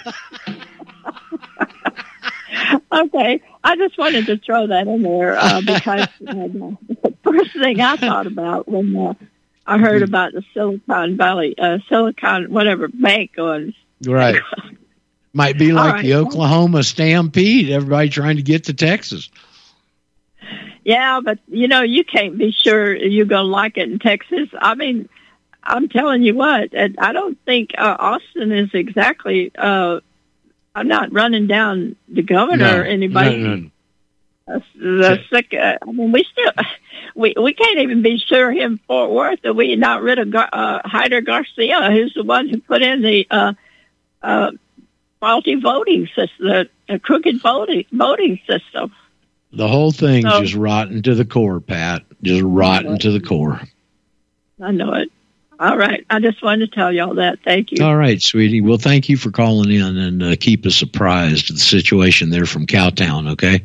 okay, 2.92 3.40
I 3.64 3.76
just 3.76 4.00
wanted 4.00 4.26
to 4.26 4.38
throw 4.38 4.66
that 4.66 4.88
in 4.88 5.04
there 5.04 5.38
uh, 5.38 5.62
because 5.66 6.08
uh, 6.28 6.48
the 6.88 7.14
first 7.24 7.54
thing 7.54 7.80
I 7.80 7.98
thought 7.98 8.26
about 8.26 8.68
when 8.68 8.96
uh, 8.96 9.14
I 9.68 9.78
heard 9.78 10.02
about 10.02 10.34
the 10.34 10.44
Silicon 10.56 11.16
Valley, 11.16 11.56
uh, 11.56 11.78
Silicon 11.88 12.52
whatever 12.52 12.88
bank 12.88 13.34
was 13.38 13.74
right. 14.08 14.42
Might 15.34 15.60
be 15.60 15.72
like 15.72 15.94
right. 15.94 16.02
the 16.02 16.16
Oklahoma 16.16 16.82
Stampede. 16.82 17.70
Everybody 17.70 18.10
trying 18.10 18.38
to 18.38 18.42
get 18.42 18.64
to 18.64 18.74
Texas. 18.74 19.30
Yeah, 20.90 21.20
but 21.24 21.38
you 21.48 21.68
know, 21.68 21.84
you 21.84 22.04
can't 22.04 22.36
be 22.36 22.52
sure 22.52 22.96
you're 22.96 23.28
going 23.28 23.46
to 23.46 23.52
like 23.52 23.78
it 23.78 23.92
in 23.92 24.00
Texas. 24.00 24.50
I 24.60 24.74
mean, 24.74 25.08
I'm 25.64 25.88
telling 25.88 26.24
you 26.24 26.34
what, 26.34 26.72
I 26.76 27.14
don't 27.14 27.38
think 27.46 27.74
uh, 27.78 27.96
Austin 28.00 28.52
is 28.52 28.72
exactly. 28.74 29.52
Uh, 29.56 30.00
I'm 30.74 30.88
not 30.88 31.14
running 31.14 31.46
down 31.46 31.96
the 32.08 32.24
governor 32.24 32.72
No, 32.72 32.80
or 32.80 32.84
anybody. 32.84 33.38
no, 33.38 33.56
no. 33.56 33.70
Uh, 34.48 34.60
the 34.74 35.20
sick. 35.32 35.54
Uh, 35.54 35.78
I 35.80 35.92
mean, 35.92 36.12
we 36.12 36.24
still 36.24 36.52
we 37.16 37.36
we 37.40 37.54
can't 37.54 37.82
even 37.82 38.02
be 38.02 38.18
sure 38.18 38.52
here 38.52 38.66
in 38.66 38.80
Fort 38.88 39.12
Worth 39.12 39.44
that 39.44 39.54
we 39.54 39.76
not 39.76 40.02
rid 40.02 40.18
of 40.18 40.32
Gar- 40.32 40.50
uh, 40.52 40.82
Heider 40.90 41.24
Garcia, 41.24 41.92
who's 41.92 42.16
the 42.16 42.24
one 42.24 42.50
who 42.50 42.60
put 42.62 42.82
in 42.82 43.04
the 43.04 43.28
uh, 43.30 43.54
uh, 44.24 44.52
faulty 45.20 45.54
voting 45.54 46.08
system, 46.16 46.48
the, 46.48 46.70
the 46.88 46.98
crooked 46.98 47.40
voting 47.44 47.86
voting 47.92 48.40
system. 48.48 48.92
The 49.52 49.68
whole 49.68 49.92
thing's 49.92 50.26
So- 50.32 50.42
just 50.42 50.54
rotten 50.56 51.02
to 51.04 51.16
the 51.16 51.26
core, 51.26 51.60
Pat. 51.60 52.04
Just 52.22 52.42
rotten 52.44 53.00
to 53.00 53.12
the 53.12 53.20
core. 53.20 53.62
I 54.62 54.72
know 54.72 54.94
it. 54.94 55.10
All 55.60 55.78
right. 55.78 56.06
I 56.10 56.20
just 56.20 56.42
wanted 56.42 56.70
to 56.70 56.76
tell 56.76 56.92
y'all 56.92 57.16
that. 57.16 57.40
Thank 57.44 57.72
you. 57.72 57.84
All 57.84 57.98
right, 57.98 58.22
sweetie. 58.22 58.62
Well, 58.62 58.78
thank 58.78 59.10
you 59.10 59.18
for 59.18 59.32
calling 59.32 59.72
in 59.72 59.98
and 59.98 60.24
uh, 60.24 60.36
keep 60.40 60.66
us 60.66 60.82
apprised 60.82 61.50
of 61.50 61.56
the 61.58 61.62
situation 61.62 62.30
there 62.30 62.46
from 62.46 62.66
Cowtown. 62.66 63.30
Okay. 63.32 63.64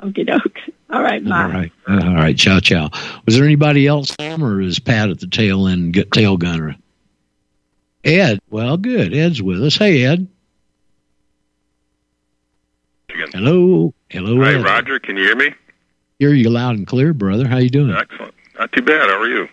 Okie 0.00 0.26
doke. 0.26 0.58
All 0.90 1.02
right. 1.02 1.24
Bye. 1.24 1.42
All 1.42 1.48
right. 1.50 1.72
All 1.88 2.14
right. 2.14 2.36
Ciao, 2.36 2.60
ciao. 2.60 2.90
Was 3.26 3.36
there 3.36 3.44
anybody 3.44 3.86
else, 3.86 4.14
Sam, 4.20 4.42
or 4.44 4.60
is 4.60 4.78
Pat 4.78 5.08
at 5.10 5.20
the 5.20 5.26
tail 5.26 5.66
end, 5.68 5.94
g- 5.94 6.04
tail 6.12 6.36
gunner? 6.36 6.76
Ed. 8.04 8.40
Well, 8.50 8.76
good. 8.76 9.12
Ed's 9.14 9.42
with 9.42 9.62
us. 9.62 9.76
Hey, 9.76 10.04
Ed. 10.04 10.26
Hello. 13.32 13.92
Hello, 14.10 14.42
Hi, 14.42 14.54
Ed. 14.54 14.64
Roger. 14.64 14.98
Can 14.98 15.16
you 15.16 15.24
hear 15.24 15.36
me? 15.36 15.54
Hear 16.18 16.34
you 16.34 16.50
loud 16.50 16.76
and 16.76 16.86
clear, 16.86 17.12
brother. 17.14 17.46
How 17.48 17.58
you 17.58 17.70
doing? 17.70 17.94
Excellent. 17.94 18.34
Not 18.58 18.72
too 18.72 18.82
bad. 18.82 19.08
How 19.08 19.20
are 19.20 19.28
you? 19.28 19.48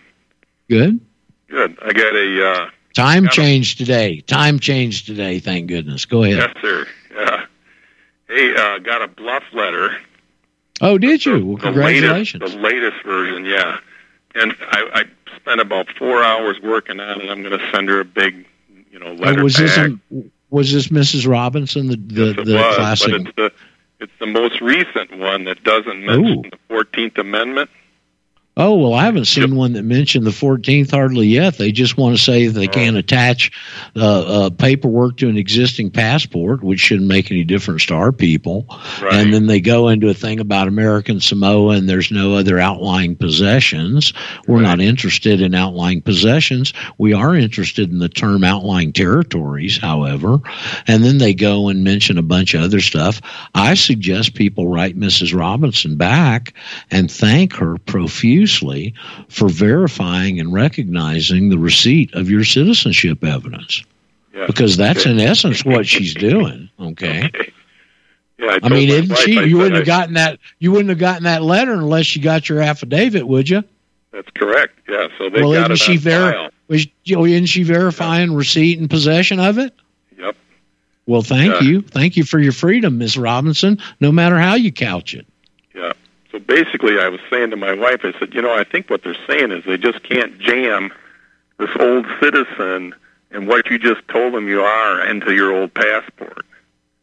Good. 0.68 1.00
Good. 1.48 1.78
I 1.82 1.92
got 1.92 2.14
a 2.14 2.46
uh, 2.66 2.70
Time 2.94 3.24
change 3.24 3.34
changed 3.76 3.78
today. 3.78 4.20
Time 4.20 4.58
change 4.58 5.04
today. 5.06 5.38
Thank 5.38 5.68
goodness. 5.68 6.04
Go 6.04 6.24
ahead. 6.24 6.36
yes, 6.38 6.54
sir. 6.60 6.86
Yeah. 7.14 7.46
Hey, 8.28 8.54
uh, 8.54 8.78
got 8.80 9.00
a 9.02 9.08
bluff 9.08 9.44
letter. 9.52 9.96
Oh, 10.80 10.98
did 10.98 11.24
you? 11.24 11.44
Well, 11.46 11.56
The 11.56 11.62
congratulations. 11.62 12.42
latest, 12.42 12.56
the 12.56 12.62
latest 12.62 13.04
version, 13.04 13.44
yeah. 13.44 13.78
And 14.34 14.54
I, 14.60 14.82
I 14.92 15.36
spent 15.36 15.60
about 15.60 15.88
four 15.98 16.22
hours 16.22 16.60
working 16.62 17.00
on 17.00 17.20
it. 17.20 17.30
I'm 17.30 17.42
going 17.42 17.58
to 17.58 17.70
send 17.72 17.88
her 17.88 18.00
a 18.00 18.04
big, 18.04 18.44
you 18.90 18.98
know, 18.98 19.14
letter 19.14 19.40
Oh, 19.40 19.44
was 19.44 19.56
this 19.56 19.76
a, 19.76 19.98
was 20.50 20.72
this 20.72 20.88
Mrs. 20.88 21.26
Robinson, 21.28 21.86
the 21.88 21.96
the, 21.96 22.26
Yes, 22.36 22.46
the 22.46 22.54
was, 22.54 22.76
classic? 22.76 23.10
but 23.10 23.20
it's 23.20 23.36
the 23.36 23.52
it's 24.00 24.12
the 24.20 24.26
most 24.26 24.60
recent 24.60 25.16
one 25.18 25.44
that 25.44 25.62
doesn't 25.64 26.04
mention 26.04 26.42
the 26.50 26.58
Fourteenth 26.68 27.18
Amendment. 27.18 27.70
Oh 28.60 28.74
well, 28.74 28.92
I 28.92 29.04
haven't 29.04 29.26
seen 29.26 29.54
one 29.54 29.74
that 29.74 29.84
mentioned 29.84 30.26
the 30.26 30.32
Fourteenth 30.32 30.90
hardly 30.90 31.28
yet. 31.28 31.56
They 31.56 31.70
just 31.70 31.96
want 31.96 32.16
to 32.16 32.22
say 32.22 32.48
that 32.48 32.58
they 32.58 32.66
can't 32.66 32.96
attach 32.96 33.52
uh, 33.94 34.46
uh, 34.46 34.50
paperwork 34.50 35.18
to 35.18 35.28
an 35.28 35.36
existing 35.38 35.92
passport, 35.92 36.64
which 36.64 36.80
shouldn't 36.80 37.06
make 37.06 37.30
any 37.30 37.44
difference 37.44 37.86
to 37.86 37.94
our 37.94 38.10
people. 38.10 38.66
And 39.12 39.32
then 39.32 39.46
they 39.46 39.60
go 39.60 39.86
into 39.86 40.08
a 40.08 40.14
thing 40.14 40.40
about 40.40 40.66
American 40.66 41.20
Samoa, 41.20 41.76
and 41.76 41.88
there's 41.88 42.10
no 42.10 42.34
other 42.34 42.58
outlying 42.58 43.14
possessions. 43.14 44.12
We're 44.48 44.60
not 44.60 44.80
interested 44.80 45.40
in 45.40 45.54
outlying 45.54 46.02
possessions. 46.02 46.72
We 46.98 47.12
are 47.12 47.36
interested 47.36 47.92
in 47.92 48.00
the 48.00 48.08
term 48.08 48.42
outlying 48.42 48.92
territories, 48.92 49.78
however. 49.78 50.40
And 50.88 51.04
then 51.04 51.18
they 51.18 51.32
go 51.32 51.68
and 51.68 51.84
mention 51.84 52.18
a 52.18 52.22
bunch 52.22 52.54
of 52.54 52.62
other 52.62 52.80
stuff. 52.80 53.20
I 53.54 53.74
suggest 53.74 54.34
people 54.34 54.66
write 54.66 54.98
Mrs. 54.98 55.32
Robinson 55.38 55.96
back 55.96 56.54
and 56.90 57.08
thank 57.08 57.52
her 57.54 57.78
profusely 57.78 58.47
for 59.28 59.48
verifying 59.48 60.40
and 60.40 60.52
recognizing 60.52 61.48
the 61.48 61.58
receipt 61.58 62.12
of 62.14 62.30
your 62.30 62.44
citizenship 62.44 63.22
evidence. 63.24 63.84
Because 64.46 64.76
that's 64.76 65.04
in 65.04 65.18
essence 65.18 65.64
what 65.64 65.86
she's 65.86 66.14
doing. 66.14 66.68
Okay. 66.78 67.28
Yeah, 68.38 68.46
I, 68.52 68.58
I 68.62 68.68
mean, 68.68 68.88
isn't 68.88 69.08
wife, 69.10 69.18
she? 69.18 69.36
I 69.36 69.42
You 69.42 69.56
wouldn't 69.56 69.74
I- 69.74 69.78
have 69.78 69.86
gotten 69.86 70.14
that. 70.14 70.38
You 70.60 70.70
wouldn't 70.70 70.90
have 70.90 70.98
gotten 71.00 71.24
that 71.24 71.42
letter 71.42 71.72
unless 71.72 72.14
you 72.14 72.22
got 72.22 72.48
your 72.48 72.60
affidavit, 72.60 73.26
would 73.26 73.50
you? 73.50 73.64
That's 74.12 74.30
correct. 74.36 74.78
Yeah, 74.88 75.08
so 75.18 75.28
they 75.28 75.40
well, 75.42 75.52
got 75.52 75.72
isn't 75.72 75.72
it 75.72 75.78
she 75.78 75.96
ver- 75.96 76.32
file. 76.32 76.50
was 76.68 76.86
you 77.04 77.16
know, 77.16 77.24
isn't 77.24 77.46
she 77.46 77.64
verifying 77.64 78.32
receipt 78.32 78.78
and 78.78 78.88
possession 78.88 79.40
of 79.40 79.58
it? 79.58 79.74
Yep. 80.18 80.36
Well, 81.06 81.22
thank 81.22 81.54
Yeah. 81.54 81.62
you, 81.68 81.80
thank 81.82 82.16
you 82.16 82.22
for 82.24 82.38
your 82.38 82.52
freedom, 82.52 82.96
Miss 82.98 83.16
Robinson. 83.16 83.78
No 84.00 84.12
matter 84.12 84.38
how 84.38 84.54
you 84.54 84.70
couch 84.70 85.14
it. 85.14 85.26
So 86.38 86.44
basically, 86.44 87.00
I 87.00 87.08
was 87.08 87.20
saying 87.30 87.50
to 87.50 87.56
my 87.56 87.72
wife, 87.72 88.00
I 88.04 88.12
said, 88.18 88.32
you 88.32 88.42
know, 88.42 88.54
I 88.54 88.62
think 88.62 88.88
what 88.90 89.02
they're 89.02 89.16
saying 89.26 89.50
is 89.50 89.64
they 89.64 89.76
just 89.76 90.04
can't 90.04 90.38
jam 90.38 90.92
this 91.58 91.70
old 91.80 92.06
citizen 92.22 92.94
and 93.30 93.48
what 93.48 93.68
you 93.70 93.78
just 93.78 94.06
told 94.08 94.34
them 94.34 94.46
you 94.46 94.60
are 94.60 95.04
into 95.04 95.34
your 95.34 95.52
old 95.52 95.74
passport. 95.74 96.46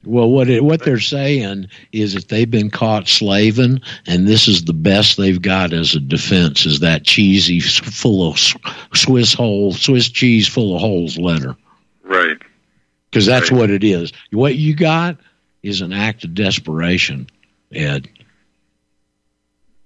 Well, 0.06 0.30
what 0.30 0.50
it, 0.50 0.64
what 0.64 0.84
they're 0.84 1.00
saying 1.00 1.68
is 1.92 2.14
that 2.14 2.30
they've 2.30 2.50
been 2.50 2.70
caught 2.70 3.10
slaving, 3.10 3.82
and 4.06 4.28
this 4.28 4.48
is 4.48 4.64
the 4.64 4.74
best 4.74 5.18
they've 5.18 5.42
got 5.42 5.74
as 5.74 5.96
a 5.96 6.00
defense. 6.00 6.66
Is 6.66 6.80
that 6.80 7.04
cheesy, 7.04 7.60
full 7.60 8.30
of 8.30 8.40
Swiss 8.94 9.34
hole, 9.34 9.74
Swiss 9.74 10.08
cheese 10.08 10.48
full 10.48 10.76
of 10.76 10.82
holes 10.82 11.18
letter? 11.18 11.58
Right. 12.04 12.38
Because 13.10 13.26
that's 13.26 13.52
what 13.52 13.70
it 13.70 13.84
is. 13.84 14.14
What 14.32 14.56
you 14.56 14.76
got 14.76 15.18
is 15.64 15.82
an 15.82 15.92
act 15.92 16.24
of 16.24 16.36
desperation, 16.36 17.28
Ed. 17.74 18.08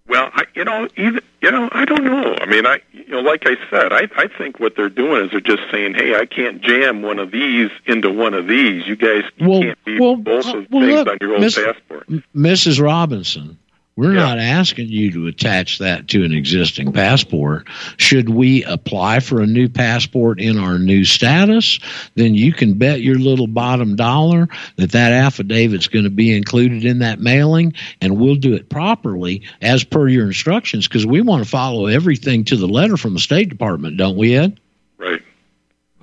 Well, 0.10 0.30
I, 0.34 0.44
you 0.56 0.66
know, 0.66 0.88
even 0.98 1.22
you 1.42 1.52
know, 1.52 1.70
I 1.72 1.86
don't 1.86 2.04
know. 2.04 2.36
I 2.42 2.46
mean, 2.48 2.66
I 2.66 2.82
you 2.92 3.08
know, 3.10 3.20
like 3.22 3.44
I 3.46 3.56
said, 3.70 3.94
I 3.94 4.10
I 4.18 4.28
think 4.28 4.60
what 4.60 4.76
they're 4.76 4.90
doing 4.90 5.24
is 5.26 5.32
they're 5.32 5.40
just 5.40 5.62
saying, 5.72 5.94
hey, 5.94 6.16
I 6.16 6.26
can't 6.26 6.62
jam 6.62 7.02
one 7.04 7.20
of 7.20 7.32
these 7.32 7.70
into 7.86 8.10
one 8.12 8.34
of 8.34 8.48
these. 8.48 8.88
You 8.88 8.96
guys 8.96 9.24
Well, 9.40 9.62
can't 9.62 9.86
be 9.86 10.00
well, 10.00 10.16
both 10.18 10.48
of 10.48 10.66
well, 10.72 10.82
things 10.82 10.94
look, 10.94 11.08
on 11.08 11.18
your 11.22 11.32
old 11.34 11.42
Miss- 11.42 11.56
passport. 11.56 12.08
Mrs. 12.36 12.82
Robinson, 12.82 13.58
we're 14.00 14.14
not 14.14 14.40
asking 14.40 14.88
you 14.88 15.12
to 15.12 15.28
attach 15.28 15.80
that 15.80 16.08
to 16.08 16.24
an 16.24 16.32
existing 16.32 16.94
passport. 16.94 17.68
Should 17.98 18.30
we 18.30 18.64
apply 18.64 19.20
for 19.20 19.42
a 19.42 19.46
new 19.46 19.68
passport 19.68 20.40
in 20.40 20.58
our 20.58 20.80
new 20.80 21.04
status, 21.04 21.80
then 22.16 22.34
you 22.34 22.54
can 22.54 22.76
bet 22.76 23.02
your 23.02 23.20
little 23.20 23.46
bottom 23.46 23.98
dollar 23.98 24.48
that 24.78 24.94
that 24.94 25.12
affidavit's 25.12 25.90
going 25.90 26.06
to 26.06 26.10
be 26.10 26.34
included 26.34 26.86
in 26.86 27.00
that 27.00 27.20
mailing, 27.20 27.74
and 28.00 28.18
we'll 28.18 28.36
do 28.36 28.54
it 28.54 28.70
properly 28.70 29.42
as 29.62 29.84
per 29.84 30.08
your 30.08 30.28
instructions 30.28 30.88
because 30.88 31.06
we 31.06 31.20
want 31.20 31.44
to 31.44 31.50
follow 31.50 31.88
everything 31.88 32.46
to 32.46 32.56
the 32.56 32.70
letter 32.70 32.96
from 32.96 33.16
the 33.16 33.20
State 33.20 33.50
Department, 33.50 33.98
don't 33.98 34.16
we, 34.16 34.34
Ed? 34.34 34.62
Right. 34.98 35.22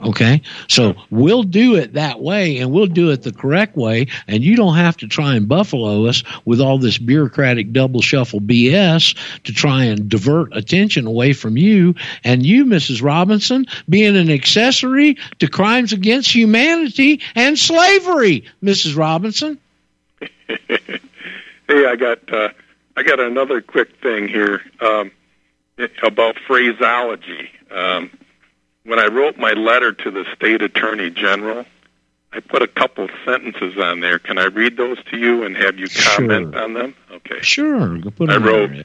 Okay. 0.04 0.42
So 0.68 0.94
we'll 1.10 1.42
do 1.42 1.76
it 1.76 1.94
that 1.94 2.20
way 2.20 2.58
and 2.58 2.70
we'll 2.70 2.86
do 2.86 3.10
it 3.10 3.22
the 3.22 3.32
correct 3.32 3.76
way. 3.76 4.08
And 4.28 4.44
you 4.44 4.54
don't 4.54 4.76
have 4.76 4.96
to 4.98 5.08
try 5.08 5.34
and 5.36 5.48
buffalo 5.48 6.04
us 6.04 6.22
with 6.44 6.60
all 6.60 6.78
this 6.78 6.98
bureaucratic 6.98 7.72
double 7.72 8.02
shuffle 8.02 8.40
BS 8.40 9.16
to 9.44 9.52
try 9.54 9.84
and 9.84 10.08
divert 10.08 10.54
attention 10.54 11.06
away 11.06 11.32
from 11.32 11.56
you. 11.56 11.94
And 12.24 12.44
you, 12.44 12.66
Mrs. 12.66 13.02
Robinson, 13.02 13.66
being 13.88 14.16
an 14.16 14.30
accessory 14.30 15.16
to 15.38 15.48
crimes 15.48 15.94
against 15.94 16.34
humanity 16.34 17.22
and 17.34 17.58
slavery, 17.58 18.44
Mrs. 18.62 18.98
Robinson. 18.98 19.58
hey, 20.68 21.86
I 21.86 21.96
got 21.96 22.32
uh, 22.32 22.50
I 22.96 23.02
got 23.02 23.18
another 23.18 23.62
quick 23.62 23.96
thing 24.02 24.28
here 24.28 24.62
um, 24.80 25.10
about 26.02 26.36
phraseology. 26.46 27.50
Um, 27.70 28.10
when 28.86 28.98
I 28.98 29.06
wrote 29.06 29.36
my 29.36 29.52
letter 29.52 29.92
to 29.92 30.10
the 30.10 30.24
state 30.34 30.62
attorney 30.62 31.10
general, 31.10 31.64
I 32.32 32.40
put 32.40 32.62
a 32.62 32.68
couple 32.68 33.08
sentences 33.24 33.76
on 33.78 34.00
there. 34.00 34.18
Can 34.18 34.38
I 34.38 34.44
read 34.44 34.76
those 34.76 35.02
to 35.10 35.16
you 35.16 35.44
and 35.44 35.56
have 35.56 35.78
you 35.78 35.88
comment 35.88 36.52
Sure. 36.54 36.62
on 36.62 36.74
them? 36.74 36.94
Okay. 37.10 37.40
Sure. 37.42 37.98
Put 38.16 38.30
I 38.30 38.36
wrote, 38.36 38.70
there. 38.72 38.84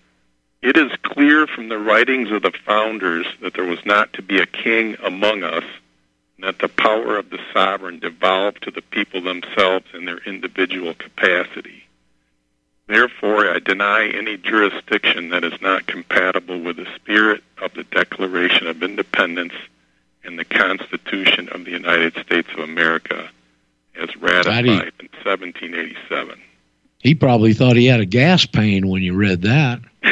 It 0.62 0.78
is 0.78 0.92
clear 1.04 1.48
from 1.48 1.70
the 1.70 1.78
writings 1.78 2.32
of 2.32 2.44
the 2.44 2.52
founders 2.66 3.26
that 3.42 3.54
there 3.54 3.66
was 3.66 3.84
not 3.86 4.14
to 4.14 4.22
be 4.22 4.40
a 4.40 4.46
king 4.46 4.96
among 5.04 5.44
us, 5.44 5.64
and 6.38 6.44
that 6.46 6.60
the 6.60 6.70
power 6.70 7.18
of 7.18 7.30
the 7.30 7.40
sovereign 7.54 8.00
devolved 8.00 8.64
to 8.64 8.72
the 8.72 8.82
people 8.82 9.22
themselves 9.22 9.86
in 9.94 10.06
their 10.06 10.20
individual 10.20 10.94
capacity. 10.94 11.84
Therefore, 12.88 13.50
I 13.50 13.60
deny 13.60 14.08
any 14.08 14.38
jurisdiction 14.38 15.30
that 15.30 15.44
is 15.44 15.60
not 15.62 15.88
compatible 15.88 16.60
with 16.60 16.78
the 16.78 16.88
spirit 16.96 17.44
of 17.62 17.74
the 17.74 17.84
Declaration 17.86 18.68
of 18.68 18.84
Independence 18.84 19.54
and 20.24 20.38
the 20.38 20.46
Constitution 20.46 21.50
of 21.50 21.66
the 21.66 21.72
United 21.72 22.14
States 22.18 22.48
of 22.54 22.60
America 22.60 23.30
as 23.96 24.16
ratified 24.18 24.66
Righty. 24.66 24.72
in 24.72 25.10
1787. 25.24 26.40
He 27.00 27.16
probably 27.16 27.54
thought 27.54 27.76
he 27.76 27.88
had 27.88 28.00
a 28.00 28.06
gas 28.06 28.46
pain 28.46 28.88
when 28.88 29.02
you 29.02 29.16
read 29.16 29.42
that. 29.42 29.80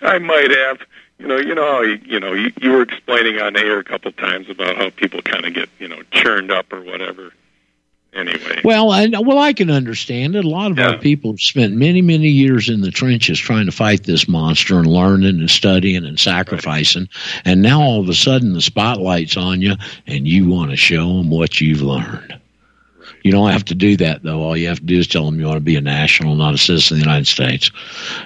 I 0.00 0.18
might 0.18 0.50
have. 0.50 0.78
You 1.18 1.28
know, 1.28 1.36
you 1.36 1.54
know 1.54 1.66
how 1.66 1.82
you, 1.82 2.00
you 2.04 2.20
know 2.20 2.32
you, 2.32 2.52
you 2.60 2.70
were 2.72 2.82
explaining 2.82 3.38
on 3.38 3.56
air 3.56 3.78
a 3.78 3.84
couple 3.84 4.10
times 4.12 4.50
about 4.50 4.76
how 4.76 4.90
people 4.90 5.22
kind 5.22 5.44
of 5.44 5.54
get 5.54 5.68
you 5.78 5.88
know 5.88 6.02
churned 6.10 6.50
up 6.50 6.72
or 6.72 6.82
whatever. 6.82 7.32
Anyway, 8.14 8.60
Well, 8.64 8.92
I, 8.92 9.08
well, 9.08 9.38
I 9.38 9.52
can 9.52 9.70
understand 9.70 10.36
it. 10.36 10.44
A 10.44 10.48
lot 10.48 10.70
of 10.70 10.78
our 10.78 10.98
people 10.98 11.32
have 11.32 11.40
spent 11.40 11.74
many, 11.74 12.00
many 12.00 12.28
years 12.28 12.68
in 12.68 12.80
the 12.80 12.92
trenches 12.92 13.38
trying 13.38 13.66
to 13.66 13.72
fight 13.72 14.04
this 14.04 14.28
monster 14.28 14.78
and 14.78 14.86
learning 14.86 15.40
and 15.40 15.50
studying 15.50 16.04
and 16.04 16.18
sacrificing. 16.18 17.08
And 17.44 17.60
now 17.60 17.82
all 17.82 18.00
of 18.00 18.08
a 18.08 18.14
sudden 18.14 18.52
the 18.52 18.60
spotlight's 18.60 19.36
on 19.36 19.60
you 19.60 19.74
and 20.06 20.28
you 20.28 20.48
want 20.48 20.70
to 20.70 20.76
show 20.76 21.16
them 21.16 21.30
what 21.30 21.60
you've 21.60 21.82
learned. 21.82 22.38
You 23.24 23.32
don't 23.32 23.50
have 23.50 23.64
to 23.66 23.74
do 23.74 23.96
that, 23.96 24.22
though. 24.22 24.42
All 24.42 24.56
you 24.56 24.68
have 24.68 24.80
to 24.80 24.84
do 24.84 24.98
is 24.98 25.06
tell 25.06 25.24
them 25.24 25.40
you 25.40 25.46
want 25.46 25.56
to 25.56 25.60
be 25.60 25.76
a 25.76 25.80
national, 25.80 26.34
not 26.34 26.54
a 26.54 26.58
citizen 26.58 26.96
of 26.96 27.00
the 27.00 27.06
United 27.06 27.26
States. 27.26 27.70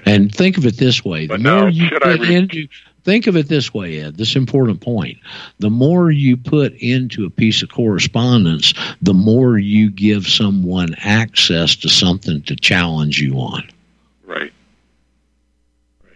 And 0.04 0.34
think 0.34 0.58
of 0.58 0.66
it 0.66 0.76
this 0.76 1.04
way: 1.04 1.28
the 1.28 1.38
now, 1.38 1.60
more 1.60 1.68
you 1.68 1.86
should 1.86 2.04
I 2.04 2.14
re- 2.14 2.34
into 2.34 2.66
think 3.04 3.26
of 3.26 3.36
it 3.36 3.48
this 3.48 3.72
way, 3.72 4.00
Ed. 4.00 4.16
This 4.16 4.36
important 4.36 4.80
point: 4.80 5.18
the 5.58 5.70
more 5.70 6.10
you 6.10 6.36
put 6.36 6.74
into 6.74 7.24
a 7.24 7.30
piece 7.30 7.62
of 7.62 7.70
correspondence, 7.70 8.74
the 9.02 9.14
more 9.14 9.58
you 9.58 9.90
give 9.90 10.26
someone 10.26 10.94
access 10.98 11.76
to 11.76 11.88
something 11.88 12.42
to 12.42 12.56
challenge 12.56 13.20
you 13.20 13.34
on. 13.34 13.68
right, 14.24 14.52
right. 16.04 16.12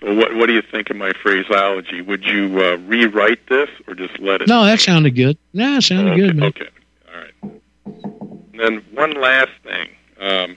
So, 0.00 0.14
what 0.14 0.34
what 0.36 0.46
do 0.46 0.52
you 0.52 0.62
think 0.62 0.90
of 0.90 0.96
my 0.96 1.12
phraseology? 1.12 2.02
Would 2.02 2.24
you 2.24 2.60
uh, 2.62 2.76
rewrite 2.86 3.46
this 3.48 3.70
or 3.86 3.94
just 3.94 4.18
let 4.18 4.42
it? 4.42 4.48
No, 4.48 4.64
that 4.64 4.80
sounded 4.80 5.14
good. 5.14 5.38
No, 5.52 5.76
it 5.76 5.82
sounded 5.82 6.12
okay, 6.12 6.20
good, 6.20 6.36
man. 6.36 6.48
Okay, 6.48 6.68
all 7.08 7.20
right. 7.20 7.60
And 8.52 8.60
then 8.60 8.84
one 8.92 9.12
last 9.12 9.52
thing. 9.62 9.88
Um, 10.18 10.56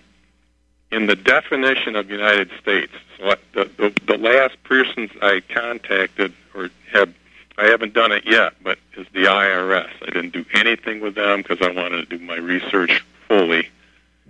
in 0.92 1.06
the 1.06 1.16
definition 1.16 1.96
of 1.96 2.10
United 2.10 2.50
States, 2.62 2.94
so 3.20 3.36
the, 3.54 3.66
the, 3.78 3.94
the 4.08 4.18
last 4.18 4.62
persons 4.64 5.12
I 5.22 5.42
contacted 5.50 6.34
or 6.54 6.70
have, 6.92 7.14
I 7.58 7.66
haven't 7.66 7.94
done 7.94 8.12
it 8.12 8.24
yet, 8.26 8.54
but 8.64 8.78
is 8.96 9.08
the 9.14 9.26
IRS. 9.26 9.90
I 10.02 10.06
didn't 10.06 10.32
do 10.32 10.46
anything 10.54 11.02
with 11.02 11.16
them 11.16 11.42
because 11.42 11.62
I 11.62 11.72
wanted 11.72 12.10
to 12.10 12.18
do 12.18 12.24
my 12.24 12.36
research 12.38 13.04
fully. 13.28 13.68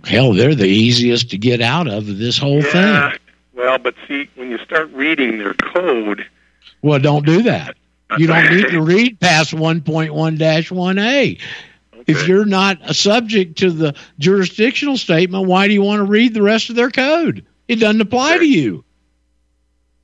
Hell, 0.04 0.32
they're 0.32 0.54
the 0.54 0.66
easiest 0.66 1.30
to 1.30 1.38
get 1.38 1.60
out 1.60 1.86
of 1.86 2.18
this 2.18 2.38
whole 2.38 2.62
Yeah. 2.62 3.10
thing. 3.10 3.18
Well, 3.54 3.78
but 3.78 3.94
see, 4.08 4.28
when 4.36 4.50
you 4.50 4.58
start 4.58 4.90
reading 4.92 5.38
their 5.38 5.54
code, 5.54 6.26
Well, 6.82 6.98
don't 6.98 7.26
do 7.26 7.42
that. 7.42 7.76
You 8.16 8.26
don't 8.26 8.50
need 8.56 8.68
to 8.70 8.80
read 8.82 9.20
past 9.20 9.52
one 9.52 9.82
point 9.82 10.14
one 10.14 10.36
dash 10.38 10.70
one 10.70 10.98
A. 10.98 11.36
If 12.06 12.26
you're 12.26 12.46
not 12.46 12.78
a 12.82 12.94
subject 12.94 13.58
to 13.58 13.70
the 13.70 13.94
jurisdictional 14.18 14.96
statement, 14.96 15.46
why 15.46 15.68
do 15.68 15.74
you 15.74 15.82
want 15.82 16.00
to 16.00 16.04
read 16.04 16.32
the 16.34 16.42
rest 16.42 16.70
of 16.70 16.76
their 16.76 16.90
code? 16.90 17.44
It 17.70 17.78
doesn't 17.78 18.00
apply 18.00 18.36
to 18.38 18.44
you. 18.44 18.84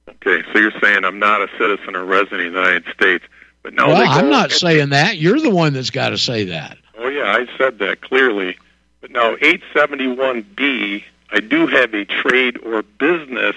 okay, 0.08 0.44
so 0.52 0.58
you're 0.60 0.78
saying 0.80 1.04
I'm 1.04 1.18
not 1.18 1.40
a 1.42 1.48
citizen 1.58 1.96
or 1.96 2.04
resident 2.04 2.46
of 2.46 2.52
the 2.52 2.60
United 2.60 2.84
States, 2.94 3.24
but 3.64 3.74
no, 3.74 3.88
well, 3.88 4.08
I'm 4.08 4.30
not 4.30 4.52
saying 4.52 4.90
that. 4.90 5.18
You're 5.18 5.40
the 5.40 5.50
one 5.50 5.72
that's 5.72 5.90
got 5.90 6.10
to 6.10 6.18
say 6.18 6.44
that. 6.44 6.78
Oh 6.96 7.08
yeah, 7.08 7.24
I 7.24 7.48
said 7.58 7.80
that 7.80 8.02
clearly. 8.02 8.56
But 9.00 9.10
now 9.10 9.34
871B, 9.34 11.02
I 11.32 11.40
do 11.40 11.66
have 11.66 11.92
a 11.92 12.04
trade 12.04 12.58
or 12.58 12.82
business, 12.82 13.56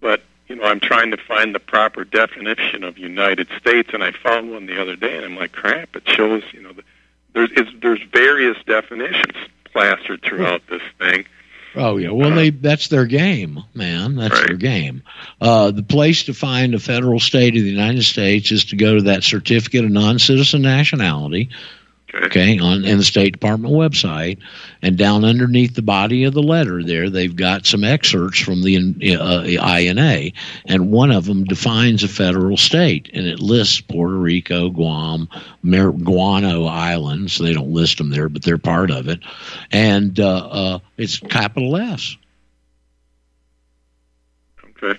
but 0.00 0.22
you 0.48 0.56
know 0.56 0.64
I'm 0.64 0.80
trying 0.80 1.10
to 1.10 1.18
find 1.18 1.54
the 1.54 1.60
proper 1.60 2.04
definition 2.04 2.82
of 2.82 2.96
United 2.96 3.48
States, 3.58 3.90
and 3.92 4.02
I 4.02 4.12
found 4.12 4.50
one 4.50 4.64
the 4.64 4.80
other 4.80 4.96
day, 4.96 5.16
and 5.16 5.26
I'm 5.26 5.36
like, 5.36 5.52
crap! 5.52 5.94
It 5.96 6.08
shows 6.08 6.42
you 6.52 6.62
know 6.62 6.72
the, 6.72 6.82
there's 7.34 7.50
there's 7.82 8.02
various 8.10 8.56
definitions 8.66 9.36
plastered 9.70 10.22
throughout 10.22 10.62
this 10.70 10.82
thing. 10.98 11.26
Oh 11.76 11.96
yeah, 11.96 12.10
well 12.10 12.30
they 12.30 12.50
that's 12.50 12.88
their 12.88 13.06
game, 13.06 13.62
man. 13.74 14.14
That's 14.16 14.38
their 14.46 14.56
game. 14.56 15.02
Uh, 15.40 15.72
the 15.72 15.82
place 15.82 16.24
to 16.24 16.34
find 16.34 16.74
a 16.74 16.78
federal 16.78 17.18
state 17.18 17.56
of 17.56 17.62
the 17.62 17.70
United 17.70 18.04
States 18.04 18.52
is 18.52 18.66
to 18.66 18.76
go 18.76 18.94
to 18.96 19.02
that 19.02 19.24
certificate 19.24 19.84
of 19.84 19.90
non-citizen 19.90 20.62
nationality. 20.62 21.50
Okay, 22.22 22.58
on 22.60 22.84
in 22.84 22.98
the 22.98 23.04
State 23.04 23.32
Department 23.32 23.74
website, 23.74 24.38
and 24.82 24.96
down 24.96 25.24
underneath 25.24 25.74
the 25.74 25.82
body 25.82 26.24
of 26.24 26.32
the 26.32 26.42
letter, 26.42 26.82
there 26.82 27.10
they've 27.10 27.34
got 27.34 27.66
some 27.66 27.82
excerpts 27.82 28.38
from 28.38 28.62
the 28.62 28.76
uh, 29.16 29.42
INA, 29.42 30.30
and 30.66 30.92
one 30.92 31.10
of 31.10 31.24
them 31.24 31.44
defines 31.44 32.04
a 32.04 32.08
federal 32.08 32.56
state, 32.56 33.10
and 33.12 33.26
it 33.26 33.40
lists 33.40 33.80
Puerto 33.80 34.14
Rico, 34.14 34.70
Guam, 34.70 35.28
Mar- 35.62 35.90
Guano 35.90 36.66
Islands. 36.66 37.38
They 37.38 37.52
don't 37.52 37.72
list 37.72 37.98
them 37.98 38.10
there, 38.10 38.28
but 38.28 38.42
they're 38.42 38.58
part 38.58 38.92
of 38.92 39.08
it, 39.08 39.20
and 39.72 40.18
uh, 40.20 40.46
uh, 40.46 40.78
it's 40.96 41.18
capital 41.18 41.76
S. 41.76 42.16
Okay. 44.70 44.98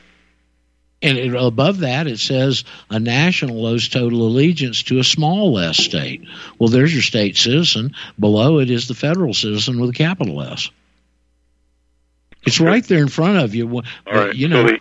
And 1.02 1.18
it, 1.18 1.36
above 1.36 1.80
that, 1.80 2.08
it 2.08 2.20
says 2.20 2.64
a 2.90 3.00
national 3.00 3.66
owes 3.66 3.90
total 3.90 4.24
allegiance 4.24 4.84
to 4.84 5.00
a 5.00 5.04
small 5.04 5.60
s 5.60 5.78
state. 5.78 6.24
Well, 6.58 6.70
there's 6.70 6.94
your 6.94 7.04
state 7.04 7.38
citizen. 7.38 7.94
Below 8.20 8.60
it 8.60 8.72
is 8.72 8.88
the 8.88 8.94
federal 8.94 9.34
citizen 9.34 9.80
with 9.80 9.90
a 9.90 9.94
capital 9.94 10.42
S. 10.42 10.70
It's 12.46 12.60
right 12.60 12.84
there 12.84 13.02
in 13.02 13.08
front 13.08 13.38
of 13.40 13.56
you. 13.56 13.68
All 13.68 13.84
right. 14.08 14.36
you 14.36 14.48
know, 14.48 14.68
so 14.68 14.74
the, 14.74 14.80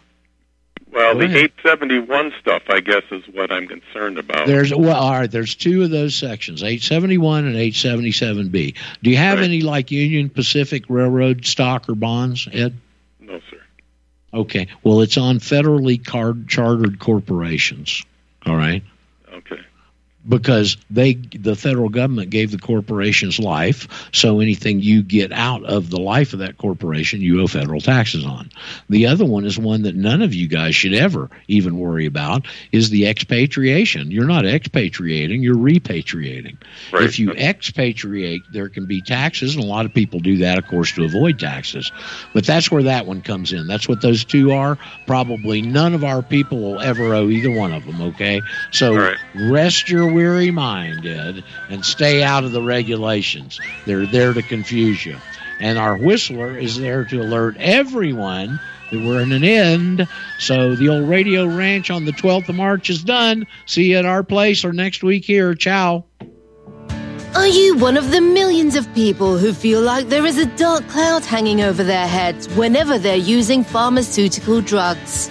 well, 0.95 1.19
the 1.19 1.25
ahead. 1.25 1.51
871 1.65 2.35
stuff, 2.41 2.63
I 2.69 2.81
guess, 2.81 3.03
is 3.11 3.25
what 3.33 3.51
I'm 3.51 3.67
concerned 3.67 4.19
about. 4.19 4.47
there's 4.47 4.73
well, 4.73 4.95
all 4.95 5.11
right. 5.11 5.31
There's 5.31 5.57
two 5.57 5.83
of 5.83 5.91
those 5.91 6.15
sections, 6.15 6.63
871 6.63 7.47
and 7.47 7.57
877B. 7.57 8.77
Do 9.03 9.11
you 9.11 9.17
have 9.17 9.41
any 9.41 9.61
like 9.61 9.91
Union 9.91 10.31
Pacific 10.31 10.85
Railroad 10.89 11.45
stock 11.47 11.89
or 11.89 11.97
bonds, 11.97 12.49
Ed? 12.53 12.77
no, 13.19 13.41
sir. 13.51 13.61
Okay. 14.35 14.69
Well, 14.83 15.01
it's 15.03 15.17
on 15.17 15.39
federally 15.39 16.05
card- 16.05 16.49
chartered 16.49 16.99
corporations. 16.99 18.03
All 18.45 18.57
right. 18.57 18.83
Because 20.27 20.79
they 20.91 21.15
the 21.15 21.55
federal 21.55 21.91
government 21.91 22.31
gave 22.31 22.51
the 22.51 22.59
corporations 22.59 23.39
life. 23.39 24.09
So 24.13 24.41
anything 24.41 24.81
you 24.81 25.03
get 25.03 25.33
out 25.33 25.65
of 25.65 25.91
the 25.91 26.01
life 26.01 26.33
of 26.33 26.39
that 26.39 26.57
corporation 26.57 27.21
you 27.21 27.43
owe 27.43 27.47
federal 27.47 27.81
taxes 27.81 28.25
on. 28.25 28.51
The 28.89 29.07
other 29.07 29.27
one 29.27 29.45
is 29.45 29.59
one 29.59 29.83
that 29.83 29.95
none 29.95 30.23
of 30.23 30.33
you 30.33 30.49
guys 30.49 30.75
should 30.75 30.95
ever 30.95 31.29
even 31.49 31.79
worry 31.79 32.07
about 32.07 32.47
is 32.73 32.89
the 32.89 33.07
expatriation. 33.07 34.11
You're 34.11 34.27
not 34.27 34.47
expatriating 34.47 35.43
you're 35.43 35.57
repatriating. 35.57 36.57
If 36.93 37.19
you 37.19 37.33
expatriate 37.33 38.43
there 38.51 38.71
can 38.71 38.87
be 38.87 39.03
taxes 39.03 39.55
and 39.55 39.65
a 39.65 39.67
lot 39.67 39.85
of 39.85 39.93
people 39.93 40.21
do 40.21 40.39
that 40.39 40.57
of 40.57 40.67
course 40.67 40.93
to 40.93 41.05
avoid 41.05 41.39
taxes. 41.39 41.93
But 42.33 42.47
that's 42.47 42.71
where 42.71 42.85
that 42.85 43.07
one 43.07 43.21
comes 43.21 43.53
in. 43.53 43.67
That's 43.67 43.89
what 43.89 44.01
those 44.01 44.25
two 44.25 44.53
are. 44.53 44.79
Probably 45.07 45.61
none 45.61 45.93
of 45.93 46.03
our 46.03 46.23
people 46.23 46.61
will 46.61 46.81
ever 46.81 47.13
owe 47.15 47.29
either 47.29 47.51
one 47.51 47.73
of 47.73 47.85
them 47.85 48.01
okay? 48.01 48.41
So 48.71 49.15
rest 49.35 49.91
your 49.91 50.14
weary 50.15 50.51
mind 50.51 51.07
ed 51.07 51.45
and 51.69 51.85
stay 51.85 52.23
out 52.23 52.45
of 52.45 52.53
the 52.53 52.63
regulations. 52.63 53.61
They're 53.85 54.07
there 54.07 54.33
to 54.33 54.43
confuse 54.43 55.05
you. 55.05 55.17
And 55.61 55.79
our 55.79 55.97
whistler 55.97 56.57
is 56.57 56.79
there 56.79 57.05
to 57.05 57.21
alert 57.21 57.57
everyone 57.59 58.61
that 58.91 59.01
we're 59.05 59.21
in 59.21 59.33
an 59.33 59.45
end. 59.45 60.09
So 60.39 60.75
the 60.75 60.89
old 60.89 61.09
radio 61.09 61.47
ranch 61.47 61.91
on 61.91 62.05
the 62.05 62.13
12th 62.13 62.49
of 62.49 62.55
march 62.55 62.91
is 62.91 63.03
done. 63.03 63.47
See 63.67 63.91
you 63.91 63.99
at 63.99 64.05
our 64.05 64.23
place 64.23 64.65
or 64.65 64.73
next 64.73 65.03
week 65.03 65.25
here. 65.25 65.55
Ciao. 65.55 66.05
Are 67.35 67.49
you 67.49 67.77
one 67.77 67.97
of 67.97 68.13
the 68.13 68.21
millions 68.21 68.77
of 68.77 68.93
people 68.95 69.39
who 69.39 69.53
feel 69.53 69.81
like 69.81 70.09
there 70.09 70.25
is 70.25 70.39
a 70.39 70.47
dark 70.57 70.87
cloud 70.89 71.25
hanging 71.25 71.61
over 71.61 71.83
their 71.83 72.07
heads 72.07 72.49
whenever 72.55 72.97
they're 72.97 73.17
using 73.17 73.65
pharmaceutical 73.65 74.61
drugs? 74.61 75.31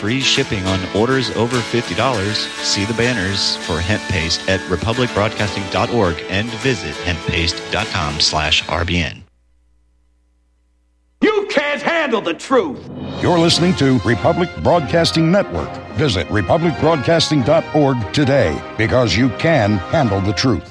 Free 0.00 0.20
shipping 0.20 0.64
on 0.64 0.80
orders 0.96 1.30
over 1.36 1.56
$50. 1.56 2.32
See 2.64 2.86
the 2.86 2.94
banners 2.94 3.56
for 3.66 3.78
hemp 3.80 4.00
paste 4.04 4.48
at 4.48 4.58
republicbroadcasting.org 4.60 6.24
and 6.30 6.48
visit 6.62 6.94
hemppaste.com 7.04 8.18
slash 8.18 8.64
RBN. 8.64 9.20
You 11.22 11.46
can't 11.50 11.82
handle 11.82 12.22
the 12.22 12.32
truth. 12.32 12.80
You're 13.20 13.38
listening 13.38 13.74
to 13.74 13.98
Republic 13.98 14.48
Broadcasting 14.62 15.30
Network. 15.30 15.70
Visit 15.96 16.26
republicbroadcasting.org 16.28 18.14
today 18.14 18.74
because 18.78 19.14
you 19.14 19.28
can 19.36 19.72
handle 19.92 20.22
the 20.22 20.32
truth. 20.32 20.69